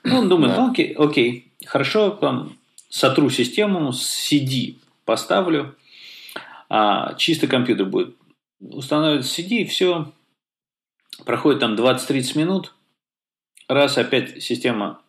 Ну, 0.05 0.19
он 0.19 0.29
думает, 0.29 0.55
Да. 0.55 0.62
ну, 0.62 0.71
окей, 0.73 0.93
окей, 0.95 1.53
хорошо, 1.65 2.11
там, 2.11 2.57
сотру 2.88 3.31
систему, 3.31 3.93
с 3.93 4.33
CD 4.33 4.75
поставлю, 5.05 5.75
а 6.75 7.13
чисто 7.17 7.49
компьютер 7.49 7.85
будет. 7.85 8.17
Устанавливается 8.59 9.43
CD, 9.43 9.67
все. 9.67 10.11
Проходит 11.27 11.61
там 11.61 11.75
20-30 11.75 12.39
минут, 12.39 12.75
раз 13.69 13.99
опять 13.99 14.43
система 14.43 15.03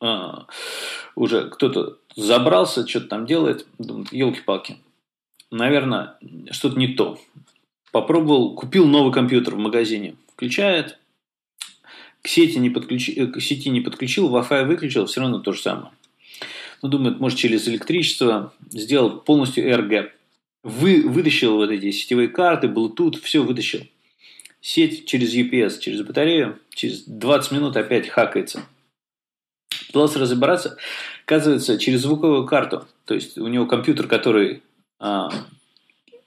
а, 0.00 0.46
уже 1.16 1.50
кто-то 1.50 1.98
забрался, 2.14 2.86
что-то 2.86 3.08
там 3.08 3.26
делает, 3.26 3.66
думает, 3.78 4.12
елки-палки, 4.12 4.76
наверное, 5.50 6.16
что-то 6.52 6.78
не 6.78 6.94
то. 6.94 7.18
Попробовал, 7.90 8.54
купил 8.54 8.86
новый 8.86 9.12
компьютер 9.12 9.56
в 9.56 9.58
магазине, 9.58 10.14
включает, 10.34 11.00
к 12.22 12.28
сети 12.28 12.58
не, 12.58 12.70
подключи, 12.70 13.12
э, 13.14 13.26
к 13.26 13.40
сети 13.40 13.70
не 13.70 13.80
подключил, 13.80 14.32
Wi-Fi 14.32 14.66
выключил, 14.66 15.06
все 15.06 15.20
равно 15.20 15.40
то 15.40 15.52
же 15.52 15.60
самое. 15.60 15.90
Ну, 16.80 16.88
думает, 16.88 17.18
может, 17.18 17.40
через 17.40 17.66
электричество 17.66 18.52
сделал 18.70 19.18
полностью 19.18 19.68
AirGap. 19.68 20.10
Вы, 20.66 21.08
вытащил 21.08 21.58
вот 21.58 21.70
эти 21.70 21.92
сетевые 21.92 22.26
карты, 22.26 22.66
Bluetooth, 22.66 23.20
все 23.22 23.40
вытащил. 23.40 23.86
Сеть 24.60 25.06
через 25.06 25.32
UPS, 25.32 25.78
через 25.78 26.02
батарею, 26.02 26.58
через 26.70 27.04
20 27.04 27.52
минут 27.52 27.76
опять 27.76 28.08
хакается. 28.08 28.66
Пытался 29.86 30.18
разобраться, 30.18 30.76
оказывается, 31.24 31.78
через 31.78 32.00
звуковую 32.00 32.46
карту. 32.46 32.88
То 33.04 33.14
есть 33.14 33.38
у 33.38 33.46
него 33.46 33.66
компьютер, 33.66 34.08
который 34.08 34.64
а, 34.98 35.30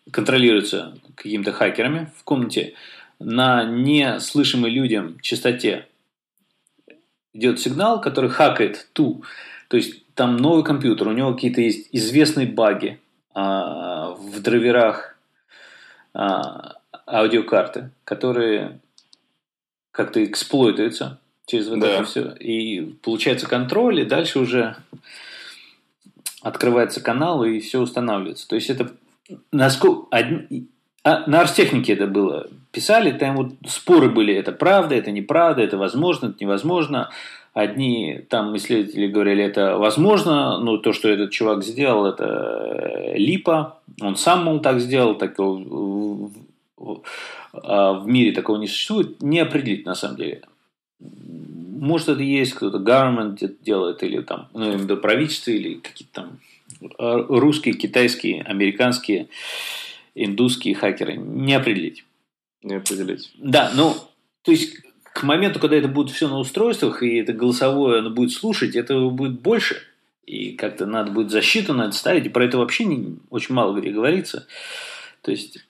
контролируется 0.09 0.97
какими-то 1.15 1.51
хакерами 1.51 2.09
в 2.15 2.23
комнате, 2.23 2.75
на 3.19 3.65
неслышимой 3.65 4.71
людям 4.71 5.19
частоте 5.19 5.85
идет 7.33 7.59
сигнал, 7.59 7.99
который 7.99 8.29
хакает 8.29 8.87
ту. 8.93 9.21
То 9.67 9.75
есть 9.75 10.05
там 10.13 10.37
новый 10.37 10.63
компьютер, 10.63 11.09
у 11.09 11.11
него 11.11 11.33
какие-то 11.33 11.59
есть 11.59 11.89
известные 11.91 12.47
баги 12.47 13.01
а, 13.33 14.11
в 14.11 14.41
драйверах 14.41 15.17
а, 16.13 16.77
аудиокарты, 17.07 17.91
которые 18.03 18.79
как-то 19.91 20.23
эксплуатируются 20.23 21.19
через 21.45 21.67
вот 21.67 21.79
Да. 21.79 21.87
это 21.87 22.03
все. 22.05 22.31
И 22.39 22.81
получается 23.01 23.47
контроль, 23.47 24.01
и 24.01 24.05
дальше 24.05 24.39
уже 24.39 24.75
открывается 26.41 27.01
канал, 27.01 27.43
и 27.43 27.59
все 27.59 27.79
устанавливается. 27.79 28.47
То 28.47 28.55
есть 28.55 28.69
это 28.69 28.91
насколько... 29.51 30.07
а, 31.03 31.27
на 31.27 31.41
Арстехнике 31.41 31.93
это 31.93 32.07
было. 32.07 32.47
Писали, 32.71 33.11
там 33.11 33.35
вот 33.35 33.53
споры 33.67 34.09
были, 34.09 34.33
это 34.33 34.51
правда, 34.51 34.95
это 34.95 35.11
неправда, 35.11 35.61
это 35.61 35.77
возможно, 35.77 36.27
это 36.27 36.37
невозможно. 36.39 37.09
Одни 37.53 38.21
там 38.29 38.55
исследователи 38.55 39.07
говорили, 39.07 39.43
это 39.43 39.77
возможно, 39.77 40.59
но 40.59 40.77
то, 40.77 40.93
что 40.93 41.09
этот 41.09 41.31
чувак 41.31 41.63
сделал, 41.63 42.05
это 42.05 42.25
э, 42.25 43.17
липа. 43.17 43.79
Он 44.01 44.15
сам, 44.15 44.45
мол, 44.45 44.59
так 44.59 44.79
сделал, 44.79 45.15
такого 45.15 45.57
в, 45.57 46.31
в- 46.77 47.01
а 47.53 47.93
в 47.93 48.07
мире 48.07 48.31
такого 48.31 48.57
не 48.57 48.67
существует. 48.67 49.21
Не 49.21 49.39
определить, 49.39 49.85
на 49.85 49.95
самом 49.95 50.17
деле. 50.17 50.41
Может, 50.99 52.09
это 52.09 52.21
есть 52.21 52.53
кто-то, 52.53 52.77
government 52.77 53.37
это 53.41 53.55
делает, 53.63 54.03
или 54.03 54.21
там, 54.21 54.47
ну, 54.53 54.77
виду 54.77 54.97
правительство, 54.97 55.51
или 55.51 55.75
какие-то 55.75 56.13
там 56.13 56.39
э, 56.81 57.25
русские, 57.29 57.73
китайские, 57.73 58.43
американские, 58.43 59.27
индусские 60.13 60.75
хакеры. 60.75 61.15
Не 61.17 61.55
определить. 61.55 62.05
Не 62.61 62.75
определить. 62.75 63.31
Да, 63.37 63.71
ну, 63.75 63.95
то 64.43 64.51
есть 64.51 64.75
к 65.19 65.23
моменту, 65.23 65.59
когда 65.59 65.75
это 65.75 65.89
будет 65.89 66.15
все 66.15 66.29
на 66.29 66.39
устройствах, 66.39 67.03
и 67.03 67.17
это 67.17 67.33
голосовое 67.33 67.99
оно 67.99 68.09
будет 68.09 68.31
слушать, 68.31 68.75
этого 68.75 69.09
будет 69.09 69.41
больше. 69.41 69.81
И 70.25 70.53
как-то 70.53 70.85
надо 70.85 71.11
будет 71.11 71.29
защиту 71.29 71.73
надо 71.73 71.91
ставить, 71.91 72.25
и 72.25 72.29
про 72.29 72.45
это 72.45 72.57
вообще 72.57 72.85
не, 72.85 73.17
очень 73.29 73.53
мало 73.53 73.77
где 73.77 73.89
говорится. 73.89 74.47
То 75.21 75.31
есть, 75.31 75.65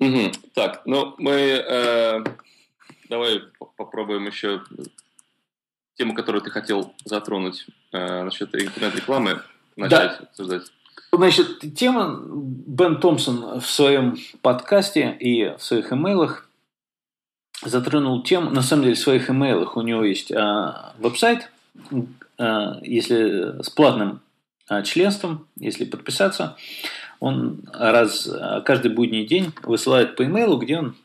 Мгм. 0.00 0.32
Так, 0.54 0.82
ну 0.84 1.14
мы 1.18 1.30
э, 1.30 2.24
давай 3.08 3.42
по- 3.58 3.66
попробуем 3.66 4.26
еще 4.26 4.62
тему, 5.96 6.14
которую 6.14 6.42
ты 6.42 6.50
хотел 6.50 6.92
затронуть 7.04 7.66
э, 7.92 8.24
насчет 8.24 8.52
интернет-рекламы 8.52 9.42
начать 9.76 10.20
обсуждать. 10.20 10.72
значит, 11.12 11.60
тема 11.76 12.20
Бен 12.26 12.98
Томпсон 12.98 13.60
в 13.60 13.70
своем 13.70 14.16
подкасте 14.42 15.16
и 15.20 15.56
в 15.56 15.62
своих 15.62 15.92
имейлах 15.92 16.43
затронул 17.64 18.22
тему, 18.22 18.50
на 18.50 18.62
самом 18.62 18.84
деле 18.84 18.94
в 18.94 18.98
своих 18.98 19.30
имейлах 19.30 19.76
у 19.76 19.82
него 19.82 20.04
есть 20.04 20.32
а, 20.32 20.94
веб-сайт, 20.98 21.50
а, 22.38 22.78
если 22.82 23.62
с 23.62 23.70
платным 23.70 24.20
а, 24.68 24.82
членством, 24.82 25.46
если 25.58 25.84
подписаться, 25.84 26.56
он 27.20 27.60
раз 27.72 28.28
а, 28.28 28.60
каждый 28.60 28.90
будний 28.90 29.26
день 29.26 29.52
высылает 29.62 30.16
по 30.16 30.24
имейлу, 30.24 30.58
где 30.58 30.78
он 30.78 30.96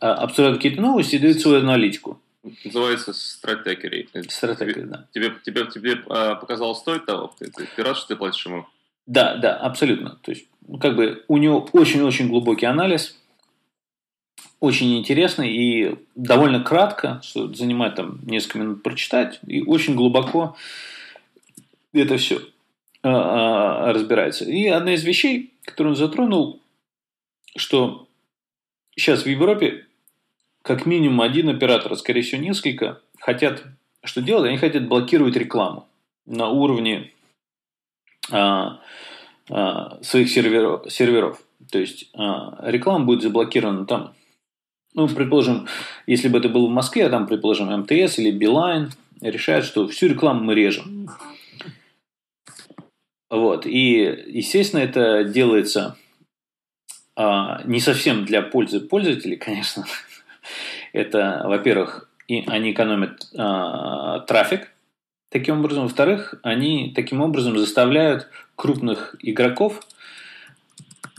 а, 0.00 0.14
обсуждает 0.14 0.56
какие-то 0.56 0.80
новости 0.80 1.16
и 1.16 1.18
дает 1.18 1.40
свою 1.40 1.60
аналитику. 1.60 2.20
Называется 2.64 3.12
стратегией. 3.12 4.08
Стратегию, 4.28 4.86
да. 4.86 5.06
Тебе, 5.12 5.32
тебе, 5.44 5.66
тебе 5.66 5.92
э, 5.94 6.36
показалось 6.36 6.78
стоит 6.78 7.04
того? 7.04 7.34
Ты, 7.38 7.50
ты, 7.50 7.66
ты 7.74 7.82
рад, 7.82 7.96
что 7.96 8.08
ты 8.08 8.16
платишь 8.16 8.46
ему? 8.46 8.66
Да, 9.06 9.36
да, 9.36 9.56
абсолютно. 9.56 10.18
То 10.22 10.30
есть, 10.30 10.46
ну, 10.66 10.78
как 10.78 10.94
бы 10.94 11.24
у 11.26 11.38
него 11.38 11.68
очень-очень 11.72 12.28
глубокий 12.28 12.66
анализ, 12.66 13.18
очень 14.60 14.98
интересный 14.98 15.52
и 15.52 15.98
довольно 16.14 16.62
кратко, 16.62 17.20
что 17.22 17.52
занимает 17.52 17.96
там 17.96 18.20
несколько 18.24 18.58
минут 18.58 18.82
прочитать, 18.82 19.40
и 19.46 19.62
очень 19.62 19.94
глубоко 19.94 20.56
это 21.92 22.16
все 22.16 22.40
разбирается. 23.02 24.44
И 24.44 24.66
одна 24.66 24.94
из 24.94 25.04
вещей, 25.04 25.54
которую 25.64 25.92
он 25.92 25.96
затронул, 25.96 26.60
что 27.56 28.08
сейчас 28.96 29.22
в 29.22 29.26
Европе 29.26 29.86
как 30.62 30.86
минимум 30.86 31.20
один 31.20 31.48
оператор, 31.48 31.92
а 31.92 31.96
скорее 31.96 32.22
всего 32.22 32.42
несколько, 32.42 33.00
хотят 33.20 33.62
что 34.06 34.22
делать? 34.22 34.48
Они 34.48 34.56
хотят 34.56 34.88
блокировать 34.88 35.36
рекламу 35.36 35.88
на 36.26 36.48
уровне 36.48 37.12
а, 38.30 38.80
а, 39.50 40.02
своих 40.02 40.30
серверов, 40.30 40.90
серверов. 40.90 41.40
То 41.70 41.78
есть 41.78 42.10
а, 42.14 42.58
реклама 42.68 43.04
будет 43.04 43.22
заблокирована 43.22 43.86
там. 43.86 44.14
Ну, 44.96 45.06
предположим, 45.08 45.68
если 46.06 46.28
бы 46.28 46.38
это 46.38 46.48
было 46.48 46.66
в 46.66 46.70
Москве, 46.70 47.04
а 47.06 47.10
там, 47.10 47.26
предположим, 47.26 47.68
МТС 47.80 48.18
или 48.18 48.30
Билайн 48.30 48.90
решают, 49.20 49.66
что 49.66 49.86
всю 49.88 50.08
рекламу 50.08 50.42
мы 50.42 50.54
режем. 50.54 51.10
Вот. 53.28 53.66
И, 53.66 54.24
естественно, 54.26 54.80
это 54.80 55.24
делается 55.24 55.98
а, 57.14 57.60
не 57.64 57.80
совсем 57.80 58.24
для 58.24 58.40
пользы 58.40 58.80
пользователей, 58.80 59.36
конечно. 59.36 59.84
это, 60.94 61.42
во-первых, 61.44 62.08
и 62.26 62.44
они 62.46 62.72
экономят 62.72 63.28
а, 63.36 64.20
трафик 64.20 64.72
таким 65.30 65.58
образом. 65.58 65.84
Во-вторых, 65.84 66.36
они 66.42 66.94
таким 66.96 67.20
образом 67.20 67.58
заставляют 67.58 68.28
крупных 68.54 69.14
игроков, 69.20 69.82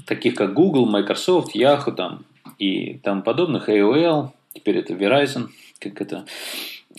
таких 0.08 0.34
как 0.34 0.56
Google, 0.56 0.88
Microsoft, 0.88 1.56
Yahoo 1.56 1.92
там, 1.92 2.26
и 2.58 2.98
тому 3.00 3.22
подобных, 3.22 3.70
AOL, 3.70 4.32
теперь 4.54 4.78
это 4.78 4.94
Verizon, 4.94 5.50
как 5.80 6.02
это, 6.02 6.26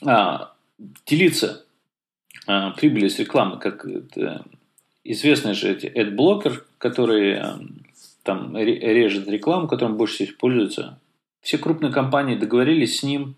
а, 0.04 0.52
делиться 1.06 1.64
а, 2.46 2.70
прибыли 2.70 3.08
с 3.08 3.18
рекламы, 3.18 3.58
как 3.58 3.84
это, 3.84 4.44
известный 5.04 5.54
же 5.54 5.70
эти 5.70 5.86
AdBlocker, 5.86 6.62
который 6.78 7.38
а, 7.38 7.58
там 8.22 8.56
режет 8.56 9.28
рекламу, 9.28 9.68
которым 9.68 9.96
больше 9.96 10.14
всего 10.14 10.36
пользуются. 10.38 10.98
Все 11.40 11.58
крупные 11.58 11.92
компании 11.92 12.36
договорились 12.36 12.98
с 12.98 13.02
ним, 13.02 13.36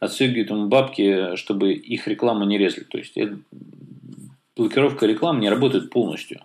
отстегивают 0.00 0.50
ему 0.50 0.68
бабки, 0.68 1.36
чтобы 1.36 1.72
их 1.72 2.06
рекламу 2.08 2.44
не 2.44 2.58
резали. 2.58 2.84
То 2.84 2.98
есть 2.98 3.14
блокировка 4.56 5.06
рекламы 5.06 5.40
не 5.40 5.50
работает 5.50 5.90
полностью. 5.90 6.40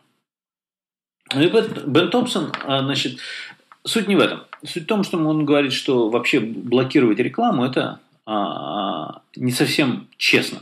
Ну 1.34 1.42
и 1.42 1.50
Бен 1.88 2.10
Томпсон, 2.10 2.52
значит, 2.66 3.20
суть 3.84 4.08
не 4.08 4.15
в 4.15 4.20
этом. 4.20 4.41
Суть 4.63 4.84
в 4.84 4.88
том, 4.88 5.04
что 5.04 5.17
он 5.17 5.46
говорит, 5.46 5.74
что 5.74 6.10
вообще 6.10 6.39
блокировать 6.39 7.20
рекламу 7.20 7.65
это 7.65 8.00
а, 8.26 9.22
не 9.36 9.52
совсем 9.52 10.08
честно. 10.17 10.60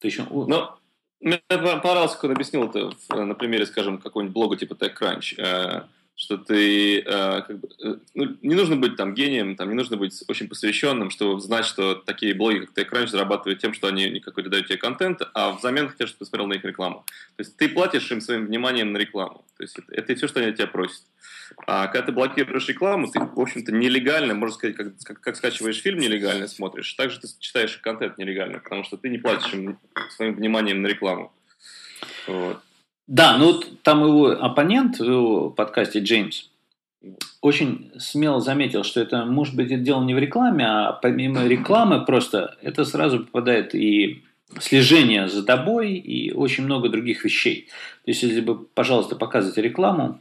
То 0.00 0.06
есть, 0.06 0.20
Но 0.30 0.78
мне 1.20 1.40
понравилось, 1.48 2.12
как 2.12 2.24
он 2.24 2.32
объяснил 2.32 2.64
это 2.64 2.90
на 3.14 3.34
примере, 3.34 3.66
скажем, 3.66 3.98
какого-нибудь 3.98 4.34
блога 4.34 4.56
типа 4.56 4.74
TechCrunch, 4.74 5.84
что 6.16 6.36
ты 6.36 7.00
э, 7.00 7.02
как 7.42 7.58
бы, 7.58 7.68
э, 7.82 7.96
ну, 8.14 8.36
не 8.42 8.54
нужно 8.54 8.76
быть 8.76 8.96
там 8.96 9.14
гением, 9.14 9.56
там 9.56 9.68
не 9.68 9.74
нужно 9.74 9.96
быть 9.96 10.12
очень 10.28 10.48
посвященным, 10.48 11.10
чтобы 11.10 11.40
знать, 11.40 11.64
что 11.64 11.94
такие 11.94 12.34
блоги, 12.34 12.66
как 12.66 12.76
TechCrunch, 12.76 13.08
зарабатывают 13.08 13.60
тем, 13.60 13.72
что 13.72 13.88
они 13.88 14.20
какой-то 14.20 14.50
дают 14.50 14.66
тебе 14.66 14.76
контент, 14.76 15.22
а 15.32 15.52
взамен 15.52 15.88
хотят, 15.88 16.08
чтобы 16.08 16.18
ты 16.18 16.24
смотрел 16.26 16.46
на 16.46 16.52
их 16.54 16.64
рекламу. 16.64 17.04
То 17.36 17.40
есть 17.42 17.56
ты 17.56 17.68
платишь 17.68 18.10
им 18.10 18.20
своим 18.20 18.46
вниманием 18.46 18.92
на 18.92 18.98
рекламу. 18.98 19.44
То 19.56 19.62
есть 19.62 19.78
это, 19.78 19.94
это 19.94 20.14
все, 20.14 20.28
что 20.28 20.40
они 20.40 20.50
от 20.50 20.56
тебя 20.56 20.66
просят. 20.66 21.02
А 21.66 21.86
когда 21.86 22.06
ты 22.06 22.12
блокируешь 22.12 22.68
рекламу, 22.68 23.10
ты, 23.10 23.18
в 23.18 23.40
общем-то, 23.40 23.72
нелегально, 23.72 24.34
можно 24.34 24.54
сказать, 24.54 24.76
как, 24.76 24.98
как, 25.02 25.20
как 25.20 25.36
скачиваешь 25.36 25.80
фильм 25.80 25.98
нелегально 25.98 26.48
смотришь, 26.48 26.92
также 26.94 27.18
ты 27.20 27.28
читаешь 27.38 27.76
контент 27.78 28.18
нелегально, 28.18 28.58
потому 28.58 28.84
что 28.84 28.96
ты 28.96 29.08
не 29.08 29.18
платишь 29.18 29.52
им 29.52 29.78
своим 30.10 30.34
вниманием 30.34 30.82
на 30.82 30.86
рекламу. 30.86 31.32
Вот. 32.26 32.62
Да, 33.10 33.36
ну 33.38 33.60
там 33.82 34.04
его 34.04 34.28
оппонент 34.28 35.00
в 35.00 35.50
подкасте 35.50 35.98
Джеймс 35.98 36.48
очень 37.40 37.90
смело 37.98 38.40
заметил, 38.40 38.84
что 38.84 39.00
это 39.00 39.24
может 39.24 39.56
быть 39.56 39.82
дело 39.82 40.04
не 40.04 40.14
в 40.14 40.18
рекламе, 40.18 40.64
а 40.64 40.92
помимо 40.92 41.44
рекламы 41.44 42.04
просто 42.04 42.56
это 42.62 42.84
сразу 42.84 43.24
попадает 43.24 43.74
и 43.74 44.22
слежение 44.60 45.26
за 45.26 45.44
тобой 45.44 45.94
и 45.94 46.30
очень 46.30 46.64
много 46.64 46.88
других 46.88 47.24
вещей. 47.24 47.66
То 48.04 48.12
есть, 48.12 48.22
если 48.22 48.40
бы, 48.42 48.64
пожалуйста, 48.64 49.16
показывать 49.16 49.58
рекламу, 49.58 50.20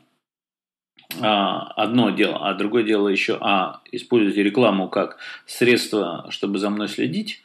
а, 1.22 1.72
одно 1.76 2.10
дело, 2.10 2.50
а 2.50 2.56
другое 2.56 2.82
дело 2.82 3.08
еще, 3.08 3.38
а 3.40 3.82
используете 3.92 4.42
рекламу 4.42 4.90
как 4.90 5.20
средство, 5.46 6.26
чтобы 6.32 6.58
за 6.58 6.72
мной 6.72 6.88
следить, 6.88 7.44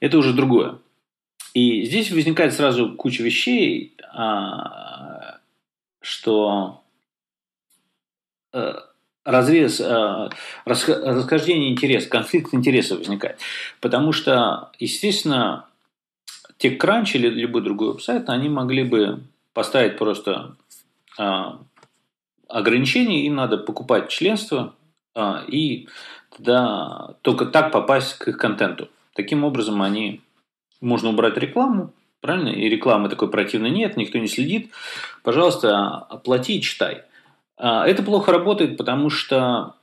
это 0.00 0.16
уже 0.16 0.32
другое. 0.32 0.78
И 1.54 1.84
здесь 1.84 2.10
возникает 2.10 2.54
сразу 2.54 2.94
куча 2.94 3.22
вещей, 3.22 3.94
а, 4.12 5.38
что 6.00 6.82
э, 8.52 8.74
разрез, 9.24 9.80
э, 9.80 10.30
расхождение 10.64 11.70
интересов, 11.70 12.10
конфликт 12.10 12.54
интересов 12.54 12.98
возникает. 12.98 13.38
Потому 13.80 14.12
что, 14.12 14.70
естественно, 14.78 15.66
TechCrunch 16.58 17.12
или 17.14 17.28
любой 17.28 17.62
другой 17.62 17.92
веб-сайт, 17.92 18.28
они 18.28 18.48
могли 18.48 18.84
бы 18.84 19.20
поставить 19.52 19.98
просто 19.98 20.56
а, 21.18 21.60
ограничения, 22.48 23.26
им 23.26 23.34
надо 23.34 23.58
покупать 23.58 24.08
членство, 24.08 24.74
а, 25.14 25.44
и 25.46 25.88
тогда 26.34 27.14
только 27.22 27.46
так 27.46 27.72
попасть 27.72 28.18
к 28.18 28.28
их 28.28 28.38
контенту. 28.38 28.88
Таким 29.14 29.44
образом, 29.44 29.82
они 29.82 30.20
можно 30.80 31.10
убрать 31.10 31.36
рекламу, 31.36 31.92
правильно? 32.20 32.48
И 32.48 32.68
рекламы 32.68 33.08
такой 33.08 33.30
противной 33.30 33.70
нет, 33.70 33.96
никто 33.96 34.18
не 34.18 34.28
следит. 34.28 34.70
Пожалуйста, 35.22 35.86
оплати 35.96 36.58
и 36.58 36.62
читай. 36.62 37.02
А, 37.56 37.86
это 37.86 38.02
плохо 38.02 38.32
работает, 38.32 38.76
потому 38.76 39.10
что, 39.10 39.74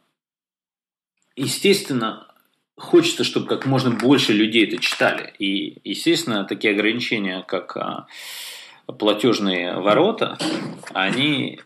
естественно, 1.35 2.27
хочется, 2.77 3.23
чтобы 3.23 3.47
как 3.47 3.65
можно 3.65 3.91
больше 3.91 4.33
людей 4.33 4.65
это 4.67 4.81
читали. 4.81 5.33
И, 5.39 5.79
естественно, 5.83 6.45
такие 6.45 6.73
ограничения, 6.73 7.43
как 7.47 7.75
а, 7.77 8.07
платежные 8.85 9.75
ворота, 9.75 10.37
они 10.93 11.59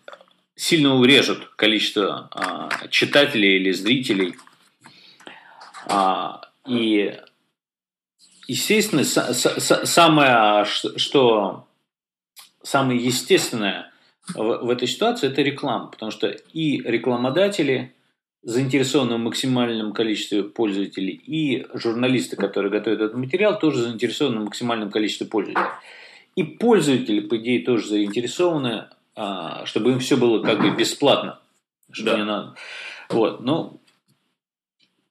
сильно 0.55 0.95
урежут 0.95 1.49
количество 1.55 2.29
а, 2.31 2.87
читателей 2.89 3.57
или 3.57 3.71
зрителей. 3.71 4.35
И, 6.67 7.17
естественно, 8.51 9.03
самое, 9.03 10.65
что 10.65 11.67
самое 12.61 13.03
естественное 13.03 13.91
в, 14.35 14.41
в 14.41 14.69
этой 14.69 14.87
ситуации 14.87 15.27
это 15.27 15.41
реклама, 15.41 15.87
потому 15.87 16.11
что 16.11 16.27
и 16.27 16.81
рекламодатели 16.81 17.93
заинтересованы 18.43 19.15
в 19.15 19.19
максимальном 19.19 19.93
количестве 19.93 20.43
пользователей, 20.43 21.13
и 21.13 21.65
журналисты, 21.73 22.35
которые 22.35 22.71
готовят 22.71 23.01
этот 23.01 23.17
материал, 23.17 23.59
тоже 23.59 23.81
заинтересованы 23.81 24.41
в 24.41 24.45
максимальном 24.45 24.91
количестве 24.91 25.27
пользователей. 25.27 25.65
И 26.35 26.43
пользователи, 26.43 27.19
по 27.19 27.37
идее, 27.37 27.65
тоже 27.65 27.87
заинтересованы 27.87 28.85
а, 29.21 29.65
чтобы 29.65 29.91
им 29.91 29.99
все 29.99 30.15
было 30.15 30.41
как 30.41 30.61
бы 30.61 30.69
бесплатно. 30.69 31.39
Что 31.91 32.05
да. 32.05 32.17
не 32.17 32.23
надо. 32.23 32.55
Вот. 33.09 33.41
Но 33.41 33.73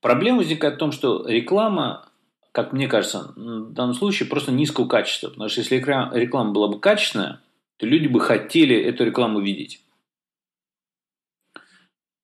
проблема 0.01 0.39
возникает 0.39 0.77
в 0.77 0.79
том, 0.79 0.93
что 0.93 1.29
реклама, 1.29 2.08
как 2.59 2.73
мне 2.73 2.89
кажется, 2.89 3.33
в 3.37 3.73
данном 3.73 3.95
случае 3.95 4.29
просто 4.29 4.51
низкого 4.51 4.89
качества. 4.89 5.29
Потому 5.29 5.49
что 5.49 5.61
если 5.61 5.77
реклама 5.77 6.51
была 6.51 6.67
бы 6.67 6.81
качественная, 6.81 7.41
то 7.77 7.87
люди 7.87 8.09
бы 8.09 8.19
хотели 8.19 8.75
эту 8.75 9.05
рекламу 9.05 9.39
видеть. 9.41 9.81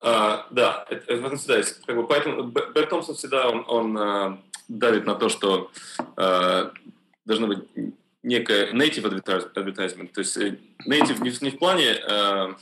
А, 0.00 0.48
да, 0.50 0.86
это, 0.90 1.12
это 1.12 1.36
всегда 1.36 1.58
есть. 1.58 1.86
Как 1.86 1.94
бы, 1.94 2.04
поэтому 2.08 2.48
Бэр 2.48 2.86
Томпсон 2.86 3.14
всегда 3.14 3.48
он, 3.48 3.64
он 3.68 3.96
а, 3.96 4.42
давит 4.66 5.06
на 5.06 5.14
то, 5.14 5.28
что 5.28 5.70
а, 6.16 6.72
должно 7.24 7.46
быть 7.46 7.60
некое 8.24 8.72
native 8.72 9.24
advertisement. 9.54 10.08
То 10.08 10.18
есть 10.18 10.36
э, 10.36 10.58
native 10.84 11.22
не, 11.22 11.30
не 11.44 11.50
в 11.50 11.58
плане... 11.60 11.94
Э, 12.08 12.54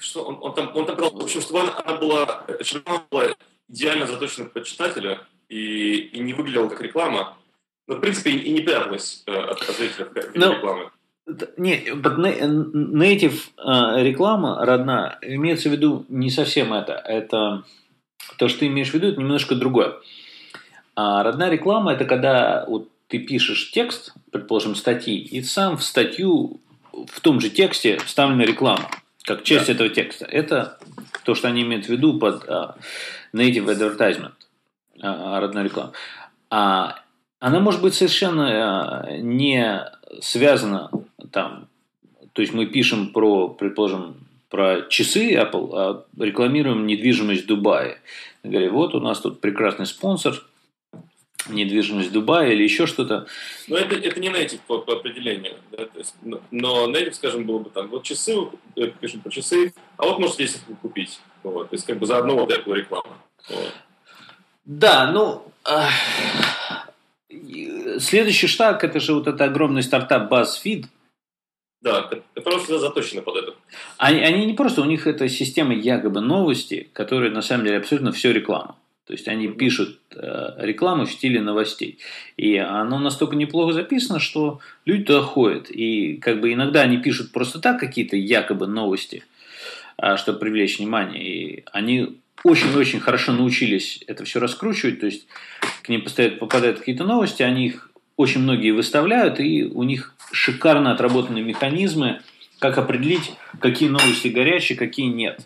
что 0.00 0.22
он, 0.22 0.38
он, 0.40 0.54
там, 0.54 0.74
он 0.74 0.86
там, 0.86 0.96
в 0.96 1.22
общем, 1.22 1.42
чтобы 1.42 1.60
она 1.60 1.98
была, 1.98 2.46
чтобы 2.62 2.84
она 2.86 3.04
была 3.10 3.34
идеально 3.68 4.06
заточена 4.06 4.46
под 4.46 4.64
читателя 4.64 5.26
и, 5.48 5.96
и 5.96 6.20
не 6.20 6.32
выглядела 6.32 6.68
как 6.68 6.80
реклама, 6.80 7.36
но, 7.86 7.96
в 7.96 8.00
принципе, 8.00 8.30
и, 8.30 8.50
не 8.52 8.60
пряталась 8.60 9.22
э, 9.26 9.32
от, 9.32 9.60
от 9.62 9.76
зрителя 9.76 10.06
в 10.06 10.16
no. 10.36 10.54
рекламы. 10.54 10.90
Не, 11.56 11.86
native 11.88 13.40
э, 13.56 14.02
реклама 14.02 14.64
родная 14.64 15.18
имеется 15.22 15.68
в 15.68 15.72
виду 15.72 16.04
не 16.08 16.30
совсем 16.30 16.72
это. 16.72 16.94
Это 16.94 17.64
то, 18.38 18.48
что 18.48 18.60
ты 18.60 18.66
имеешь 18.66 18.90
в 18.90 18.94
виду, 18.94 19.08
это 19.08 19.20
немножко 19.20 19.54
другое. 19.54 19.94
А 20.96 21.22
родная 21.22 21.50
реклама 21.50 21.92
это 21.92 22.04
когда 22.04 22.64
вот 22.68 22.88
ты 23.08 23.18
пишешь 23.18 23.70
текст, 23.70 24.14
предположим, 24.32 24.74
статьи, 24.74 25.16
и 25.16 25.42
сам 25.42 25.76
в 25.76 25.84
статью 25.84 26.60
в 26.92 27.20
том 27.20 27.40
же 27.40 27.50
тексте 27.50 27.98
вставлена 27.98 28.44
реклама, 28.44 28.90
как 29.22 29.42
часть 29.42 29.66
да. 29.66 29.72
этого 29.72 29.88
текста. 29.88 30.24
Это 30.26 30.78
то, 31.24 31.34
что 31.34 31.48
они 31.48 31.62
имеют 31.62 31.86
в 31.86 31.88
виду 31.88 32.18
под 32.18 32.44
uh, 32.44 32.74
native 33.32 33.66
advertisement, 33.66 34.32
родной 35.00 35.64
реклама. 35.64 35.92
А 36.50 37.00
она 37.40 37.60
может 37.60 37.82
быть 37.82 37.94
совершенно 37.94 39.04
uh, 39.06 39.18
не 39.18 39.84
связана 40.20 40.90
там, 41.30 41.68
то 42.32 42.42
есть 42.42 42.54
мы 42.54 42.66
пишем 42.66 43.12
про, 43.12 43.48
предположим, 43.48 44.16
про 44.48 44.82
часы 44.88 45.34
Apple, 45.34 45.70
а 45.72 46.04
рекламируем 46.18 46.86
недвижимость 46.86 47.44
в 47.44 47.46
Дубае. 47.46 47.98
Говорим, 48.42 48.72
вот 48.72 48.94
у 48.94 49.00
нас 49.00 49.20
тут 49.20 49.40
прекрасный 49.40 49.86
спонсор, 49.86 50.34
недвижимость 51.48 52.12
Дубая 52.12 52.52
или 52.52 52.62
еще 52.62 52.86
что-то. 52.86 53.26
Но 53.68 53.76
это, 53.76 53.94
это 53.96 54.20
не 54.20 54.28
native 54.28 54.60
по, 54.66 54.78
по 54.78 54.94
определению. 54.94 55.54
Да? 55.70 55.84
То 55.86 55.98
есть, 55.98 56.14
но 56.50 56.90
native, 56.90 57.12
скажем, 57.12 57.44
было 57.44 57.58
бы 57.58 57.70
там, 57.70 57.88
вот 57.88 58.04
часы, 58.04 58.36
пишем 59.00 59.20
про 59.20 59.30
часы, 59.30 59.74
а 59.96 60.06
вот 60.06 60.18
можете 60.18 60.46
здесь 60.46 60.62
их 60.68 60.78
купить. 60.78 61.20
Вот. 61.42 61.70
То 61.70 61.74
есть 61.74 61.86
как 61.86 61.98
бы 61.98 62.06
заодно 62.06 62.36
вот 62.36 62.50
эту 62.50 62.72
рекламу. 62.72 63.14
Вот. 63.48 63.72
Да, 64.64 65.10
ну... 65.12 65.42
Э, 65.68 65.88
следующий 67.98 68.46
шаг, 68.46 68.84
это 68.84 69.00
же 69.00 69.14
вот 69.14 69.26
это 69.26 69.44
огромный 69.44 69.82
стартап 69.82 70.30
BuzzFeed. 70.32 70.86
Да, 71.80 72.08
который 72.34 72.60
всегда 72.60 72.78
заточены 72.78 73.20
под 73.20 73.36
это. 73.36 73.54
Они, 73.98 74.20
они 74.20 74.46
не 74.46 74.54
просто, 74.54 74.80
у 74.80 74.86
них 74.86 75.06
это 75.06 75.28
система 75.28 75.74
якобы 75.74 76.20
новости, 76.20 76.88
которая 76.94 77.30
на 77.30 77.42
самом 77.42 77.64
деле 77.66 77.76
абсолютно 77.76 78.10
все 78.12 78.32
реклама. 78.32 78.76
То 79.06 79.12
есть 79.12 79.28
они 79.28 79.48
пишут 79.48 80.00
э, 80.14 80.54
рекламу 80.56 81.04
в 81.04 81.12
стиле 81.12 81.42
новостей. 81.42 81.98
И 82.38 82.56
оно 82.56 82.98
настолько 82.98 83.36
неплохо 83.36 83.74
записано, 83.74 84.18
что 84.18 84.60
люди 84.86 85.04
туда 85.04 85.20
ходят. 85.20 85.70
И 85.70 86.16
как 86.16 86.40
бы 86.40 86.54
иногда 86.54 86.80
они 86.80 86.96
пишут 86.96 87.30
просто 87.30 87.60
так 87.60 87.78
какие-то 87.78 88.16
якобы 88.16 88.66
новости, 88.66 89.24
э, 89.98 90.16
чтобы 90.16 90.38
привлечь 90.38 90.78
внимание. 90.78 91.22
И 91.22 91.64
они 91.70 92.18
очень-очень 92.44 93.00
хорошо 93.00 93.32
научились 93.32 94.04
это 94.06 94.24
все 94.24 94.38
раскручивать. 94.38 95.00
То 95.00 95.06
есть 95.06 95.26
к 95.82 95.88
ним 95.88 96.02
постоянно 96.02 96.36
попадают 96.36 96.78
какие-то 96.78 97.04
новости, 97.04 97.42
они 97.42 97.66
их 97.66 97.90
очень 98.16 98.42
многие 98.42 98.70
выставляют, 98.70 99.40
и 99.40 99.64
у 99.64 99.82
них 99.82 100.14
шикарно 100.30 100.92
отработаны 100.92 101.40
механизмы, 101.40 102.20
как 102.60 102.78
определить, 102.78 103.32
какие 103.60 103.88
новости 103.88 104.28
горячие, 104.28 104.78
какие 104.78 105.06
нет. 105.06 105.40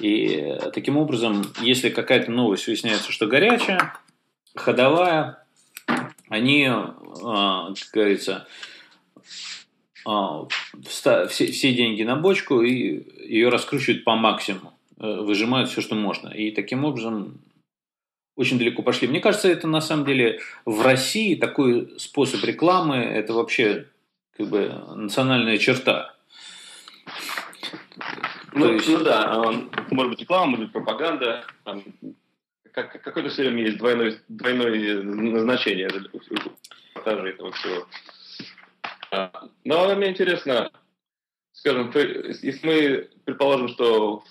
И 0.00 0.56
таким 0.74 0.96
образом, 0.96 1.44
если 1.60 1.88
какая-то 1.88 2.30
новость 2.30 2.66
выясняется, 2.66 3.10
что 3.10 3.26
горячая, 3.26 3.94
ходовая, 4.54 5.44
они, 6.28 6.68
а, 6.68 7.72
как 7.74 7.88
говорится, 7.92 8.46
а, 10.06 10.46
все, 10.86 11.72
деньги 11.72 12.02
на 12.02 12.16
бочку 12.16 12.62
и 12.62 13.28
ее 13.28 13.48
раскручивают 13.48 14.04
по 14.04 14.14
максимуму, 14.14 14.70
э, 14.70 14.77
выжимают 14.98 15.70
все, 15.70 15.80
что 15.80 15.94
можно. 15.94 16.28
И 16.28 16.50
таким 16.50 16.84
образом 16.84 17.40
очень 18.36 18.58
далеко 18.58 18.82
пошли. 18.82 19.08
Мне 19.08 19.20
кажется, 19.20 19.48
это 19.48 19.66
на 19.66 19.80
самом 19.80 20.04
деле 20.04 20.40
в 20.64 20.82
России 20.82 21.34
такой 21.34 21.98
способ 21.98 22.42
рекламы, 22.44 22.96
это 22.96 23.32
вообще 23.32 23.88
как 24.36 24.48
бы 24.48 24.68
национальная 24.94 25.58
черта. 25.58 26.14
Ну, 28.54 28.72
есть... 28.72 28.88
ну 28.88 29.02
да, 29.02 29.42
может 29.90 30.10
быть 30.10 30.20
реклама, 30.20 30.46
может 30.46 30.66
быть 30.66 30.72
пропаганда, 30.72 31.44
как, 32.72 33.02
какое-то 33.02 33.30
все 33.30 33.42
время 33.42 33.64
есть 33.64 33.78
двойное, 33.78 34.18
двойное 34.28 35.02
назначение 35.02 35.90
продажи 36.94 37.30
этого 37.30 37.52
всего. 37.52 37.86
А, 39.10 39.30
но 39.64 39.94
мне 39.96 40.10
интересно, 40.10 40.70
скажем, 41.52 41.90
если 41.94 42.66
мы 42.66 43.08
предположим, 43.24 43.68
что 43.68 44.22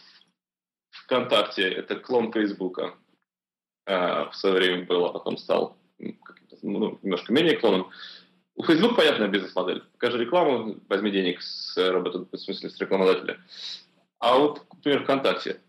ВКонтакте 1.08 1.64
это 1.64 1.96
клон 1.96 2.34
Фейсбука, 2.34 2.94
а, 3.86 4.30
в 4.30 4.36
свое 4.36 4.56
время 4.56 4.86
был, 4.86 5.06
а 5.06 5.14
потом 5.14 5.38
стал 5.38 5.78
ну, 6.62 7.00
немножко 7.02 7.32
менее 7.32 7.56
клоном. 7.56 7.90
У 8.56 8.64
Facebook 8.64 8.98
понятная 8.98 9.30
бизнес-модель. 9.30 9.84
Покажи 9.94 10.18
рекламу, 10.18 10.78
возьми 10.90 11.12
денег 11.12 11.42
с 11.42 11.78
работы, 11.78 12.26
в 12.30 12.38
смысле, 12.38 12.70
с 12.70 12.78
рекламодателя. 12.80 13.40
А 14.20 14.38
вот, 14.38 14.64
например, 14.74 15.04
ВКонтакте. 15.04 15.62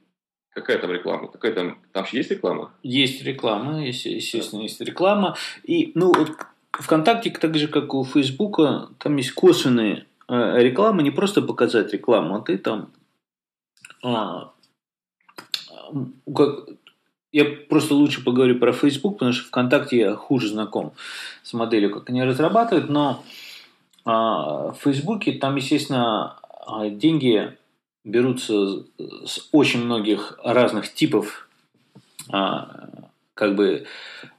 Какая 0.50 0.78
там 0.78 0.90
реклама? 0.90 1.28
Какая 1.28 1.52
там, 1.52 1.80
там 1.92 2.04
же 2.06 2.16
есть 2.16 2.30
реклама? 2.30 2.72
Есть 2.82 3.22
реклама, 3.22 3.86
естественно, 3.86 4.62
есть 4.62 4.80
реклама. 4.80 5.36
И, 5.62 5.92
ну, 5.94 6.12
вот 6.12 6.32
ВКонтакте, 6.72 7.30
так 7.30 7.54
же, 7.56 7.68
как 7.68 7.94
у 7.94 8.02
Фейсбука, 8.04 8.88
там 8.98 9.16
есть 9.16 9.32
косвенные 9.32 10.06
э, 10.26 10.58
рекламы, 10.58 11.02
не 11.02 11.12
просто 11.12 11.42
показать 11.42 11.92
рекламу, 11.92 12.36
а 12.36 12.40
ты 12.40 12.58
там 12.58 12.90
а, 14.02 14.52
как, 16.34 16.68
я 17.32 17.44
просто 17.44 17.94
лучше 17.94 18.24
поговорю 18.24 18.58
про 18.58 18.72
Facebook, 18.72 19.14
потому 19.14 19.32
что 19.32 19.46
ВКонтакте 19.46 19.98
я 19.98 20.14
хуже 20.14 20.48
знаком 20.48 20.92
с 21.42 21.52
моделью, 21.52 21.90
как 21.90 22.08
они 22.08 22.22
разрабатывают, 22.22 22.88
но 22.88 23.24
а, 24.04 24.72
в 24.72 24.78
Фейсбуке 24.82 25.32
там, 25.32 25.56
естественно, 25.56 26.38
а, 26.66 26.88
деньги 26.88 27.52
берутся 28.04 28.84
с 28.98 29.48
очень 29.52 29.84
многих 29.84 30.38
разных 30.42 30.92
типов 30.94 31.48
а, 32.30 32.88
как 33.34 33.54
бы 33.54 33.86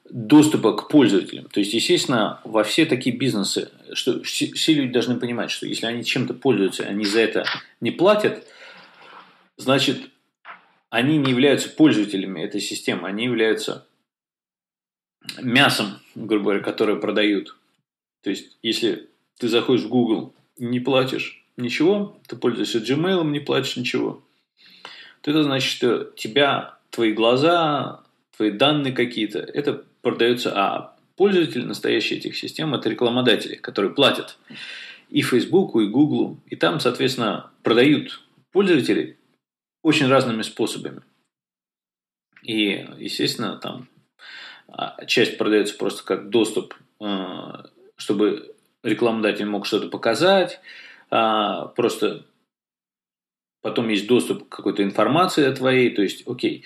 доступа 0.09 0.75
к 0.75 0.87
пользователям. 0.89 1.45
То 1.45 1.59
есть, 1.59 1.73
естественно, 1.73 2.39
во 2.43 2.63
все 2.63 2.85
такие 2.85 3.15
бизнесы, 3.15 3.69
что 3.93 4.23
все, 4.23 4.51
все 4.53 4.73
люди 4.73 4.91
должны 4.91 5.19
понимать, 5.19 5.51
что 5.51 5.67
если 5.67 5.85
они 5.85 6.03
чем-то 6.03 6.33
пользуются, 6.33 6.83
они 6.83 7.05
за 7.05 7.19
это 7.19 7.45
не 7.79 7.91
платят, 7.91 8.47
значит, 9.57 10.09
они 10.89 11.17
не 11.17 11.31
являются 11.31 11.69
пользователями 11.69 12.41
этой 12.41 12.61
системы, 12.61 13.07
они 13.07 13.25
являются 13.25 13.87
мясом, 15.41 15.99
грубо 16.15 16.45
говоря, 16.45 16.59
которое 16.61 16.99
продают. 16.99 17.55
То 18.23 18.29
есть, 18.29 18.57
если 18.61 19.09
ты 19.37 19.47
заходишь 19.47 19.85
в 19.85 19.89
Google, 19.89 20.33
не 20.57 20.79
платишь 20.79 21.43
ничего, 21.57 22.17
ты 22.27 22.35
пользуешься 22.35 22.79
Gmail, 22.79 23.25
не 23.25 23.39
платишь 23.39 23.77
ничего, 23.77 24.23
то 25.21 25.31
это 25.31 25.43
значит, 25.43 25.71
что 25.71 26.05
тебя, 26.15 26.77
твои 26.89 27.13
глаза, 27.13 28.03
твои 28.35 28.51
данные 28.51 28.93
какие-то, 28.93 29.39
это 29.39 29.83
продается, 30.01 30.53
а 30.55 30.95
пользователь 31.15 31.65
настоящий 31.65 32.15
этих 32.15 32.37
систем– 32.37 32.73
это 32.75 32.89
рекламодатели, 32.89 33.55
которые 33.55 33.93
платят 33.93 34.37
и 35.09 35.21
Фейсбуку, 35.21 35.81
и 35.81 35.87
Гуглу, 35.87 36.39
и 36.47 36.55
там, 36.55 36.79
соответственно, 36.79 37.51
продают 37.63 38.21
пользователей 38.51 39.17
очень 39.81 40.07
разными 40.07 40.41
способами. 40.41 41.01
И, 42.43 42.87
естественно, 42.97 43.57
там 43.57 43.87
а, 44.67 45.05
часть 45.05 45.37
продается 45.37 45.77
просто 45.77 46.03
как 46.03 46.29
доступ, 46.29 46.75
а, 46.99 47.65
чтобы 47.95 48.55
рекламодатель 48.83 49.45
мог 49.45 49.65
что-то 49.65 49.89
показать, 49.89 50.59
а, 51.09 51.65
просто 51.67 52.25
потом 53.61 53.89
есть 53.89 54.07
доступ 54.07 54.47
к 54.47 54.55
какой-то 54.55 54.83
информации 54.83 55.45
о 55.45 55.55
твоей, 55.55 55.89
то 55.93 56.01
есть, 56.01 56.25
окей, 56.25 56.63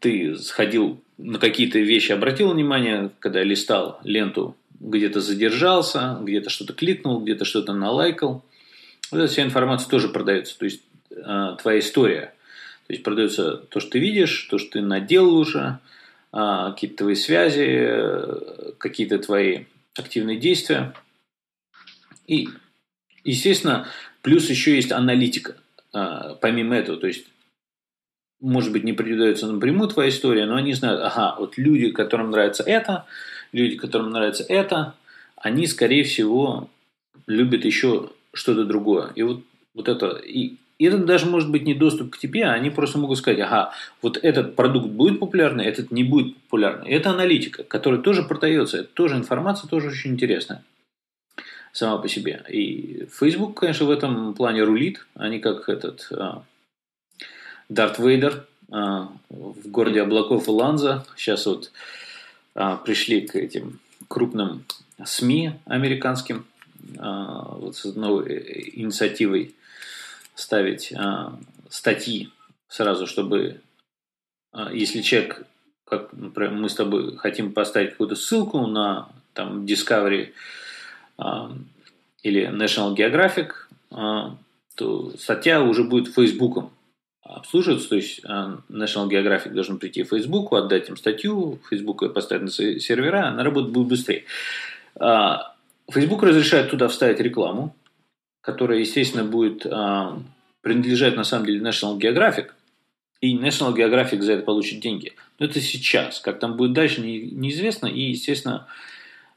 ты 0.00 0.36
сходил 0.36 1.02
на 1.16 1.38
какие-то 1.38 1.78
вещи, 1.78 2.12
обратил 2.12 2.52
внимание, 2.52 3.10
когда 3.18 3.42
листал 3.42 3.98
ленту, 4.04 4.56
где-то 4.78 5.20
задержался, 5.20 6.18
где-то 6.20 6.50
что-то 6.50 6.72
кликнул, 6.72 7.20
где-то 7.20 7.44
что-то 7.44 7.72
налайкал. 7.72 8.44
Вот 9.10 9.18
эта 9.18 9.32
вся 9.32 9.42
информация 9.42 9.88
тоже 9.88 10.08
продается. 10.08 10.58
То 10.58 10.66
есть 10.66 10.82
э, 11.24 11.56
твоя 11.60 11.78
история. 11.78 12.34
То 12.86 12.92
есть 12.92 13.02
продается 13.02 13.56
то, 13.56 13.80
что 13.80 13.90
ты 13.90 13.98
видишь, 13.98 14.48
то, 14.50 14.58
что 14.58 14.72
ты 14.72 14.80
наделал 14.80 15.36
уже, 15.36 15.78
э, 16.32 16.70
какие-то 16.70 16.96
твои 16.98 17.14
связи, 17.14 17.66
э, 17.66 18.72
какие-то 18.78 19.18
твои 19.18 19.64
активные 19.96 20.38
действия. 20.38 20.94
И, 22.26 22.48
естественно, 23.24 23.88
плюс 24.22 24.48
еще 24.48 24.74
есть 24.74 24.92
аналитика. 24.92 25.56
Э, 25.92 26.36
помимо 26.40 26.76
этого, 26.76 26.98
то 26.98 27.06
есть 27.06 27.26
может 28.40 28.72
быть, 28.72 28.84
не 28.84 28.92
передается 28.92 29.46
напрямую 29.50 29.88
твоя 29.88 30.10
история, 30.10 30.46
но 30.46 30.56
они 30.56 30.72
знают, 30.72 31.00
ага, 31.02 31.34
вот 31.38 31.58
люди, 31.58 31.90
которым 31.90 32.30
нравится 32.30 32.62
это, 32.62 33.06
люди, 33.52 33.76
которым 33.76 34.10
нравится 34.10 34.44
это, 34.48 34.94
они, 35.36 35.66
скорее 35.66 36.04
всего, 36.04 36.70
любят 37.26 37.64
еще 37.64 38.10
что-то 38.32 38.64
другое. 38.64 39.12
И 39.16 39.22
вот, 39.22 39.42
вот 39.74 39.88
это, 39.88 40.10
и, 40.10 40.56
и 40.78 40.84
это 40.84 40.98
даже 40.98 41.26
может 41.26 41.50
быть 41.50 41.64
не 41.64 41.74
доступ 41.74 42.10
к 42.10 42.18
тебе, 42.18 42.44
а 42.44 42.52
они 42.52 42.70
просто 42.70 42.98
могут 42.98 43.18
сказать, 43.18 43.40
ага, 43.40 43.72
вот 44.00 44.18
этот 44.22 44.54
продукт 44.54 44.88
будет 44.88 45.18
популярный, 45.18 45.64
этот 45.64 45.90
не 45.90 46.04
будет 46.04 46.36
популярный. 46.36 46.90
И 46.90 46.94
это 46.94 47.10
аналитика, 47.10 47.64
которая 47.64 48.00
тоже 48.00 48.22
продается, 48.22 48.78
это 48.78 48.88
тоже 48.88 49.16
информация, 49.16 49.68
тоже 49.68 49.88
очень 49.88 50.12
интересная 50.12 50.62
сама 51.72 51.98
по 51.98 52.08
себе. 52.08 52.44
И 52.48 53.06
Facebook, 53.12 53.58
конечно, 53.60 53.86
в 53.86 53.90
этом 53.90 54.34
плане 54.34 54.64
рулит, 54.64 55.06
они 55.14 55.38
как 55.38 55.68
этот 55.68 56.08
а, 56.10 56.42
Дарт 57.68 57.98
Вейдер 57.98 58.46
а, 58.70 59.12
в 59.28 59.68
городе 59.68 60.02
облаков 60.02 60.48
Ланза. 60.48 61.04
Сейчас 61.16 61.46
вот 61.46 61.70
а, 62.54 62.76
пришли 62.76 63.20
к 63.22 63.36
этим 63.36 63.80
крупным 64.08 64.64
СМИ 65.04 65.52
американским 65.66 66.46
вот 66.96 67.76
с 67.76 67.84
новой 67.84 68.72
инициативой 68.74 69.54
ставить 70.38 70.92
а, 70.96 71.36
статьи 71.68 72.30
сразу, 72.68 73.06
чтобы 73.06 73.60
а, 74.52 74.72
если 74.72 75.02
человек, 75.02 75.44
как 75.84 76.12
например, 76.12 76.52
мы 76.52 76.68
с 76.68 76.76
тобой 76.76 77.16
хотим 77.16 77.52
поставить 77.52 77.90
какую-то 77.90 78.14
ссылку 78.14 78.66
на 78.66 79.08
там 79.32 79.64
Discovery 79.64 80.32
а, 81.18 81.52
или 82.22 82.48
National 82.48 82.94
Geographic, 82.94 83.52
то 84.76 85.12
статья 85.18 85.62
уже 85.62 85.82
будет 85.82 86.14
Фейсбуком 86.14 86.70
обслуживаться, 87.22 87.88
то 87.88 87.96
есть 87.96 88.22
National 88.24 89.08
Geographic 89.08 89.50
должен 89.50 89.78
прийти 89.78 90.02
в 90.02 90.10
Facebook, 90.10 90.52
отдать 90.52 90.88
им 90.88 90.96
статью, 90.96 91.58
Facebook 91.68 92.02
ее 92.02 92.10
поставить 92.10 92.44
на 92.44 92.50
сервера, 92.50 93.28
она 93.28 93.42
работает 93.42 93.72
будет 93.72 93.88
быстрее. 93.88 94.24
Facebook 94.94 96.22
разрешает 96.22 96.70
туда 96.70 96.88
вставить 96.88 97.20
рекламу, 97.20 97.74
которая, 98.42 98.80
естественно, 98.80 99.24
будет 99.24 99.66
принадлежать 100.60 101.16
на 101.16 101.24
самом 101.24 101.46
деле 101.46 101.60
National 101.60 101.98
Geographic, 101.98 102.50
и 103.20 103.36
National 103.36 103.74
Geographic 103.74 104.20
за 104.20 104.34
это 104.34 104.44
получит 104.44 104.80
деньги. 104.80 105.14
Но 105.38 105.46
это 105.46 105.60
сейчас. 105.60 106.20
Как 106.20 106.38
там 106.38 106.56
будет 106.56 106.72
дальше, 106.72 107.00
не, 107.00 107.20
неизвестно. 107.20 107.86
И, 107.86 108.10
естественно, 108.10 108.68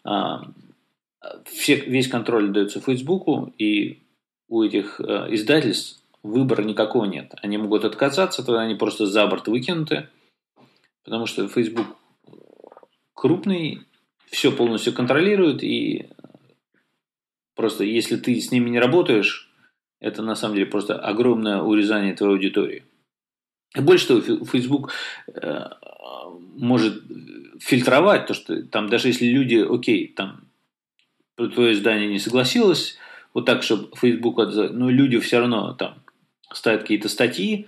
а, 0.04 0.48
все, 1.46 1.76
весь 1.76 2.08
контроль 2.08 2.52
дается 2.52 2.80
Фейсбуку, 2.80 3.54
и 3.58 4.00
у 4.50 4.62
этих 4.62 5.00
а, 5.00 5.28
издательств 5.34 6.04
выбора 6.22 6.62
никакого 6.62 7.06
нет. 7.06 7.34
Они 7.42 7.58
могут 7.58 7.84
отказаться, 7.84 8.44
тогда 8.44 8.62
они 8.62 8.76
просто 8.76 9.08
за 9.08 9.26
борт 9.26 9.48
выкинуты, 9.48 10.10
потому 11.04 11.26
что 11.26 11.48
Facebook 11.48 11.88
крупный, 13.16 13.82
все 14.30 14.52
полностью 14.52 14.94
контролирует, 14.94 15.64
и 15.64 16.08
Просто 17.62 17.84
если 17.84 18.16
ты 18.16 18.42
с 18.42 18.52
ними 18.52 18.72
не 18.72 18.80
работаешь, 18.80 19.51
это 20.02 20.22
на 20.22 20.36
самом 20.36 20.56
деле 20.56 20.66
просто 20.66 21.00
огромное 21.00 21.62
урезание 21.62 22.14
твоей 22.14 22.34
аудитории. 22.34 22.84
И 23.76 23.80
больше 23.80 24.08
того, 24.08 24.22
Facebook 24.46 24.92
э, 25.34 25.70
может 26.58 27.02
фильтровать 27.60 28.26
то, 28.26 28.34
что 28.34 28.64
там 28.64 28.90
даже 28.90 29.08
если 29.08 29.28
люди, 29.28 29.56
окей, 29.56 30.08
там 30.08 30.42
твое 31.36 31.74
издание 31.74 32.10
не 32.10 32.20
согласилось, 32.20 32.98
вот 33.34 33.46
так, 33.46 33.64
чтобы 33.64 33.96
Facebook, 33.96 34.38
ну, 34.72 34.90
люди 34.90 35.20
все 35.20 35.40
равно 35.40 35.74
там 35.74 35.96
ставят 36.52 36.82
какие-то 36.82 37.08
статьи, 37.08 37.68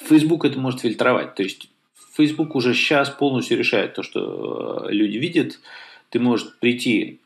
Facebook 0.00 0.44
это 0.44 0.58
может 0.58 0.80
фильтровать. 0.80 1.34
То 1.34 1.42
есть 1.42 1.68
Facebook 2.16 2.54
уже 2.54 2.72
сейчас 2.72 3.10
полностью 3.10 3.58
решает 3.58 3.94
то, 3.94 4.02
что 4.02 4.86
э, 4.88 4.92
люди 4.92 5.18
видят. 5.18 5.60
Ты 6.08 6.20
можешь 6.20 6.56
прийти, 6.58 7.20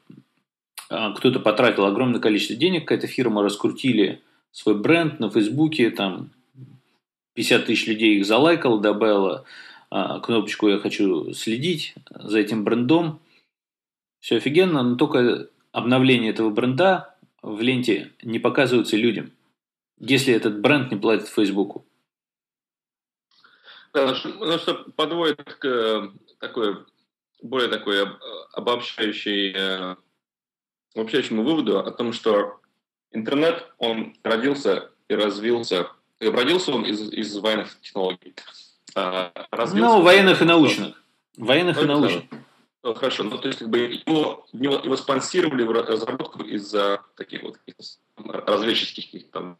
кто-то 1.16 1.40
потратил 1.40 1.84
огромное 1.86 2.20
количество 2.20 2.56
денег, 2.56 2.82
какая-то 2.82 3.06
фирма 3.06 3.42
раскрутили 3.42 4.22
свой 4.50 4.78
бренд 4.78 5.20
на 5.20 5.30
Фейсбуке, 5.30 5.90
там 5.90 6.30
50 7.34 7.66
тысяч 7.66 7.86
людей 7.86 8.18
их 8.18 8.26
залайкало, 8.26 8.80
добавило 8.80 9.44
а, 9.90 10.20
кнопочку 10.20 10.68
«Я 10.68 10.78
хочу 10.78 11.32
следить 11.32 11.94
за 12.10 12.38
этим 12.38 12.64
брендом». 12.64 13.20
Все 14.20 14.36
офигенно, 14.36 14.82
но 14.82 14.96
только 14.96 15.48
обновление 15.72 16.30
этого 16.30 16.50
бренда 16.50 17.16
в 17.40 17.60
ленте 17.60 18.12
не 18.22 18.38
показывается 18.38 18.96
людям, 18.96 19.32
если 19.98 20.32
этот 20.32 20.60
бренд 20.60 20.92
не 20.92 20.98
платит 20.98 21.28
Фейсбуку. 21.28 21.84
Да, 23.92 24.06
ну, 24.06 24.14
что, 24.14 24.28
ну, 24.28 24.92
подводит 24.92 25.42
к 25.42 25.64
э, 25.66 26.10
такой, 26.38 26.78
более 27.42 27.68
такой 27.68 28.06
обобщающей, 28.52 29.96
э, 30.94 31.00
обобщающему 31.00 31.42
выводу 31.42 31.78
о 31.78 31.90
том, 31.90 32.12
что 32.12 32.60
интернет, 33.10 33.66
он 33.78 34.16
родился 34.22 34.90
и 35.08 35.14
развился, 35.14 35.88
и 36.20 36.28
родился 36.28 36.72
он 36.72 36.84
из, 36.84 37.12
из 37.12 37.36
военных 37.38 37.80
технологий. 37.80 38.34
А, 38.94 39.32
развился, 39.50 39.96
ну, 39.96 40.02
военных 40.02 40.42
и 40.42 40.44
научных. 40.44 41.02
Военных 41.36 41.82
и 41.82 41.86
научных. 41.86 42.24
Ну, 42.84 42.94
хорошо, 42.94 43.22
ну 43.22 43.38
то 43.38 43.46
есть 43.46 43.60
как 43.60 43.70
бы 43.70 44.02
его, 44.06 44.44
его, 44.52 44.74
его 44.74 44.96
спонсировали 44.96 45.62
в 45.62 45.70
разработку 45.70 46.42
из-за 46.42 47.00
таких 47.16 47.44
вот 47.44 47.56
разведческих 48.16 49.30
там, 49.30 49.54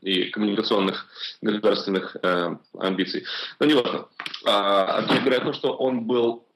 и 0.00 0.30
коммуникационных 0.30 1.08
государственных 1.42 2.16
э, 2.22 2.56
амбиций. 2.78 3.24
Но 3.58 3.66
не 3.66 3.74
важно. 3.74 4.06
А, 4.46 4.98
а 4.98 5.02
говоря 5.02 5.38
о 5.38 5.44
том, 5.44 5.54
что 5.54 5.72
он 5.72 6.02
был 6.04 6.46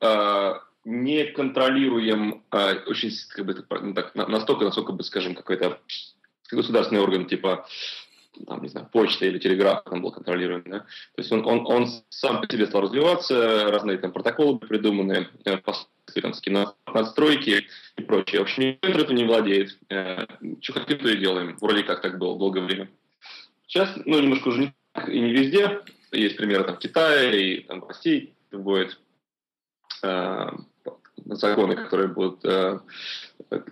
а, 0.85 0.89
неконтролируем 0.89 2.43
а, 2.51 2.75
очень 2.87 3.11
как 3.31 3.47
бы, 3.47 3.65
ну, 3.83 3.95
так, 3.95 4.15
настолько, 4.15 4.65
насколько 4.65 4.93
бы, 4.93 5.05
скажем, 5.05 5.35
какой-то 5.35 5.81
государственный 6.51 7.01
орган 7.03 7.27
типа 7.27 7.67
там, 8.47 8.63
не 8.63 8.69
знаю, 8.69 8.89
почта 8.91 9.27
или 9.27 9.39
телеграф 9.39 9.83
он 9.87 10.03
был 10.03 10.11
контролируем, 10.11 10.63
да? 10.65 10.81
То 10.81 11.19
есть 11.19 11.31
он, 11.33 11.47
он, 11.47 11.67
он 11.67 11.89
сам 12.09 12.41
по 12.41 12.51
себе 12.51 12.67
стал 12.67 12.83
развиваться, 12.83 13.71
разные 13.71 13.99
там 13.99 14.13
протоколы 14.13 14.59
придуманы, 14.59 15.29
э, 15.45 15.59
там, 15.59 16.33
настройки 16.87 17.67
и 17.97 18.03
прочее. 18.03 18.41
В 18.41 18.45
общем, 18.45 18.63
никто 18.63 18.89
интернетом 18.89 19.17
не 19.17 19.25
владеет. 19.25 19.79
Э, 19.91 20.27
что 20.61 20.73
хотим, 20.73 20.99
то 20.99 21.09
и 21.09 21.19
делаем. 21.19 21.57
Вроде 21.61 21.83
как 21.83 22.01
так 22.01 22.19
было 22.19 22.39
долгое 22.39 22.63
время. 22.63 22.91
Сейчас, 23.67 23.91
ну, 24.05 24.19
немножко 24.19 24.49
уже 24.49 24.61
не 24.61 24.75
так 24.93 25.09
и 25.09 25.21
не 25.21 25.33
везде. 25.33 25.81
Есть 26.13 26.37
примеры 26.37 26.65
там 26.65 26.77
в 26.77 26.79
Китае 26.79 27.57
и 27.57 27.61
там 27.65 27.85
России 27.85 28.35
будет 28.51 28.99
э, 30.03 30.51
законы, 31.25 31.77
которые 31.77 32.09
будут 32.09 32.45
э, 32.45 32.81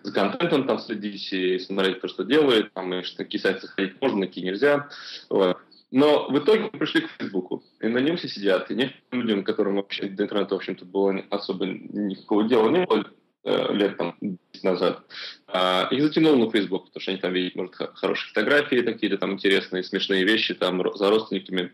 за 0.03 0.12
контентом 0.12 0.66
там 0.66 0.78
следить 0.78 1.32
и 1.32 1.59
смотреть 1.59 2.01
то, 2.01 2.09
что 2.09 2.24
делает, 2.24 2.72
там 2.72 2.92
и 2.94 3.03
что 3.03 3.18
такие 3.18 3.40
сайты 3.40 3.62
заходить 3.62 4.01
можно, 4.01 4.26
какие 4.26 4.44
нельзя. 4.44 4.88
Вот. 5.28 5.59
Но 5.90 6.28
в 6.28 6.38
итоге 6.38 6.62
мы 6.62 6.70
пришли 6.70 7.01
к 7.03 7.11
Фейсбуку, 7.18 7.64
и 7.80 7.88
на 7.88 7.98
нем 7.98 8.16
все 8.16 8.28
сидят. 8.28 8.70
И 8.70 8.74
некоторым 8.74 9.22
людям, 9.22 9.44
которым 9.44 9.76
вообще 9.76 10.09
до 10.09 10.24
интернета, 10.24 10.55
в 10.55 10.59
общем-то, 10.59 10.84
было 10.84 11.24
особо 11.30 11.66
никакого 11.66 12.48
дела 12.48 12.68
не 12.70 12.86
было 12.86 13.05
э, 13.42 13.72
лет 13.74 13.96
там 13.96 14.16
10 14.20 14.64
назад, 14.64 15.03
э, 15.48 15.82
их 15.90 16.03
затянул 16.03 16.36
на 16.36 16.51
Фейсбук, 16.51 16.86
потому 16.86 17.01
что 17.01 17.11
они 17.11 17.20
там 17.20 17.32
видят, 17.32 17.57
может, 17.57 17.74
хорошие 17.94 18.28
фотографии, 18.28 18.82
какие-то 18.82 19.18
там 19.18 19.32
интересные, 19.32 19.82
смешные 19.82 20.24
вещи, 20.24 20.55
там 20.55 20.80
за 20.94 21.11
родственниками 21.11 21.72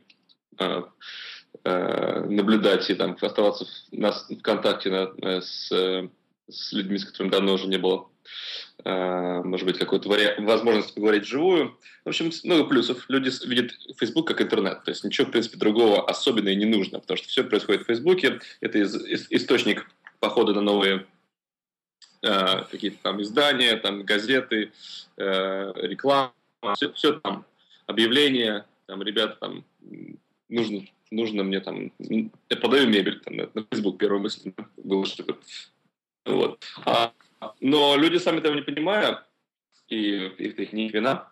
э, 0.59 0.83
наблюдать 1.65 2.89
и 2.91 2.95
там 2.95 3.17
оставаться 3.21 3.65
в, 3.65 3.69
на, 3.93 4.13
в 4.13 4.43
контакте 4.43 4.91
на, 4.91 5.11
э, 5.23 5.41
с, 5.41 5.69
с 6.49 6.73
людьми, 6.73 6.99
с 6.99 7.05
которыми 7.05 7.31
давно 7.31 7.55
уже 7.55 7.67
не 7.69 7.79
было 7.79 8.09
Э, 8.85 9.43
может 9.43 9.67
быть, 9.67 9.79
какую-то 9.79 10.09
вари... 10.09 10.35
возможность 10.39 10.95
поговорить 10.95 11.25
вживую. 11.25 11.79
В 12.05 12.09
общем, 12.09 12.31
много 12.45 12.69
плюсов. 12.69 13.05
Люди 13.09 13.31
видят 13.47 13.73
Facebook 13.99 14.29
как 14.29 14.41
интернет. 14.41 14.85
То 14.85 14.91
есть 14.91 15.05
ничего, 15.05 15.27
в 15.27 15.31
принципе, 15.31 15.59
другого 15.59 16.09
особенно 16.09 16.49
и 16.51 16.57
не 16.57 16.67
нужно, 16.67 17.01
потому 17.01 17.17
что 17.17 17.29
все 17.29 17.45
происходит 17.45 17.83
в 17.83 17.87
Facebook. 17.87 18.19
Это 18.61 18.79
из... 18.79 18.95
Из... 18.95 19.27
источник 19.31 19.91
похода 20.21 20.53
на 20.53 20.61
новые 20.61 21.07
э, 22.23 22.65
какие-то 22.71 22.99
там 23.03 23.21
издания, 23.23 23.77
там 23.77 24.05
газеты, 24.05 24.73
э, 25.17 25.73
реклама, 25.77 26.33
все, 26.75 26.93
все 26.93 27.19
там, 27.21 27.45
объявления, 27.87 28.67
там, 28.87 29.03
ребята, 29.03 29.37
там, 29.41 29.65
нужно, 30.49 30.83
нужно 31.11 31.43
мне 31.43 31.61
там, 31.61 31.93
я 31.99 32.57
продаю 32.57 32.89
мебель, 32.89 33.21
там, 33.21 33.37
на, 33.37 33.67
Facebook 33.71 33.99
первая 33.99 34.21
мысль 34.21 34.53
была, 34.77 35.05
что 35.05 35.25
вот. 36.25 36.65
А 36.85 37.13
но 37.61 37.97
люди 37.97 38.17
сами 38.17 38.39
этого 38.39 38.55
не 38.55 38.63
понимая, 38.63 39.25
и 39.89 40.33
это 40.39 40.63
их 40.63 40.73
не 40.73 40.89
вина, 40.89 41.31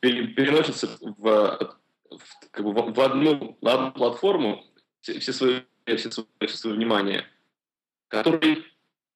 переносятся 0.00 0.98
в, 1.00 1.76
в, 2.10 2.50
как 2.50 2.64
бы 2.64 2.72
в, 2.72 3.00
одну, 3.00 3.56
в 3.60 3.68
одну 3.68 3.92
платформу 3.92 4.64
все, 5.00 5.20
свои, 5.32 5.60
все, 5.86 6.10
свое, 6.10 6.28
все 6.46 6.56
свое 6.56 6.76
внимание, 6.76 7.26
которой 8.08 8.64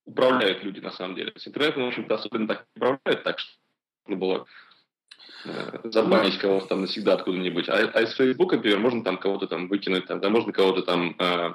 управляют 0.04 0.62
люди 0.64 0.80
на 0.80 0.92
самом 0.92 1.16
деле. 1.16 1.32
С 1.36 1.46
интернетом, 1.46 1.84
в 1.84 1.88
общем-то, 1.88 2.14
особенно 2.14 2.48
так 2.48 2.66
управляют, 2.74 3.22
так 3.22 3.38
что 3.38 3.58
было 4.06 4.46
забанить 5.84 6.38
кого-то 6.38 6.66
там 6.66 6.80
навсегда 6.82 7.14
откуда-нибудь. 7.14 7.68
А, 7.68 7.74
а 7.74 8.02
из 8.02 8.14
Facebook, 8.14 8.52
например, 8.52 8.78
можно 8.78 9.04
там 9.04 9.18
кого-то 9.18 9.46
там 9.46 9.68
выкинуть, 9.68 10.06
там, 10.06 10.20
да, 10.20 10.28
можно 10.28 10.52
кого-то 10.52 10.82
там 10.82 11.16
э, 11.18 11.54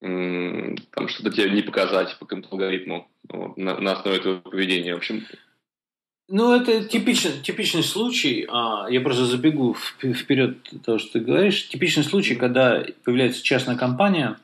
там 0.00 1.08
что-то 1.08 1.30
тебе 1.30 1.50
не 1.50 1.62
показать 1.62 2.16
по 2.18 2.24
какому-то 2.24 2.48
алгоритму 2.52 3.08
вот, 3.28 3.56
на, 3.56 3.78
на 3.80 3.92
основе 3.92 4.18
этого 4.18 4.40
поведения. 4.40 4.94
В 4.94 4.98
общем, 4.98 5.26
ну, 6.30 6.54
это 6.54 6.84
типичный, 6.84 7.40
типичный 7.42 7.82
случай, 7.82 8.46
а, 8.50 8.86
я 8.90 9.00
просто 9.00 9.24
забегу 9.24 9.74
вперед 9.74 10.58
того, 10.84 10.98
что 10.98 11.14
ты 11.14 11.20
говоришь, 11.20 11.68
типичный 11.68 12.04
случай, 12.04 12.34
когда 12.34 12.84
появляется 13.02 13.42
частная 13.42 13.76
компания, 13.76 14.38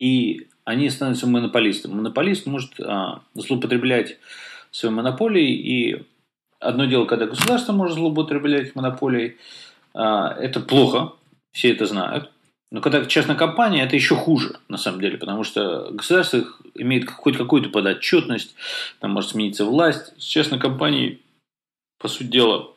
и 0.00 0.48
они 0.64 0.90
становятся 0.90 1.28
монополистом. 1.28 1.92
Монополист 1.92 2.46
может 2.46 2.80
а, 2.80 3.22
злоупотреблять 3.34 4.18
своей 4.72 4.92
монополией, 4.92 5.54
и 5.54 6.04
одно 6.64 6.84
дело, 6.86 7.04
когда 7.06 7.26
государство 7.26 7.72
может 7.72 7.96
злоупотреблять 7.96 8.74
монополией, 8.74 9.36
а, 9.94 10.34
это 10.40 10.60
плохо, 10.60 11.12
все 11.52 11.72
это 11.72 11.86
знают, 11.86 12.30
но 12.74 12.80
когда 12.80 13.04
частная 13.06 13.36
компания, 13.36 13.84
это 13.84 13.94
еще 13.94 14.16
хуже, 14.16 14.58
на 14.68 14.78
самом 14.78 15.00
деле, 15.00 15.16
потому 15.16 15.44
что 15.44 15.90
государство 15.92 16.44
имеет 16.74 17.08
хоть 17.08 17.36
какую-то 17.36 17.68
подотчетность, 17.68 18.56
там 18.98 19.12
может 19.12 19.30
смениться 19.30 19.64
власть. 19.64 20.12
С 20.18 20.24
частной 20.24 20.58
компанией, 20.58 21.22
по 22.00 22.08
сути 22.08 22.24
дела, 22.24 22.72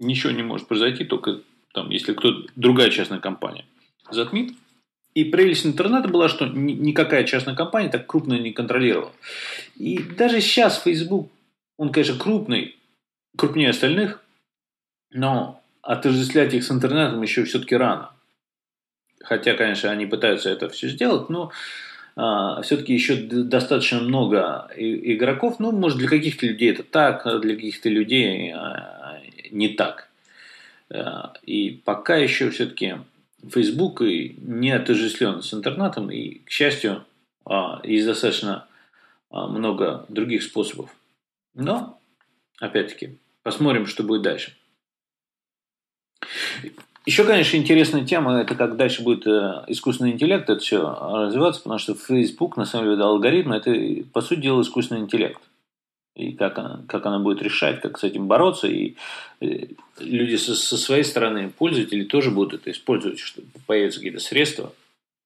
ничего 0.00 0.32
не 0.32 0.42
может 0.42 0.66
произойти, 0.66 1.04
только 1.04 1.42
там, 1.74 1.90
если 1.90 2.14
кто-то, 2.14 2.48
другая 2.56 2.88
частная 2.88 3.18
компания 3.18 3.66
затмит. 4.10 4.54
И 5.12 5.24
прелесть 5.24 5.66
интернета 5.66 6.08
была, 6.08 6.30
что 6.30 6.46
никакая 6.46 7.24
частная 7.24 7.54
компания 7.54 7.90
так 7.90 8.06
крупно 8.06 8.32
не 8.32 8.52
контролировала. 8.52 9.12
И 9.76 9.98
даже 9.98 10.40
сейчас 10.40 10.80
Facebook, 10.80 11.30
он, 11.76 11.92
конечно, 11.92 12.18
крупный, 12.18 12.77
крупнее 13.38 13.70
остальных, 13.70 14.20
но 15.10 15.62
отождествлять 15.80 16.52
их 16.52 16.64
с 16.64 16.70
интернетом 16.70 17.22
еще 17.22 17.44
все-таки 17.44 17.76
рано. 17.76 18.10
Хотя, 19.22 19.54
конечно, 19.54 19.90
они 19.90 20.06
пытаются 20.06 20.50
это 20.50 20.68
все 20.68 20.88
сделать, 20.88 21.28
но 21.28 21.52
а, 22.16 22.60
все-таки 22.62 22.92
еще 22.92 23.16
достаточно 23.16 24.00
много 24.00 24.68
игроков. 24.76 25.60
Ну, 25.60 25.70
может, 25.72 25.98
для 25.98 26.08
каких-то 26.08 26.46
людей 26.46 26.72
это 26.72 26.82
так, 26.82 27.26
а 27.26 27.38
для 27.38 27.54
каких-то 27.54 27.88
людей 27.88 28.52
а, 28.52 29.20
не 29.50 29.68
так. 29.68 30.08
А, 30.90 31.32
и 31.44 31.80
пока 31.84 32.16
еще 32.16 32.50
все-таки 32.50 32.96
Facebook 33.48 34.00
не 34.00 34.72
отождествлен 34.72 35.42
с 35.42 35.54
интернетом, 35.54 36.10
и, 36.10 36.40
к 36.40 36.50
счастью, 36.50 37.04
а, 37.44 37.80
есть 37.84 38.06
достаточно 38.06 38.66
а, 39.30 39.46
много 39.46 40.04
других 40.08 40.42
способов. 40.42 40.90
Но, 41.54 42.00
опять-таки, 42.58 43.18
посмотрим, 43.48 43.86
что 43.86 44.02
будет 44.02 44.22
дальше. 44.22 44.54
Еще, 47.06 47.24
конечно, 47.24 47.56
интересная 47.56 48.04
тема, 48.04 48.40
это 48.40 48.54
как 48.54 48.76
дальше 48.76 49.02
будет 49.02 49.26
э, 49.26 49.64
искусственный 49.68 50.10
интеллект, 50.10 50.50
это 50.50 50.60
все 50.60 50.82
развиваться, 50.82 51.62
потому 51.62 51.78
что 51.78 51.94
Facebook, 51.94 52.58
на 52.58 52.66
самом 52.66 52.90
деле, 52.90 53.02
алгоритм, 53.02 53.52
это, 53.52 53.74
по 54.12 54.20
сути 54.20 54.40
дела, 54.40 54.60
искусственный 54.60 55.00
интеллект. 55.00 55.40
И 56.14 56.32
как 56.32 56.58
она, 56.58 56.82
как 56.86 57.06
она 57.06 57.18
будет 57.18 57.40
решать, 57.40 57.80
как 57.80 57.98
с 57.98 58.04
этим 58.04 58.26
бороться. 58.26 58.66
И 58.66 58.96
э, 59.40 59.68
люди 59.98 60.36
со, 60.36 60.54
со 60.54 60.76
своей 60.76 61.04
стороны, 61.04 61.48
пользователи, 61.48 62.04
тоже 62.04 62.30
будут 62.30 62.60
это 62.60 62.70
использовать, 62.70 63.20
чтобы 63.20 63.48
появятся 63.66 64.00
какие-то 64.00 64.20
средства 64.20 64.72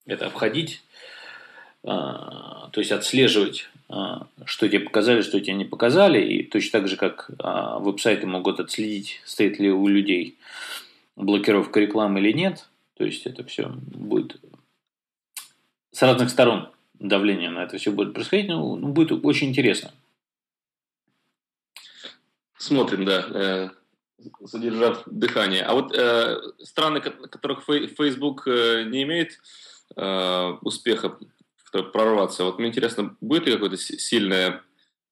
это 0.07 0.27
обходить, 0.27 0.83
а, 1.85 2.69
то 2.73 2.81
есть 2.81 2.93
отслеживать, 2.93 3.69
что 4.45 4.69
тебе 4.69 4.81
показали, 4.81 5.23
что 5.23 5.41
тебе 5.41 5.55
не 5.55 5.65
показали, 5.65 6.21
и 6.21 6.43
точно 6.45 6.81
так 6.81 6.89
же, 6.89 6.97
как 6.97 7.31
а, 7.39 7.79
веб-сайты 7.79 8.27
могут 8.27 8.61
отследить, 8.61 9.21
стоит 9.25 9.59
ли 9.59 9.71
у 9.71 9.87
людей 9.87 10.39
блокировка 11.17 11.81
рекламы 11.81 12.21
или 12.21 12.33
нет, 12.33 12.69
то 12.97 13.05
есть 13.05 13.27
это 13.27 13.45
все 13.45 13.69
будет 13.69 14.41
с 15.93 16.01
разных 16.03 16.31
сторон 16.31 16.71
давление 16.99 17.51
на 17.51 17.65
это 17.65 17.77
все 17.79 17.91
будет 17.91 18.15
происходить, 18.15 18.49
ну, 18.49 18.77
ну 18.77 18.89
будет 18.89 19.25
очень 19.25 19.51
интересно. 19.51 19.93
Смотрим, 22.57 23.05
да, 23.05 23.27
э, 23.29 23.69
задержав 24.41 25.03
дыхание. 25.07 25.63
А 25.65 25.75
вот 25.75 25.93
э, 25.97 26.41
страны, 26.61 27.01
которых 27.01 27.65
Facebook 27.65 28.47
э, 28.47 28.85
не 28.85 29.03
имеет 29.03 29.41
э, 29.97 30.57
успеха 30.63 31.19
прорваться, 31.73 32.45
вот 32.45 32.59
мне 32.59 32.69
интересно, 32.69 33.17
будет 33.21 33.47
ли 33.47 33.53
какая-то 33.53 33.77
сильная 33.77 34.63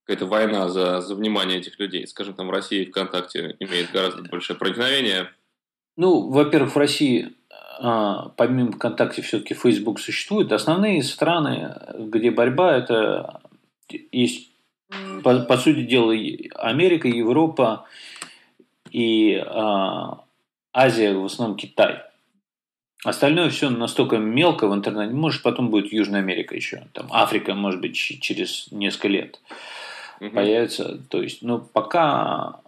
какая-то 0.05 0.27
война 0.27 0.69
за, 0.69 1.01
за 1.01 1.15
внимание 1.15 1.59
этих 1.59 1.79
людей? 1.79 2.07
Скажем, 2.07 2.35
там 2.35 2.49
в 2.49 2.51
России 2.51 2.85
ВКонтакте 2.85 3.57
имеет 3.61 3.93
гораздо 3.93 4.23
большее 4.23 4.57
проникновение. 4.57 5.31
Ну, 5.97 6.31
во-первых, 6.31 6.75
в 6.75 6.79
России 6.79 7.33
а, 7.83 8.29
помимо 8.37 8.73
ВКонтакте 8.73 9.23
все-таки 9.23 9.55
Facebook 9.55 10.01
существует. 10.01 10.53
Основные 10.53 11.03
страны, 11.03 11.75
где 11.97 12.31
борьба, 12.31 12.77
это 12.77 13.41
есть 14.13 14.51
по, 15.23 15.41
по 15.41 15.57
сути 15.57 15.83
дела, 15.83 16.13
Америка, 16.57 17.09
Европа 17.09 17.87
и 18.91 19.35
а, 19.35 20.25
Азия, 20.73 21.15
в 21.15 21.25
основном 21.25 21.57
Китай. 21.57 22.03
Остальное 23.05 23.49
все 23.49 23.71
настолько 23.71 24.19
мелко 24.19 24.69
в 24.69 24.75
интернете. 24.75 25.15
Может, 25.15 25.43
потом 25.43 25.71
будет 25.71 25.93
Южная 25.93 26.21
Америка 26.21 26.55
еще. 26.55 26.85
Там 26.93 27.09
Африка, 27.11 27.55
может 27.55 27.81
быть, 27.81 27.97
через 27.97 28.69
несколько 28.71 29.09
лет 29.09 29.41
угу. 30.21 30.31
появится. 30.31 30.99
То 31.09 31.23
есть, 31.23 31.43
ну, 31.43 31.59
пока 31.61 32.61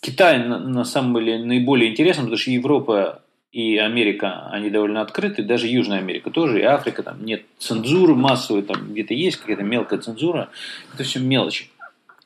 Китай 0.00 0.44
на, 0.44 0.58
на 0.58 0.84
самом 0.84 1.14
деле 1.14 1.38
наиболее 1.38 1.90
интересен, 1.90 2.22
потому 2.22 2.36
что 2.36 2.50
Европа 2.50 3.22
и 3.52 3.78
Америка, 3.78 4.48
они 4.50 4.70
довольно 4.70 5.00
открыты, 5.00 5.42
даже 5.42 5.68
Южная 5.68 6.00
Америка 6.00 6.30
тоже, 6.30 6.60
и 6.60 6.64
Африка, 6.64 7.02
там 7.02 7.24
нет 7.24 7.44
цензуры 7.58 8.14
массовой, 8.14 8.62
там 8.62 8.92
где-то 8.92 9.14
есть 9.14 9.38
какая-то 9.38 9.62
мелкая 9.62 9.98
цензура, 10.00 10.50
это 10.92 11.04
все 11.04 11.20
мелочи. 11.20 11.70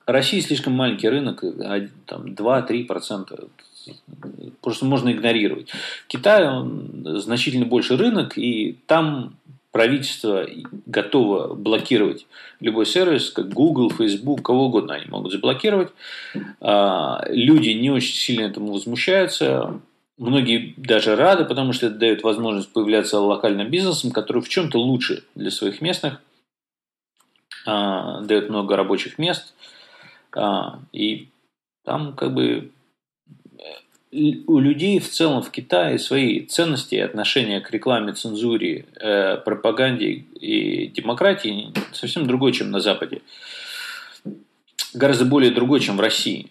Россия 0.07 0.41
слишком 0.41 0.73
маленький 0.73 1.09
рынок, 1.09 1.45
там 2.07 2.27
2-3%, 2.27 3.49
просто 4.61 4.85
можно 4.85 5.13
игнорировать. 5.13 5.69
Китай 6.07 6.49
он 6.49 7.05
значительно 7.21 7.67
больше 7.67 7.97
рынок, 7.97 8.37
и 8.37 8.79
там 8.87 9.37
правительство 9.73 10.47
готово 10.87 11.55
блокировать 11.55 12.27
любой 12.59 12.87
сервис, 12.87 13.31
как 13.31 13.49
Google, 13.49 13.91
Facebook, 13.91 14.43
кого 14.43 14.67
угодно 14.67 14.95
они 14.95 15.07
могут 15.07 15.33
заблокировать. 15.33 15.91
А, 16.61 17.23
люди 17.29 17.71
не 17.71 17.91
очень 17.91 18.15
сильно 18.15 18.47
этому 18.47 18.73
возмущаются. 18.73 19.81
Многие 20.19 20.75
даже 20.77 21.17
рады, 21.17 21.45
потому 21.45 21.73
что 21.73 21.87
это 21.87 21.97
дает 21.97 22.23
возможность 22.23 22.73
появляться 22.73 23.19
локальным 23.21 23.71
бизнесом, 23.71 24.11
который 24.11 24.43
в 24.43 24.49
чем-то 24.49 24.79
лучше 24.79 25.25
для 25.35 25.51
своих 25.51 25.81
местных, 25.81 26.21
а, 27.67 28.21
дает 28.23 28.51
много 28.51 28.77
рабочих 28.77 29.19
мест, 29.19 29.55
а, 30.35 30.81
и 30.93 31.29
там 31.85 32.15
как 32.15 32.35
бы 32.35 32.71
у 34.13 34.59
людей 34.59 34.99
в 34.99 35.09
целом 35.09 35.43
в 35.43 35.51
Китае 35.51 35.99
свои 35.99 36.45
ценности 36.45 36.97
и 36.97 37.01
отношения 37.01 37.61
к 37.61 37.71
рекламе, 37.71 38.13
цензуре, 38.13 38.87
э, 39.01 39.37
пропаганде 39.37 40.11
и 40.11 40.89
демократии 40.89 41.73
совсем 41.93 42.27
другой, 42.27 42.53
чем 42.53 42.71
на 42.71 42.81
Западе. 42.81 43.23
Гораздо 44.95 45.25
более 45.25 45.53
другой, 45.53 45.79
чем 45.79 45.97
в 45.97 46.01
России. 46.01 46.51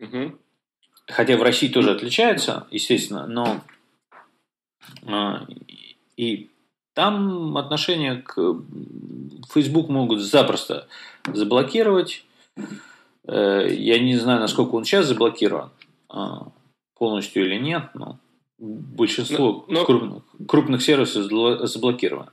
Угу. 0.00 0.36
Хотя 1.06 1.36
в 1.36 1.42
России 1.42 1.68
тоже 1.68 1.92
отличается, 1.92 2.66
естественно, 2.72 3.26
но 3.28 3.60
а, 5.06 5.46
и 6.16 6.50
там 6.94 7.56
отношения 7.56 8.16
к 8.16 8.40
Facebook 9.52 9.88
могут 9.88 10.20
запросто 10.20 10.88
заблокировать. 11.32 12.24
Э, 13.28 13.68
я 13.70 14.00
не 14.00 14.16
знаю, 14.16 14.40
насколько 14.40 14.74
он 14.74 14.84
сейчас 14.84 15.06
заблокирован 15.06 15.70
полностью 16.94 17.46
или 17.46 17.58
нет, 17.58 17.90
но 17.94 18.18
большинство 18.58 19.64
но, 19.68 19.80
но... 19.80 19.84
Крупных, 19.84 20.22
крупных 20.46 20.82
сервисов 20.82 21.24
заблокировано. 21.68 22.32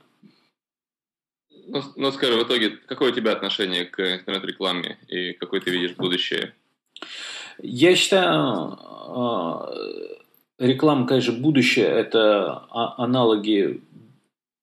Ну, 1.66 1.82
ну, 1.96 2.12
скажи, 2.12 2.34
в 2.34 2.42
итоге, 2.42 2.70
какое 2.70 3.12
у 3.12 3.14
тебя 3.14 3.32
отношение 3.32 3.84
к 3.84 4.00
интернет-рекламе 4.00 4.98
и 5.08 5.32
какое 5.32 5.60
ты 5.60 5.70
видишь 5.70 5.96
будущее? 5.96 6.54
Я 7.58 7.94
считаю, 7.96 8.28
а, 8.28 9.72
реклама, 10.58 11.06
конечно, 11.06 11.32
будущее– 11.32 11.86
это 11.86 12.66
а, 12.70 13.02
аналоги 13.02 13.82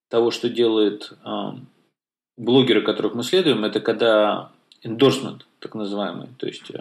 того, 0.09 0.31
что 0.31 0.49
делают 0.49 1.13
а, 1.23 1.55
блогеры, 2.37 2.81
которых 2.81 3.15
мы 3.15 3.23
следуем, 3.23 3.63
это 3.65 3.79
когда 3.79 4.51
endorsement, 4.83 5.41
так 5.59 5.75
называемый, 5.75 6.27
то 6.37 6.47
есть 6.47 6.71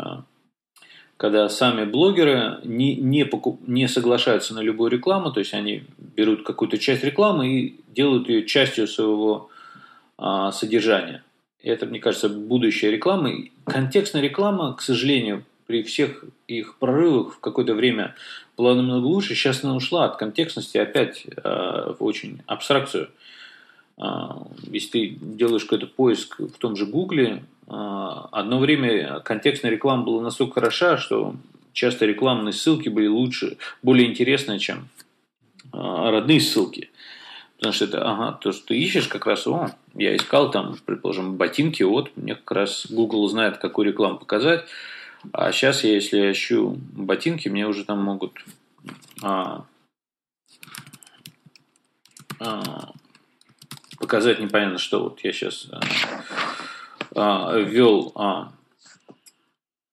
когда 1.19 1.49
сами 1.49 1.85
блогеры 1.85 2.59
не, 2.63 2.95
не, 2.95 3.27
покуп, 3.27 3.61
не 3.67 3.89
соглашаются 3.89 4.55
на 4.55 4.61
любую 4.61 4.91
рекламу, 4.91 5.33
то 5.33 5.41
есть 5.41 5.53
они 5.53 5.83
берут 5.99 6.45
какую-то 6.45 6.79
часть 6.79 7.03
рекламы 7.03 7.49
и 7.49 7.81
делают 7.93 8.29
ее 8.29 8.47
частью 8.47 8.87
своего 8.87 9.51
а, 10.17 10.53
содержания. 10.53 11.25
И 11.61 11.69
это, 11.69 11.87
мне 11.87 11.99
кажется, 11.99 12.29
будущее 12.29 12.93
рекламы. 12.93 13.51
Контекстная 13.65 14.23
реклама, 14.23 14.75
к 14.75 14.81
сожалению, 14.81 15.45
при 15.67 15.83
всех 15.83 16.25
их 16.47 16.79
прорывах 16.79 17.35
в 17.35 17.41
какое-то 17.41 17.75
время 17.75 18.15
была 18.57 18.77
намного 18.77 19.07
лучше. 19.07 19.35
Сейчас 19.35 19.65
она 19.65 19.75
ушла 19.75 20.05
от 20.05 20.19
контекстности 20.19 20.79
опять 20.79 21.27
э, 21.27 21.95
в 21.99 22.05
очень 22.05 22.43
абстракцию. 22.47 23.11
Э, 23.99 24.05
если 24.71 24.89
ты 24.89 25.19
делаешь 25.21 25.65
какой-то 25.65 25.89
поиск 25.89 26.39
в 26.39 26.59
том 26.59 26.77
же 26.77 26.87
Гугле, 26.87 27.43
одно 27.69 28.59
время 28.59 29.21
контекстная 29.21 29.71
реклама 29.71 30.05
была 30.05 30.23
настолько 30.23 30.55
хороша, 30.55 30.97
что 30.97 31.35
часто 31.73 32.07
рекламные 32.07 32.53
ссылки 32.53 32.89
были 32.89 33.07
лучше, 33.07 33.59
более 33.83 34.09
интересные, 34.09 34.59
чем 34.59 34.89
э, 35.73 35.77
родные 35.77 36.41
ссылки. 36.41 36.91
Потому 37.57 37.73
что 37.73 37.85
это, 37.87 38.09
ага, 38.09 38.33
то, 38.33 38.53
что 38.53 38.69
ты 38.69 38.79
ищешь, 38.79 39.09
как 39.09 39.27
раз, 39.27 39.47
о, 39.47 39.75
я 39.95 40.15
искал 40.17 40.51
там, 40.51 40.77
предположим, 40.87 41.37
ботинки, 41.37 41.83
вот, 41.83 42.17
мне 42.17 42.37
как 42.37 42.51
раз 42.53 42.87
Google 42.89 43.29
знает, 43.29 43.59
какую 43.59 43.87
рекламу 43.87 44.19
показать, 44.19 44.65
а 45.33 45.51
сейчас, 45.53 45.85
я, 45.85 45.95
если 45.95 46.19
я 46.19 46.33
ищу 46.33 46.79
ботинки, 46.93 47.49
мне 47.49 47.67
уже 47.67 47.85
там 47.85 48.03
могут 48.03 48.33
а, 49.23 49.65
а, 52.39 52.93
показать 53.99 54.39
непонятно 54.39 54.79
что. 54.79 55.05
Вот 55.05 55.21
я 55.25 55.33
сейчас 55.33 55.69
а, 55.73 55.81
а, 57.15 57.57
ввел, 57.57 58.13
а, 58.15 58.53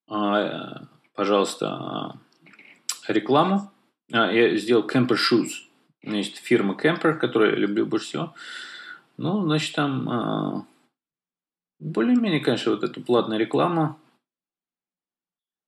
а, 0.08 0.88
пожалуйста, 1.14 2.20
рекламу. 3.08 3.72
Я 4.10 4.56
сделал 4.58 4.88
Camper 4.88 5.18
Shoes. 5.18 5.50
Есть 6.04 6.38
фирма 6.38 6.76
Camper, 6.76 7.14
которую 7.14 7.52
я 7.52 7.58
люблю 7.58 7.86
больше 7.86 8.08
всего. 8.08 8.34
Ну, 9.18 9.42
значит, 9.44 9.76
там 9.76 10.68
более-менее, 11.80 12.42
конечно, 12.42 12.74
вот 12.74 12.84
эта 12.84 13.02
платная 13.02 13.38
реклама 13.38 13.98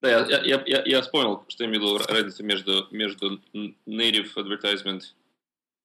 да, 0.01 0.09
я, 0.09 0.41
я, 0.43 0.63
я, 0.65 0.83
я 0.85 1.01
вспомнил, 1.01 1.43
что 1.47 1.63
я 1.63 1.69
имел 1.69 1.97
разницу 1.97 2.43
между, 2.43 2.87
между 2.91 3.39
native 3.87 4.29
advertisement. 4.35 5.01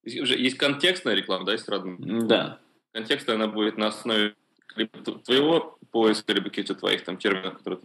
Есть, 0.05 0.31
есть 0.33 0.59
контекстная 0.59 1.15
реклама, 1.15 1.47
да, 1.47 1.53
есть 1.53 1.69
родная? 1.69 2.21
Да. 2.23 2.59
Контекстная 2.93 3.37
она 3.37 3.47
будет 3.47 3.79
на 3.79 3.87
основе 3.87 4.35
либо 4.77 4.99
твоего 5.25 5.79
поиска, 5.91 6.33
либо 6.33 6.49
каких-то 6.49 6.75
твоих 6.75 7.05
там 7.05 7.17
терминов, 7.17 7.59
которые 7.59 7.81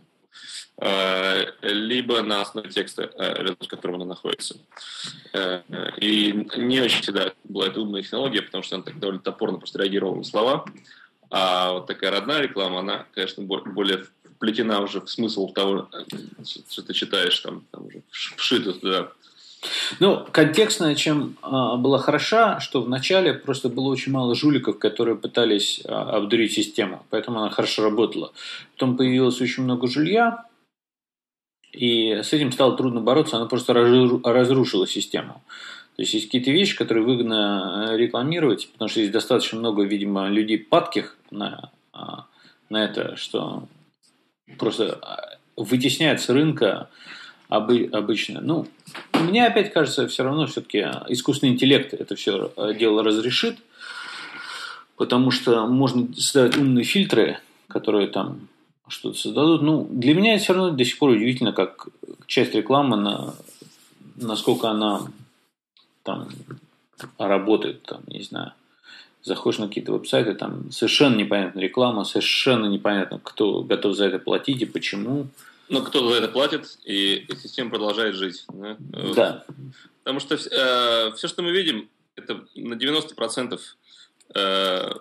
э, 0.80 1.46
либо 1.62 2.22
на 2.22 2.42
основе 2.42 2.70
текста, 2.70 3.12
э, 3.16 3.34
рядом 3.44 3.58
с 3.62 3.68
которым 3.68 3.98
она 3.98 4.06
находится. 4.06 4.58
Э, 5.34 5.62
и 5.98 6.48
не 6.58 6.82
очень 6.82 7.02
всегда 7.02 7.34
была 7.44 7.68
это 7.68 7.82
умная 7.82 8.04
технология, 8.04 8.42
потому 8.42 8.64
что 8.64 8.76
она 8.76 8.84
так 8.84 9.00
довольно 9.00 9.22
топорно 9.22 9.58
просто 9.58 9.80
реагировала 9.80 10.16
на 10.16 10.24
слова. 10.24 10.66
А 11.30 11.74
вот 11.74 11.88
такая 11.88 12.12
родная 12.12 12.42
реклама, 12.42 12.80
она, 12.80 13.06
конечно, 13.14 13.44
более 13.44 14.06
вплетена 14.38 14.82
уже 14.82 15.02
в 15.02 15.10
смысл 15.10 15.52
того, 15.52 15.90
что 16.46 16.82
ты 16.84 16.94
читаешь, 16.94 17.40
там, 17.40 17.66
там 17.72 17.88
уже 17.88 18.02
вшито 18.12 18.74
туда. 18.74 19.12
Ну, 20.00 20.26
контекстная 20.32 20.96
чем 20.96 21.38
а, 21.42 21.78
была 21.78 21.98
хороша, 22.00 22.60
что 22.60 22.82
вначале 22.82 23.34
просто 23.34 23.70
было 23.70 23.88
очень 23.88 24.12
мало 24.12 24.36
жуликов, 24.36 24.80
которые 24.80 25.16
пытались 25.16 25.82
а, 25.86 26.18
обдурить 26.18 26.54
систему, 26.54 27.06
поэтому 27.10 27.40
она 27.40 27.50
хорошо 27.50 27.84
работала. 27.84 28.32
Потом 28.74 28.98
появилось 28.98 29.42
очень 29.42 29.64
много 29.64 29.88
жулья, 29.88 30.46
и 31.72 32.12
с 32.24 32.34
этим 32.34 32.52
стало 32.52 32.76
трудно 32.76 33.02
бороться, 33.02 33.38
она 33.38 33.46
просто 33.46 33.74
разрушила 33.74 34.88
систему. 34.88 35.44
То 35.98 36.04
есть 36.04 36.14
есть 36.14 36.26
какие-то 36.28 36.52
вещи, 36.52 36.78
которые 36.78 37.04
выгодно 37.04 37.90
э, 37.90 37.98
рекламировать, 37.98 38.70
потому 38.72 38.88
что 38.88 39.00
есть 39.00 39.12
достаточно 39.12 39.58
много, 39.58 39.84
видимо, 39.84 40.28
людей 40.28 40.60
падких 40.60 41.18
на, 41.32 41.72
а, 41.92 42.26
на 42.70 42.84
это, 42.84 43.16
что 43.16 43.68
просто 44.60 45.00
а, 45.02 45.38
вытесняют 45.56 46.22
с 46.22 46.30
рынка 46.30 46.90
обы, 47.50 47.90
обычно. 47.92 48.42
Ну, 48.42 48.68
мне 49.14 49.46
опять 49.46 49.72
кажется, 49.72 50.08
все 50.08 50.24
равно 50.24 50.48
все-таки 50.48 50.80
искусственный 51.08 51.54
интеллект 51.54 51.94
это 51.94 52.16
все 52.16 52.52
э, 52.56 52.74
дело 52.74 53.04
разрешит, 53.04 53.58
потому 54.96 55.32
что 55.32 55.68
можно 55.68 56.14
создать 56.16 56.58
умные 56.58 56.84
фильтры, 56.84 57.40
которые 57.68 58.08
там 58.08 58.48
что-то 58.88 59.18
создадут. 59.18 59.62
Ну, 59.62 59.88
для 59.92 60.14
меня 60.14 60.36
это 60.36 60.44
все 60.44 60.54
равно 60.54 60.72
до 60.72 60.86
сих 60.86 60.98
пор 60.98 61.12
удивительно, 61.12 61.54
как 61.54 61.88
часть 62.26 62.54
рекламы, 62.54 62.98
на, 62.98 63.34
насколько 64.16 64.70
она 64.70 65.02
там 66.04 66.30
работает, 67.18 67.84
там, 67.84 68.02
не 68.08 68.24
знаю, 68.24 68.54
заходишь 69.24 69.60
на 69.60 69.68
какие-то 69.68 69.92
веб-сайты, 69.92 70.34
там 70.36 70.72
совершенно 70.72 71.16
непонятна 71.16 71.60
реклама, 71.60 72.06
совершенно 72.06 72.66
непонятно, 72.68 73.20
кто 73.22 73.62
готов 73.62 73.96
за 73.96 74.06
это 74.06 74.20
платить 74.20 74.62
и 74.62 74.66
почему. 74.66 75.28
Но 75.70 75.82
кто 75.84 76.10
за 76.10 76.16
это 76.16 76.28
платит, 76.30 76.78
и 76.86 77.28
система 77.42 77.72
продолжает 77.72 78.16
жить. 78.16 78.46
Да. 78.54 78.78
да. 79.16 79.46
Потому 80.04 80.20
что 80.20 80.36
э, 80.36 81.12
все, 81.16 81.28
что 81.28 81.42
мы 81.42 81.52
видим, 81.52 81.90
это 82.16 82.46
на 82.56 82.76
90% 82.76 83.60
э, 84.36 84.92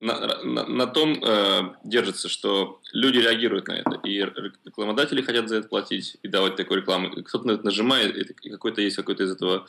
на, 0.00 0.42
на, 0.42 0.66
на 0.66 0.86
том 0.86 1.22
э, 1.22 1.74
держится, 1.84 2.28
что 2.28 2.80
люди 2.92 3.18
реагируют 3.18 3.68
на 3.68 3.72
это, 3.72 4.00
и 4.02 4.18
рекламодатели 4.64 5.20
хотят 5.20 5.48
за 5.48 5.56
это 5.56 5.68
платить 5.68 6.16
и 6.22 6.28
давать 6.28 6.56
такую 6.56 6.80
рекламу. 6.80 7.10
Кто-то 7.22 7.46
на 7.46 7.52
это 7.52 7.64
нажимает, 7.64 8.16
и 8.16 8.48
какой-то 8.48 8.80
есть 8.80 8.96
какой-то 8.96 9.24
из 9.24 9.32
этого 9.32 9.66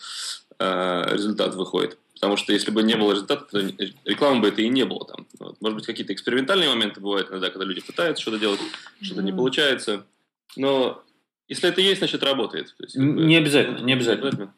результат 1.11 1.55
выходит. 1.55 1.97
Потому 2.13 2.37
что 2.37 2.53
если 2.53 2.69
бы 2.69 2.83
не 2.83 2.95
было 2.95 3.13
результата, 3.13 3.45
то 3.49 3.59
рекламы 4.05 4.41
бы 4.41 4.49
это 4.49 4.61
и 4.61 4.69
не 4.69 4.85
было 4.85 5.05
там. 5.05 5.25
Вот. 5.39 5.59
Может 5.59 5.75
быть, 5.77 5.85
какие-то 5.87 6.13
экспериментальные 6.13 6.69
моменты 6.69 7.01
бывают 7.01 7.31
иногда, 7.31 7.49
когда 7.49 7.65
люди 7.65 7.81
пытаются 7.81 8.21
что-то 8.21 8.37
делать, 8.37 8.59
что-то 9.01 9.23
не 9.23 9.31
получается. 9.31 10.05
Но 10.55 11.01
если 11.47 11.67
это 11.69 11.81
есть, 11.81 11.97
значит 11.97 12.23
работает. 12.23 12.75
То 12.77 12.83
есть, 12.83 12.95
не 12.95 13.35
обязательно, 13.35 13.79
не 13.79 13.93
обязательно. 13.93 14.25
Не 14.25 14.29
обязательно. 14.29 14.53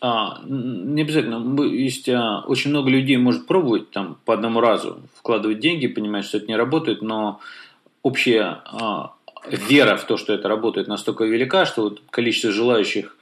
А, 0.00 0.40
не 0.44 1.02
обязательно. 1.02 1.62
Есть 1.62 2.08
а, 2.08 2.40
очень 2.48 2.70
много 2.70 2.90
людей 2.90 3.16
может 3.18 3.46
пробовать 3.46 3.92
там 3.92 4.18
по 4.24 4.34
одному 4.34 4.60
разу 4.60 5.02
вкладывать 5.14 5.60
деньги, 5.60 5.86
понимать, 5.86 6.24
что 6.24 6.38
это 6.38 6.48
не 6.48 6.56
работает, 6.56 7.02
но 7.02 7.40
общая 8.02 8.62
а, 8.64 9.12
вера 9.48 9.96
в 9.96 10.04
то, 10.04 10.16
что 10.16 10.32
это 10.32 10.48
работает, 10.48 10.88
настолько 10.88 11.24
велика, 11.24 11.66
что 11.66 11.82
вот 11.82 12.02
количество 12.10 12.50
желающих 12.50 13.16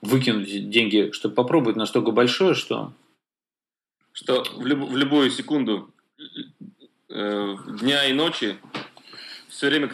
выкинуть 0.00 0.70
деньги, 0.70 1.10
чтобы 1.12 1.34
попробовать, 1.34 1.76
настолько 1.76 2.10
большое, 2.10 2.54
что 2.54 2.92
что 4.18 4.42
в, 4.56 4.66
люб, 4.66 4.90
в 4.90 4.96
любую 4.96 5.30
секунду 5.30 5.90
э, 7.08 7.56
дня 7.80 8.04
и 8.06 8.12
ночи 8.12 8.56
все 9.48 9.68
время 9.68 9.92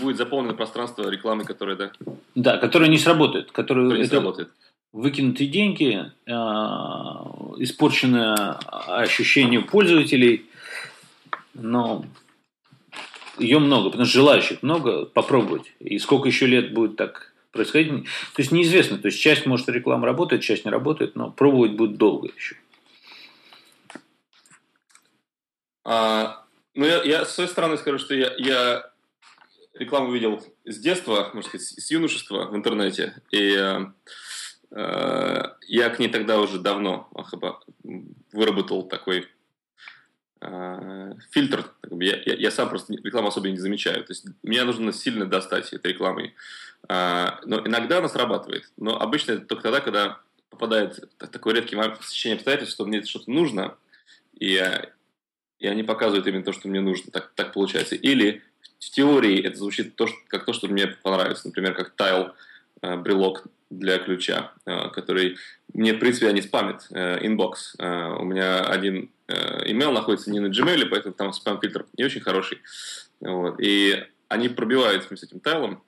будет 0.00 0.16
заполнено 0.16 0.54
пространство 0.54 1.08
рекламы, 1.08 1.44
которая, 1.44 1.74
да? 1.74 1.92
Да, 2.36 2.56
которая 2.58 2.88
не 2.88 2.98
сработает. 2.98 3.50
Которая, 3.50 3.86
которая 3.86 4.02
не 4.02 4.08
сработает. 4.08 4.50
Выкинутые 4.92 5.48
деньги, 5.48 6.12
э, 6.26 6.30
испорченное 7.62 8.52
ощущение 8.54 9.60
пользователей, 9.60 10.46
но 11.54 12.04
ее 13.38 13.58
много, 13.58 13.90
потому 13.90 14.06
что 14.06 14.18
желающих 14.18 14.62
много 14.62 15.04
попробовать. 15.04 15.72
И 15.80 15.98
сколько 15.98 16.28
еще 16.28 16.46
лет 16.46 16.72
будет 16.72 16.94
так 16.94 17.27
происходить, 17.52 18.04
то 18.04 18.42
есть 18.42 18.52
неизвестно. 18.52 18.98
То 18.98 19.08
есть 19.08 19.20
часть, 19.20 19.46
может, 19.46 19.68
реклама 19.68 20.06
работает, 20.06 20.42
часть 20.42 20.64
не 20.64 20.70
работает, 20.70 21.16
но 21.16 21.30
пробовать 21.30 21.72
будет 21.72 21.96
долго 21.96 22.28
еще. 22.34 22.56
А, 25.84 26.44
ну, 26.74 26.84
я, 26.84 27.02
я 27.02 27.24
с 27.24 27.34
своей 27.34 27.48
стороны 27.48 27.78
скажу, 27.78 27.98
что 27.98 28.14
я, 28.14 28.32
я 28.36 28.90
рекламу 29.74 30.12
видел 30.12 30.44
с 30.64 30.78
детства, 30.78 31.30
можно 31.32 31.48
сказать, 31.48 31.66
с 31.66 31.90
юношества 31.90 32.46
в 32.46 32.56
интернете. 32.56 33.22
И 33.30 33.56
э, 33.56 33.86
э 34.72 35.42
я 35.70 35.90
к 35.90 35.98
ней 35.98 36.08
тогда 36.08 36.40
уже 36.40 36.58
давно 36.58 37.10
выработал 38.32 38.88
такой 38.88 39.28
фильтр. 41.30 41.72
Я, 41.90 42.22
я, 42.24 42.34
я 42.34 42.50
сам 42.50 42.68
просто 42.68 42.94
рекламу 42.94 43.28
особо 43.28 43.50
не 43.50 43.56
замечаю. 43.58 44.04
То 44.04 44.12
есть 44.12 44.26
меня 44.42 44.64
нужно 44.64 44.92
сильно 44.92 45.26
достать 45.26 45.72
этой 45.72 45.92
рекламой. 45.92 46.34
Э, 46.88 47.30
но 47.44 47.66
иногда 47.66 47.98
она 47.98 48.08
срабатывает. 48.08 48.70
Но 48.76 49.00
обычно 49.00 49.32
это 49.32 49.46
только 49.46 49.64
тогда, 49.64 49.80
когда 49.80 50.20
попадает 50.50 51.08
такой 51.18 51.54
редкий 51.54 51.76
стечение 52.02 52.36
обстоятельств, 52.36 52.74
что 52.74 52.86
мне 52.86 53.02
что-то 53.02 53.30
нужно, 53.30 53.76
и 54.38 54.60
и 55.58 55.66
они 55.66 55.82
показывают 55.82 56.26
именно 56.26 56.44
то, 56.44 56.52
что 56.52 56.68
мне 56.68 56.80
нужно, 56.80 57.10
так, 57.10 57.32
так 57.34 57.52
получается. 57.52 57.96
Или 57.96 58.42
в 58.78 58.90
теории 58.90 59.42
это 59.42 59.56
звучит 59.56 59.96
то, 59.96 60.06
что, 60.06 60.16
как 60.28 60.44
то, 60.44 60.52
что 60.52 60.68
мне 60.68 60.86
понравится, 60.86 61.48
например, 61.48 61.74
как 61.74 61.90
Tile 61.90 62.32
э, 62.80 62.96
брелок 62.96 63.44
для 63.70 63.98
ключа, 63.98 64.52
э, 64.66 64.88
который 64.90 65.36
мне, 65.74 65.94
в 65.94 65.98
принципе, 65.98 66.28
они 66.28 66.42
спамят 66.42 66.86
э, 66.90 67.26
inbox. 67.26 67.76
Э, 67.78 68.16
у 68.18 68.24
меня 68.24 68.60
один 68.60 69.10
э, 69.28 69.70
email 69.70 69.92
находится 69.92 70.30
не 70.30 70.40
на 70.40 70.46
Gmail, 70.46 70.86
поэтому 70.86 71.14
там 71.14 71.32
спам-фильтр 71.32 71.86
не 71.96 72.04
очень 72.04 72.20
хороший. 72.20 72.60
Вот. 73.20 73.60
И 73.60 74.04
они 74.28 74.48
пробивают 74.48 75.04
с 75.04 75.22
этим 75.22 75.40
Tile 75.40 75.64
ом, 75.64 75.82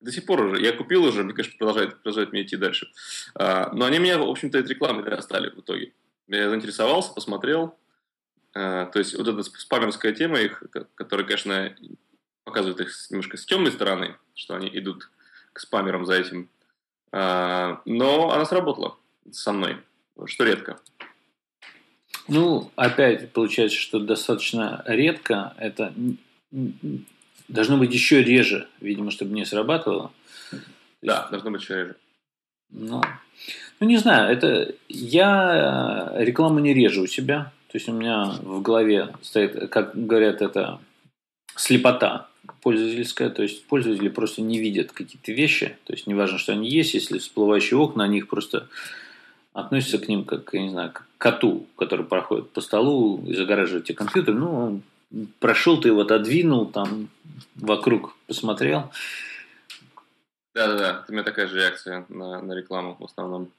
до 0.00 0.12
сих 0.12 0.26
пор 0.26 0.40
уже. 0.42 0.62
Я 0.62 0.72
купил 0.72 1.04
уже, 1.04 1.24
мне, 1.24 1.32
конечно, 1.32 1.56
продолжает, 1.58 1.96
продолжает 1.96 2.32
мне 2.32 2.42
идти 2.42 2.56
дальше. 2.56 2.88
А, 3.34 3.70
но 3.72 3.86
они 3.86 3.98
меня, 3.98 4.18
в 4.18 4.28
общем-то, 4.28 4.58
от 4.58 4.68
рекламы 4.68 5.02
достали 5.02 5.50
в 5.50 5.58
итоге. 5.58 5.92
Я 6.28 6.50
заинтересовался, 6.50 7.12
посмотрел, 7.12 7.78
Э, 8.56 8.88
то 8.90 8.98
есть 8.98 9.14
вот 9.14 9.28
эта 9.28 9.42
спамерская 9.42 10.12
тема 10.12 10.38
их, 10.38 10.62
которая, 10.94 11.26
конечно, 11.26 11.76
показывает 12.44 12.80
их 12.80 12.90
немножко 13.10 13.36
с 13.36 13.44
темной 13.44 13.70
стороны, 13.70 14.16
что 14.34 14.56
они 14.56 14.70
идут 14.72 15.10
к 15.52 15.60
спамерам 15.60 16.06
за 16.06 16.14
этим. 16.14 16.48
Э, 17.12 17.76
но 17.84 18.30
она 18.32 18.44
сработала 18.44 18.96
со 19.30 19.52
мной, 19.52 19.76
что 20.26 20.44
редко. 20.44 20.78
Ну, 22.28 22.70
опять 22.74 23.32
получается, 23.32 23.78
что 23.78 24.00
достаточно 24.00 24.82
редко. 24.86 25.54
Это 25.58 25.94
должно 27.48 27.78
быть 27.78 27.92
еще 27.92 28.22
реже, 28.22 28.68
видимо, 28.80 29.10
чтобы 29.10 29.34
не 29.34 29.44
срабатывало. 29.44 30.10
Да, 31.02 31.18
есть... 31.20 31.30
должно 31.30 31.50
быть 31.50 31.62
еще 31.62 31.74
реже. 31.74 31.96
Ну, 32.70 33.00
ну, 33.78 33.86
не 33.86 33.98
знаю, 33.98 34.32
это 34.32 34.74
я 34.88 36.12
рекламу 36.16 36.58
не 36.58 36.74
режу 36.74 37.02
у 37.02 37.06
себя. 37.06 37.52
То 37.68 37.78
есть 37.78 37.88
у 37.88 37.92
меня 37.92 38.24
в 38.40 38.62
голове 38.62 39.14
стоит, 39.22 39.70
как 39.70 39.94
говорят, 39.94 40.40
это 40.40 40.80
слепота 41.56 42.28
пользовательская, 42.62 43.30
то 43.30 43.42
есть 43.42 43.64
пользователи 43.66 44.08
просто 44.08 44.42
не 44.42 44.58
видят 44.58 44.92
какие-то 44.92 45.32
вещи, 45.32 45.76
то 45.84 45.92
есть 45.92 46.06
неважно, 46.06 46.38
что 46.38 46.52
они 46.52 46.68
есть, 46.68 46.94
если 46.94 47.18
всплывающие 47.18 47.78
окна, 47.78 48.04
они 48.04 48.18
их 48.18 48.28
просто 48.28 48.68
относятся 49.52 49.98
к 49.98 50.08
ним 50.08 50.24
как, 50.24 50.52
я 50.52 50.62
не 50.62 50.70
знаю, 50.70 50.92
к 50.92 51.04
коту, 51.18 51.66
который 51.76 52.04
проходит 52.04 52.50
по 52.50 52.60
столу 52.60 53.24
и 53.26 53.34
загораживает 53.34 53.84
тебе 53.84 53.96
компьютер, 53.96 54.34
ну, 54.34 54.80
прошел, 55.38 55.80
ты 55.80 55.88
его 55.88 56.02
отодвинул, 56.02 56.66
там, 56.66 57.08
вокруг 57.54 58.16
посмотрел. 58.26 58.90
Да-да-да, 60.54 61.04
у 61.08 61.12
меня 61.12 61.22
такая 61.22 61.46
же 61.46 61.58
реакция 61.58 62.06
на, 62.08 62.40
на 62.40 62.52
рекламу 62.52 62.96
в 62.98 63.04
основном. 63.04 63.50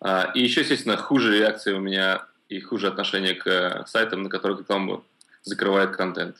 А, 0.00 0.30
и 0.34 0.42
еще, 0.42 0.60
естественно, 0.60 0.96
хуже 0.96 1.38
реакция 1.38 1.76
у 1.76 1.80
меня 1.80 2.24
и 2.48 2.60
хуже 2.60 2.88
отношение 2.88 3.34
к 3.34 3.46
э, 3.46 3.84
сайтам, 3.86 4.22
на 4.22 4.28
которых 4.28 4.60
реклама 4.60 5.02
закрывает 5.42 5.96
контент. 5.96 6.36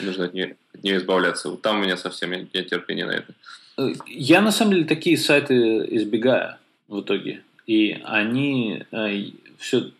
Нужно 0.00 0.24
от 0.24 0.34
нее, 0.34 0.56
от 0.74 0.82
нее 0.82 0.96
избавляться. 0.96 1.50
Вот 1.50 1.62
там 1.62 1.80
у 1.80 1.82
меня 1.82 1.96
совсем 1.96 2.30
нет, 2.30 2.52
нет 2.54 2.68
терпения 2.68 3.06
на 3.06 3.12
это. 3.12 3.34
Э, 3.78 3.92
я 4.06 4.40
на 4.40 4.52
самом 4.52 4.74
деле 4.74 4.84
такие 4.84 5.16
сайты 5.16 5.54
избегаю 5.96 6.56
в 6.88 7.00
итоге. 7.00 7.42
И 7.66 8.00
они 8.04 8.84
э, 8.90 9.24
все 9.58 9.90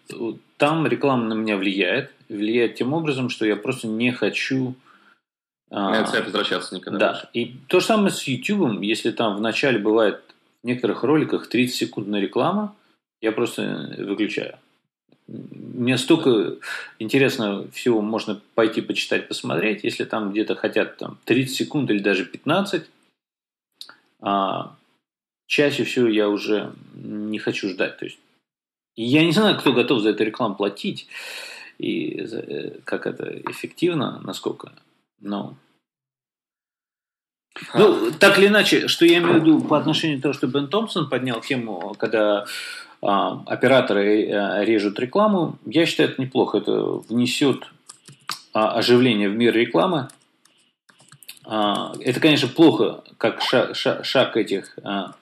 там 0.57 0.87
реклама 0.87 1.25
на 1.25 1.35
меня 1.35 1.57
влияет, 1.57 2.13
влияет 2.29 2.75
тем 2.75 2.93
образом, 2.93 3.29
что 3.29 3.47
я 3.47 3.57
просто 3.57 3.87
не 3.87 4.13
хочу 4.13 4.75
на 5.71 5.95
этот 5.95 6.11
сайт 6.11 6.25
возвращаться 6.27 6.75
никогда 6.75 6.99
да. 6.99 7.13
больше. 7.13 7.29
И 7.33 7.57
то 7.67 7.81
же 7.81 7.87
самое 7.87 8.11
с 8.11 8.23
YouTube, 8.25 8.83
если 8.83 9.11
там 9.11 9.37
в 9.37 9.41
начале 9.41 9.79
бывает 9.79 10.21
в 10.63 10.67
некоторых 10.67 11.03
роликах 11.03 11.49
30 11.49 11.75
секундная 11.75 12.21
реклама, 12.21 12.75
я 13.23 13.33
просто 13.33 13.95
выключаю. 13.99 14.59
Мне 15.29 15.99
столько 15.99 16.57
интересно 16.99 17.67
всего 17.73 18.01
можно 18.01 18.41
пойти 18.55 18.81
почитать, 18.81 19.29
посмотреть, 19.29 19.85
если 19.85 20.05
там 20.05 20.33
где-то 20.33 20.57
хотят 20.57 20.97
там, 20.99 21.19
30 21.25 21.55
секунд 21.55 21.91
или 21.91 22.01
даже 22.01 22.25
15, 22.25 22.85
а 24.21 24.77
чаще 25.47 25.85
всего 25.85 26.09
я 26.09 26.29
уже 26.29 26.73
не 26.95 27.39
хочу 27.39 27.69
ждать. 27.69 27.99
То 27.99 28.07
есть, 28.07 28.19
я 28.97 29.25
не 29.25 29.33
знаю, 29.33 29.59
кто 29.59 29.73
готов 29.73 30.03
за 30.03 30.11
эту 30.11 30.25
рекламу 30.25 30.55
платить 30.55 31.09
и 31.79 32.21
э, 32.21 32.79
как 32.85 33.07
это 33.07 33.41
эффективно, 33.51 34.21
насколько, 34.25 34.73
но 35.21 35.57
Ну, 37.75 38.11
так 38.19 38.39
или 38.39 38.47
иначе, 38.47 38.89
что 38.89 39.05
я 39.05 39.19
имею 39.19 39.35
в 39.35 39.37
виду 39.43 39.61
по 39.61 39.79
отношению 39.79 40.19
к 40.19 40.23
тому, 40.23 40.35
что 40.35 40.47
Бен 40.47 40.69
Томпсон 40.69 41.09
поднял 41.09 41.41
тему, 41.41 41.95
когда 41.99 42.47
операторы 43.03 44.31
а, 44.31 44.65
режут 44.65 44.99
рекламу, 45.01 45.59
я 45.67 45.87
считаю, 45.87 46.11
это 46.11 46.23
неплохо. 46.23 46.59
Это 46.59 46.73
внесет 47.09 47.65
а, 48.53 48.75
оживление 48.79 49.29
в 49.29 49.35
мир 49.35 49.55
рекламы. 49.55 50.09
А, 51.45 51.93
это, 52.01 52.21
конечно, 52.21 52.49
плохо, 52.49 53.03
как 53.19 53.43
шаг, 53.43 53.75
шаг, 53.75 54.05
шаг 54.05 54.37
этих 54.37 54.79
а, 54.85 55.15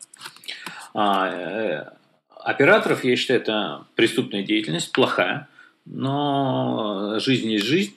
а, 0.93 1.29
э, 1.29 1.87
операторов. 2.29 3.05
Я 3.05 3.17
считаю, 3.17 3.41
это 3.41 3.85
преступная 3.95 4.43
деятельность, 4.43 4.93
плохая. 4.93 5.49
Но 5.87 7.19
жизнь 7.19 7.51
есть 7.51 7.65
жизнь. 7.65 7.97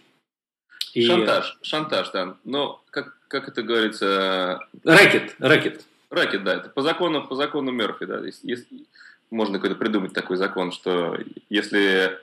И... 0.94 1.06
Шантаж, 1.06 1.58
шантаж, 1.62 2.10
да. 2.12 2.36
Но, 2.46 2.82
как, 2.90 3.18
как 3.28 3.50
это 3.50 3.64
говорится... 3.64 4.60
Рэкет, 4.84 5.36
рэкет. 5.40 5.84
Рэкет, 6.10 6.44
да. 6.44 6.54
Это 6.54 6.70
по 6.70 6.82
закону, 6.82 7.28
по 7.28 7.36
закону 7.36 7.72
Мерфи, 7.72 8.06
да. 8.06 8.20
Если, 8.20 8.86
можно 9.34 9.58
какой-то 9.58 9.76
придумать 9.76 10.14
такой 10.14 10.38
закон, 10.38 10.72
что 10.72 11.18
если 11.50 12.18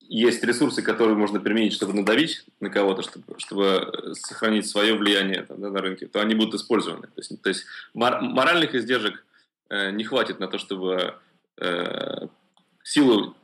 есть 0.00 0.44
ресурсы, 0.44 0.82
которые 0.82 1.16
можно 1.16 1.40
применить, 1.40 1.72
чтобы 1.72 1.94
надавить 1.94 2.44
на 2.60 2.68
кого-то, 2.68 3.02
чтобы, 3.02 3.38
чтобы 3.38 4.12
сохранить 4.14 4.66
свое 4.66 4.94
влияние 4.94 5.42
там, 5.42 5.60
да, 5.60 5.70
на 5.70 5.80
рынке, 5.80 6.06
то 6.06 6.20
они 6.20 6.34
будут 6.34 6.54
использованы. 6.54 7.06
То 7.06 7.18
есть, 7.18 7.42
то 7.42 7.48
есть 7.48 7.64
моральных 7.94 8.74
издержек 8.74 9.24
э, 9.70 9.92
не 9.92 10.04
хватит 10.04 10.40
на 10.40 10.48
то, 10.48 10.58
чтобы 10.58 11.14
э, 11.56 12.26
силу 12.82 13.34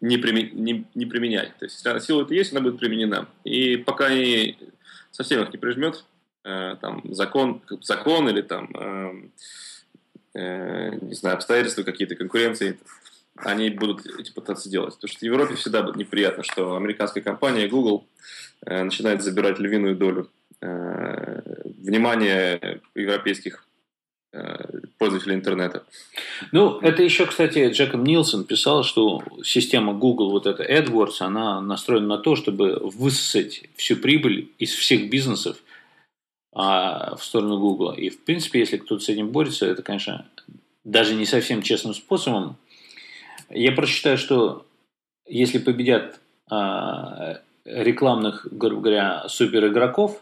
не, 0.00 0.16
примен, 0.16 0.50
не, 0.54 0.86
не 0.94 1.06
применять. 1.06 1.58
То 1.58 1.66
есть, 1.66 1.84
если 1.84 1.98
сила 1.98 2.22
это 2.22 2.34
есть, 2.34 2.52
она 2.52 2.60
будет 2.60 2.78
применена. 2.78 3.26
И 3.44 3.76
пока 3.76 4.08
не, 4.08 4.56
совсем 5.10 5.42
их 5.42 5.52
не 5.52 5.58
прижмет, 5.58 6.04
э, 6.44 6.76
там, 6.80 7.02
закон, 7.14 7.60
закон 7.82 8.28
или 8.28 8.42
там, 8.42 8.70
э, 8.74 9.28
не 10.38 11.14
знаю, 11.14 11.36
обстоятельства 11.36 11.82
какие-то, 11.82 12.14
конкуренции, 12.14 12.78
они 13.36 13.70
будут 13.70 14.06
эти 14.18 14.32
пытаться 14.32 14.68
делать. 14.68 14.94
Потому 14.94 15.08
что 15.08 15.20
в 15.20 15.22
Европе 15.22 15.54
всегда 15.54 15.82
будет 15.82 15.96
неприятно, 15.96 16.42
что 16.42 16.76
американская 16.76 17.22
компания 17.22 17.68
Google 17.68 18.06
э, 18.66 18.82
начинает 18.82 19.22
забирать 19.22 19.58
львиную 19.58 19.96
долю 19.96 20.28
э, 20.60 21.40
внимания 21.64 22.80
европейских 22.94 23.64
э, 24.32 24.80
пользователей 24.98 25.34
интернета. 25.36 25.84
Ну, 26.52 26.78
это 26.80 27.02
еще, 27.02 27.26
кстати, 27.26 27.70
Джеком 27.70 28.04
Нилсон 28.04 28.44
писал, 28.44 28.82
что 28.82 29.22
система 29.44 29.94
Google, 29.94 30.30
вот 30.30 30.46
эта 30.46 30.64
AdWords, 30.64 31.20
она 31.20 31.60
настроена 31.60 32.06
на 32.06 32.18
то, 32.18 32.36
чтобы 32.36 32.78
высосать 32.82 33.64
всю 33.76 33.96
прибыль 33.96 34.50
из 34.58 34.72
всех 34.72 35.08
бизнесов 35.10 35.58
а, 36.58 37.14
в 37.14 37.22
сторону 37.22 37.60
Google. 37.60 37.92
И, 37.92 38.10
в 38.10 38.24
принципе, 38.24 38.58
если 38.58 38.78
кто-то 38.78 39.00
с 39.00 39.08
этим 39.08 39.28
борется, 39.28 39.64
это, 39.64 39.82
конечно, 39.82 40.26
даже 40.82 41.14
не 41.14 41.24
совсем 41.24 41.62
честным 41.62 41.94
способом, 41.94 42.56
я 43.48 43.70
прочитаю, 43.70 44.18
что 44.18 44.66
если 45.24 45.58
победят 45.58 46.18
а, 46.50 47.38
рекламных, 47.64 48.48
грубо 48.50 48.82
говоря, 48.82 49.28
суперигроков, 49.28 50.20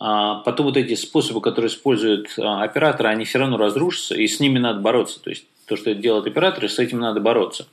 а 0.00 0.40
потом 0.40 0.66
вот 0.66 0.76
эти 0.76 0.94
способы, 0.96 1.40
которые 1.40 1.68
используют 1.68 2.36
а, 2.36 2.64
операторы, 2.64 3.08
они 3.08 3.24
все 3.24 3.38
равно 3.38 3.58
разрушатся, 3.58 4.16
и 4.16 4.26
с 4.26 4.40
ними 4.40 4.58
надо 4.58 4.80
бороться. 4.80 5.22
То 5.22 5.30
есть 5.30 5.46
то, 5.66 5.76
что 5.76 5.94
делают 5.94 6.26
операторы, 6.26 6.68
с 6.68 6.80
этим 6.80 6.98
надо 6.98 7.20
бороться. 7.20 7.68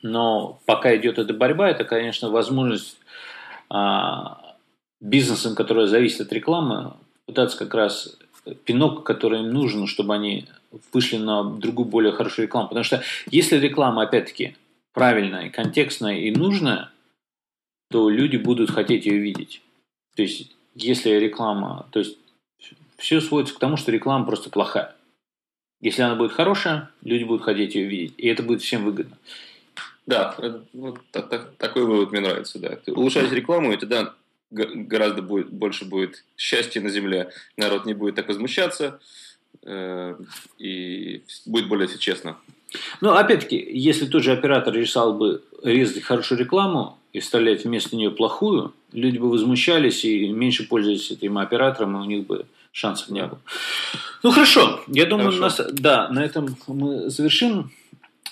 Но 0.00 0.62
пока 0.64 0.96
идет 0.96 1.18
эта 1.18 1.34
борьба, 1.34 1.68
это, 1.68 1.84
конечно, 1.84 2.30
возможность 2.30 2.96
а, 3.68 4.51
бизнесам, 5.02 5.54
которые 5.54 5.88
зависят 5.88 6.22
от 6.22 6.32
рекламы, 6.32 6.94
пытаться 7.26 7.58
как 7.58 7.74
раз 7.74 8.16
пинок, 8.64 9.04
который 9.04 9.40
им 9.40 9.50
нужен, 9.50 9.86
чтобы 9.86 10.14
они 10.14 10.46
вышли 10.92 11.18
на 11.18 11.44
другую, 11.44 11.86
более 11.86 12.12
хорошую 12.12 12.46
рекламу. 12.46 12.68
Потому 12.68 12.84
что 12.84 13.02
если 13.30 13.58
реклама, 13.58 14.02
опять-таки, 14.02 14.56
правильная, 14.92 15.50
контекстная 15.50 16.18
и 16.18 16.30
нужная, 16.30 16.90
то 17.90 18.08
люди 18.08 18.36
будут 18.36 18.70
хотеть 18.70 19.04
ее 19.04 19.18
видеть. 19.18 19.60
То 20.16 20.22
есть, 20.22 20.50
если 20.74 21.10
реклама... 21.10 21.86
То 21.90 21.98
есть, 21.98 22.16
все 22.96 23.20
сводится 23.20 23.54
к 23.54 23.58
тому, 23.58 23.76
что 23.76 23.90
реклама 23.90 24.24
просто 24.24 24.48
плохая. 24.48 24.94
Если 25.80 26.02
она 26.02 26.14
будет 26.14 26.32
хорошая, 26.32 26.90
люди 27.02 27.24
будут 27.24 27.42
хотеть 27.42 27.74
ее 27.74 27.86
видеть. 27.86 28.14
И 28.16 28.28
это 28.28 28.44
будет 28.44 28.62
всем 28.62 28.84
выгодно. 28.84 29.18
Да, 30.06 30.36
вот 30.72 31.00
так, 31.10 31.28
так, 31.28 31.54
такой 31.56 31.84
вывод 31.84 32.12
мне 32.12 32.20
нравится. 32.20 32.58
Да. 32.60 32.76
Ты 32.76 32.92
улучшаешь 32.92 33.32
рекламу, 33.32 33.72
и 33.72 33.76
тогда 33.76 34.14
гораздо 34.52 35.22
будет, 35.22 35.50
больше 35.50 35.84
будет 35.84 36.24
счастья 36.36 36.80
на 36.80 36.90
земле. 36.90 37.30
Народ 37.56 37.86
не 37.86 37.94
будет 37.94 38.14
так 38.14 38.28
возмущаться, 38.28 39.00
э, 39.64 40.16
и 40.58 41.22
будет 41.46 41.68
более 41.68 41.88
честно. 41.98 42.36
Ну, 43.00 43.12
опять-таки, 43.12 43.56
если 43.56 44.06
тот 44.06 44.22
же 44.22 44.32
оператор 44.32 44.74
решал 44.74 45.14
бы 45.14 45.42
резать 45.62 46.02
хорошую 46.02 46.38
рекламу 46.38 46.98
и 47.12 47.20
вставлять 47.20 47.64
вместо 47.64 47.96
нее 47.96 48.10
плохую, 48.10 48.72
люди 48.92 49.18
бы 49.18 49.30
возмущались 49.30 50.04
и 50.04 50.28
меньше 50.28 50.66
пользовались 50.66 51.10
этим 51.10 51.38
оператором, 51.38 51.96
и 51.96 52.00
у 52.00 52.04
них 52.04 52.26
бы 52.26 52.46
шансов 52.72 53.10
не 53.10 53.24
было. 53.26 53.40
Ну, 54.22 54.30
хорошо. 54.30 54.80
Я 54.86 55.06
думаю, 55.06 55.32
хорошо. 55.32 55.62
Нас, 55.64 55.72
да, 55.72 56.08
на 56.08 56.24
этом 56.24 56.56
мы 56.66 57.10
завершим. 57.10 57.70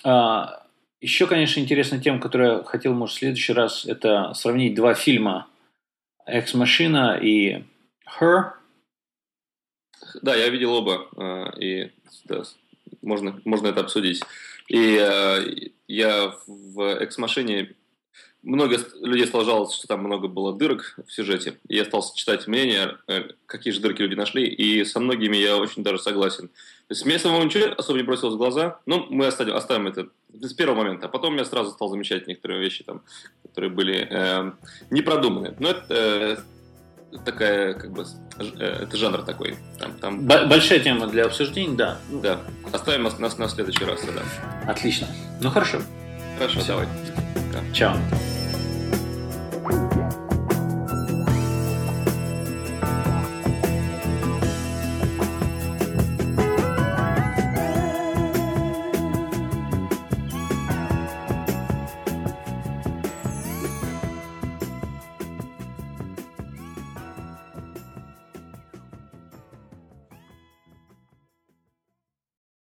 А, 0.03 0.65
еще, 1.01 1.27
конечно, 1.27 1.61
интересная 1.61 2.01
тема, 2.01 2.21
которую 2.21 2.59
я 2.59 2.65
хотел, 2.65 2.95
может, 2.95 3.17
в 3.17 3.19
следующий 3.19 3.53
раз, 3.53 3.85
это 3.85 4.33
сравнить 4.35 4.75
два 4.75 4.95
фильма 4.95 5.47
Ex 6.31 6.55
Machina 6.55 7.19
и 7.21 7.65
Her. 8.19 8.53
Да, 10.23 10.35
я 10.35 10.49
видел 10.49 10.73
оба, 10.73 11.09
э, 11.17 11.61
и 11.61 11.93
да, 12.25 12.43
можно, 13.03 13.41
можно 13.45 13.69
это 13.69 13.81
обсудить. 13.81 14.23
И 14.69 14.97
э, 15.01 15.71
я 15.87 16.35
в 16.47 17.03
Ex 17.03 17.19
Machina 17.19 17.75
много 18.43 18.79
людей 19.03 19.27
стало 19.27 19.45
жаловаться, 19.45 19.77
что 19.77 19.87
там 19.87 20.01
много 20.01 20.29
было 20.29 20.57
дырок 20.57 20.97
в 21.07 21.13
сюжете. 21.13 21.59
И 21.69 21.77
я 21.77 21.85
стал 21.85 22.05
читать 22.15 22.47
мнения, 22.47 22.97
э, 23.07 23.31
какие 23.47 23.73
же 23.73 23.81
дырки 23.81 24.03
люди 24.03 24.15
нашли, 24.15 24.47
и 24.47 24.85
со 24.85 25.01
многими 25.01 25.37
я 25.37 25.57
очень 25.57 25.83
даже 25.83 25.99
согласен. 25.99 26.49
То 26.49 26.95
есть 26.95 27.05
мне 27.05 27.19
самому 27.19 27.45
ничего 27.45 27.75
особо 27.77 27.99
не 27.99 28.05
бросилось 28.05 28.35
в 28.35 28.39
глаза, 28.39 28.81
но 28.87 29.07
мы 29.11 29.27
оставим, 29.27 29.55
оставим 29.55 29.87
это 29.87 30.09
с 30.33 30.53
первого 30.55 30.79
момента. 30.79 31.07
А 31.07 31.09
потом 31.09 31.37
я 31.37 31.45
сразу 31.45 31.71
стал 31.71 31.89
замечать 31.89 32.27
некоторые 32.27 32.61
вещи, 32.61 32.83
там, 32.83 33.03
которые 33.43 33.71
были 33.71 34.09
э, 34.11 34.53
не 34.91 35.03
продуманы. 35.03 35.55
Но 35.59 35.71
это 35.71 35.85
э, 35.91 36.37
такая, 37.25 37.75
как 37.75 37.93
бы, 37.93 38.05
э, 38.39 38.83
это 38.83 38.97
жанр 38.97 39.23
такой. 39.23 39.57
Там, 39.79 39.99
там... 39.99 40.27
Большая 40.27 40.81
тема 40.81 41.07
для 41.07 41.27
обсуждения, 41.27 41.77
да. 41.77 41.99
Да. 42.11 42.41
Оставим 42.73 43.03
нас, 43.05 43.19
нас 43.19 43.39
на 43.39 43.49
следующий 43.49 43.85
раз 43.85 44.01
тогда. 44.01 44.23
Отлично. 44.67 45.07
Ну 45.41 45.51
хорошо. 45.51 45.83
Хорошо, 46.41 46.61
Все. 46.61 46.69
давай. 46.69 46.89
Чао. 47.75 47.97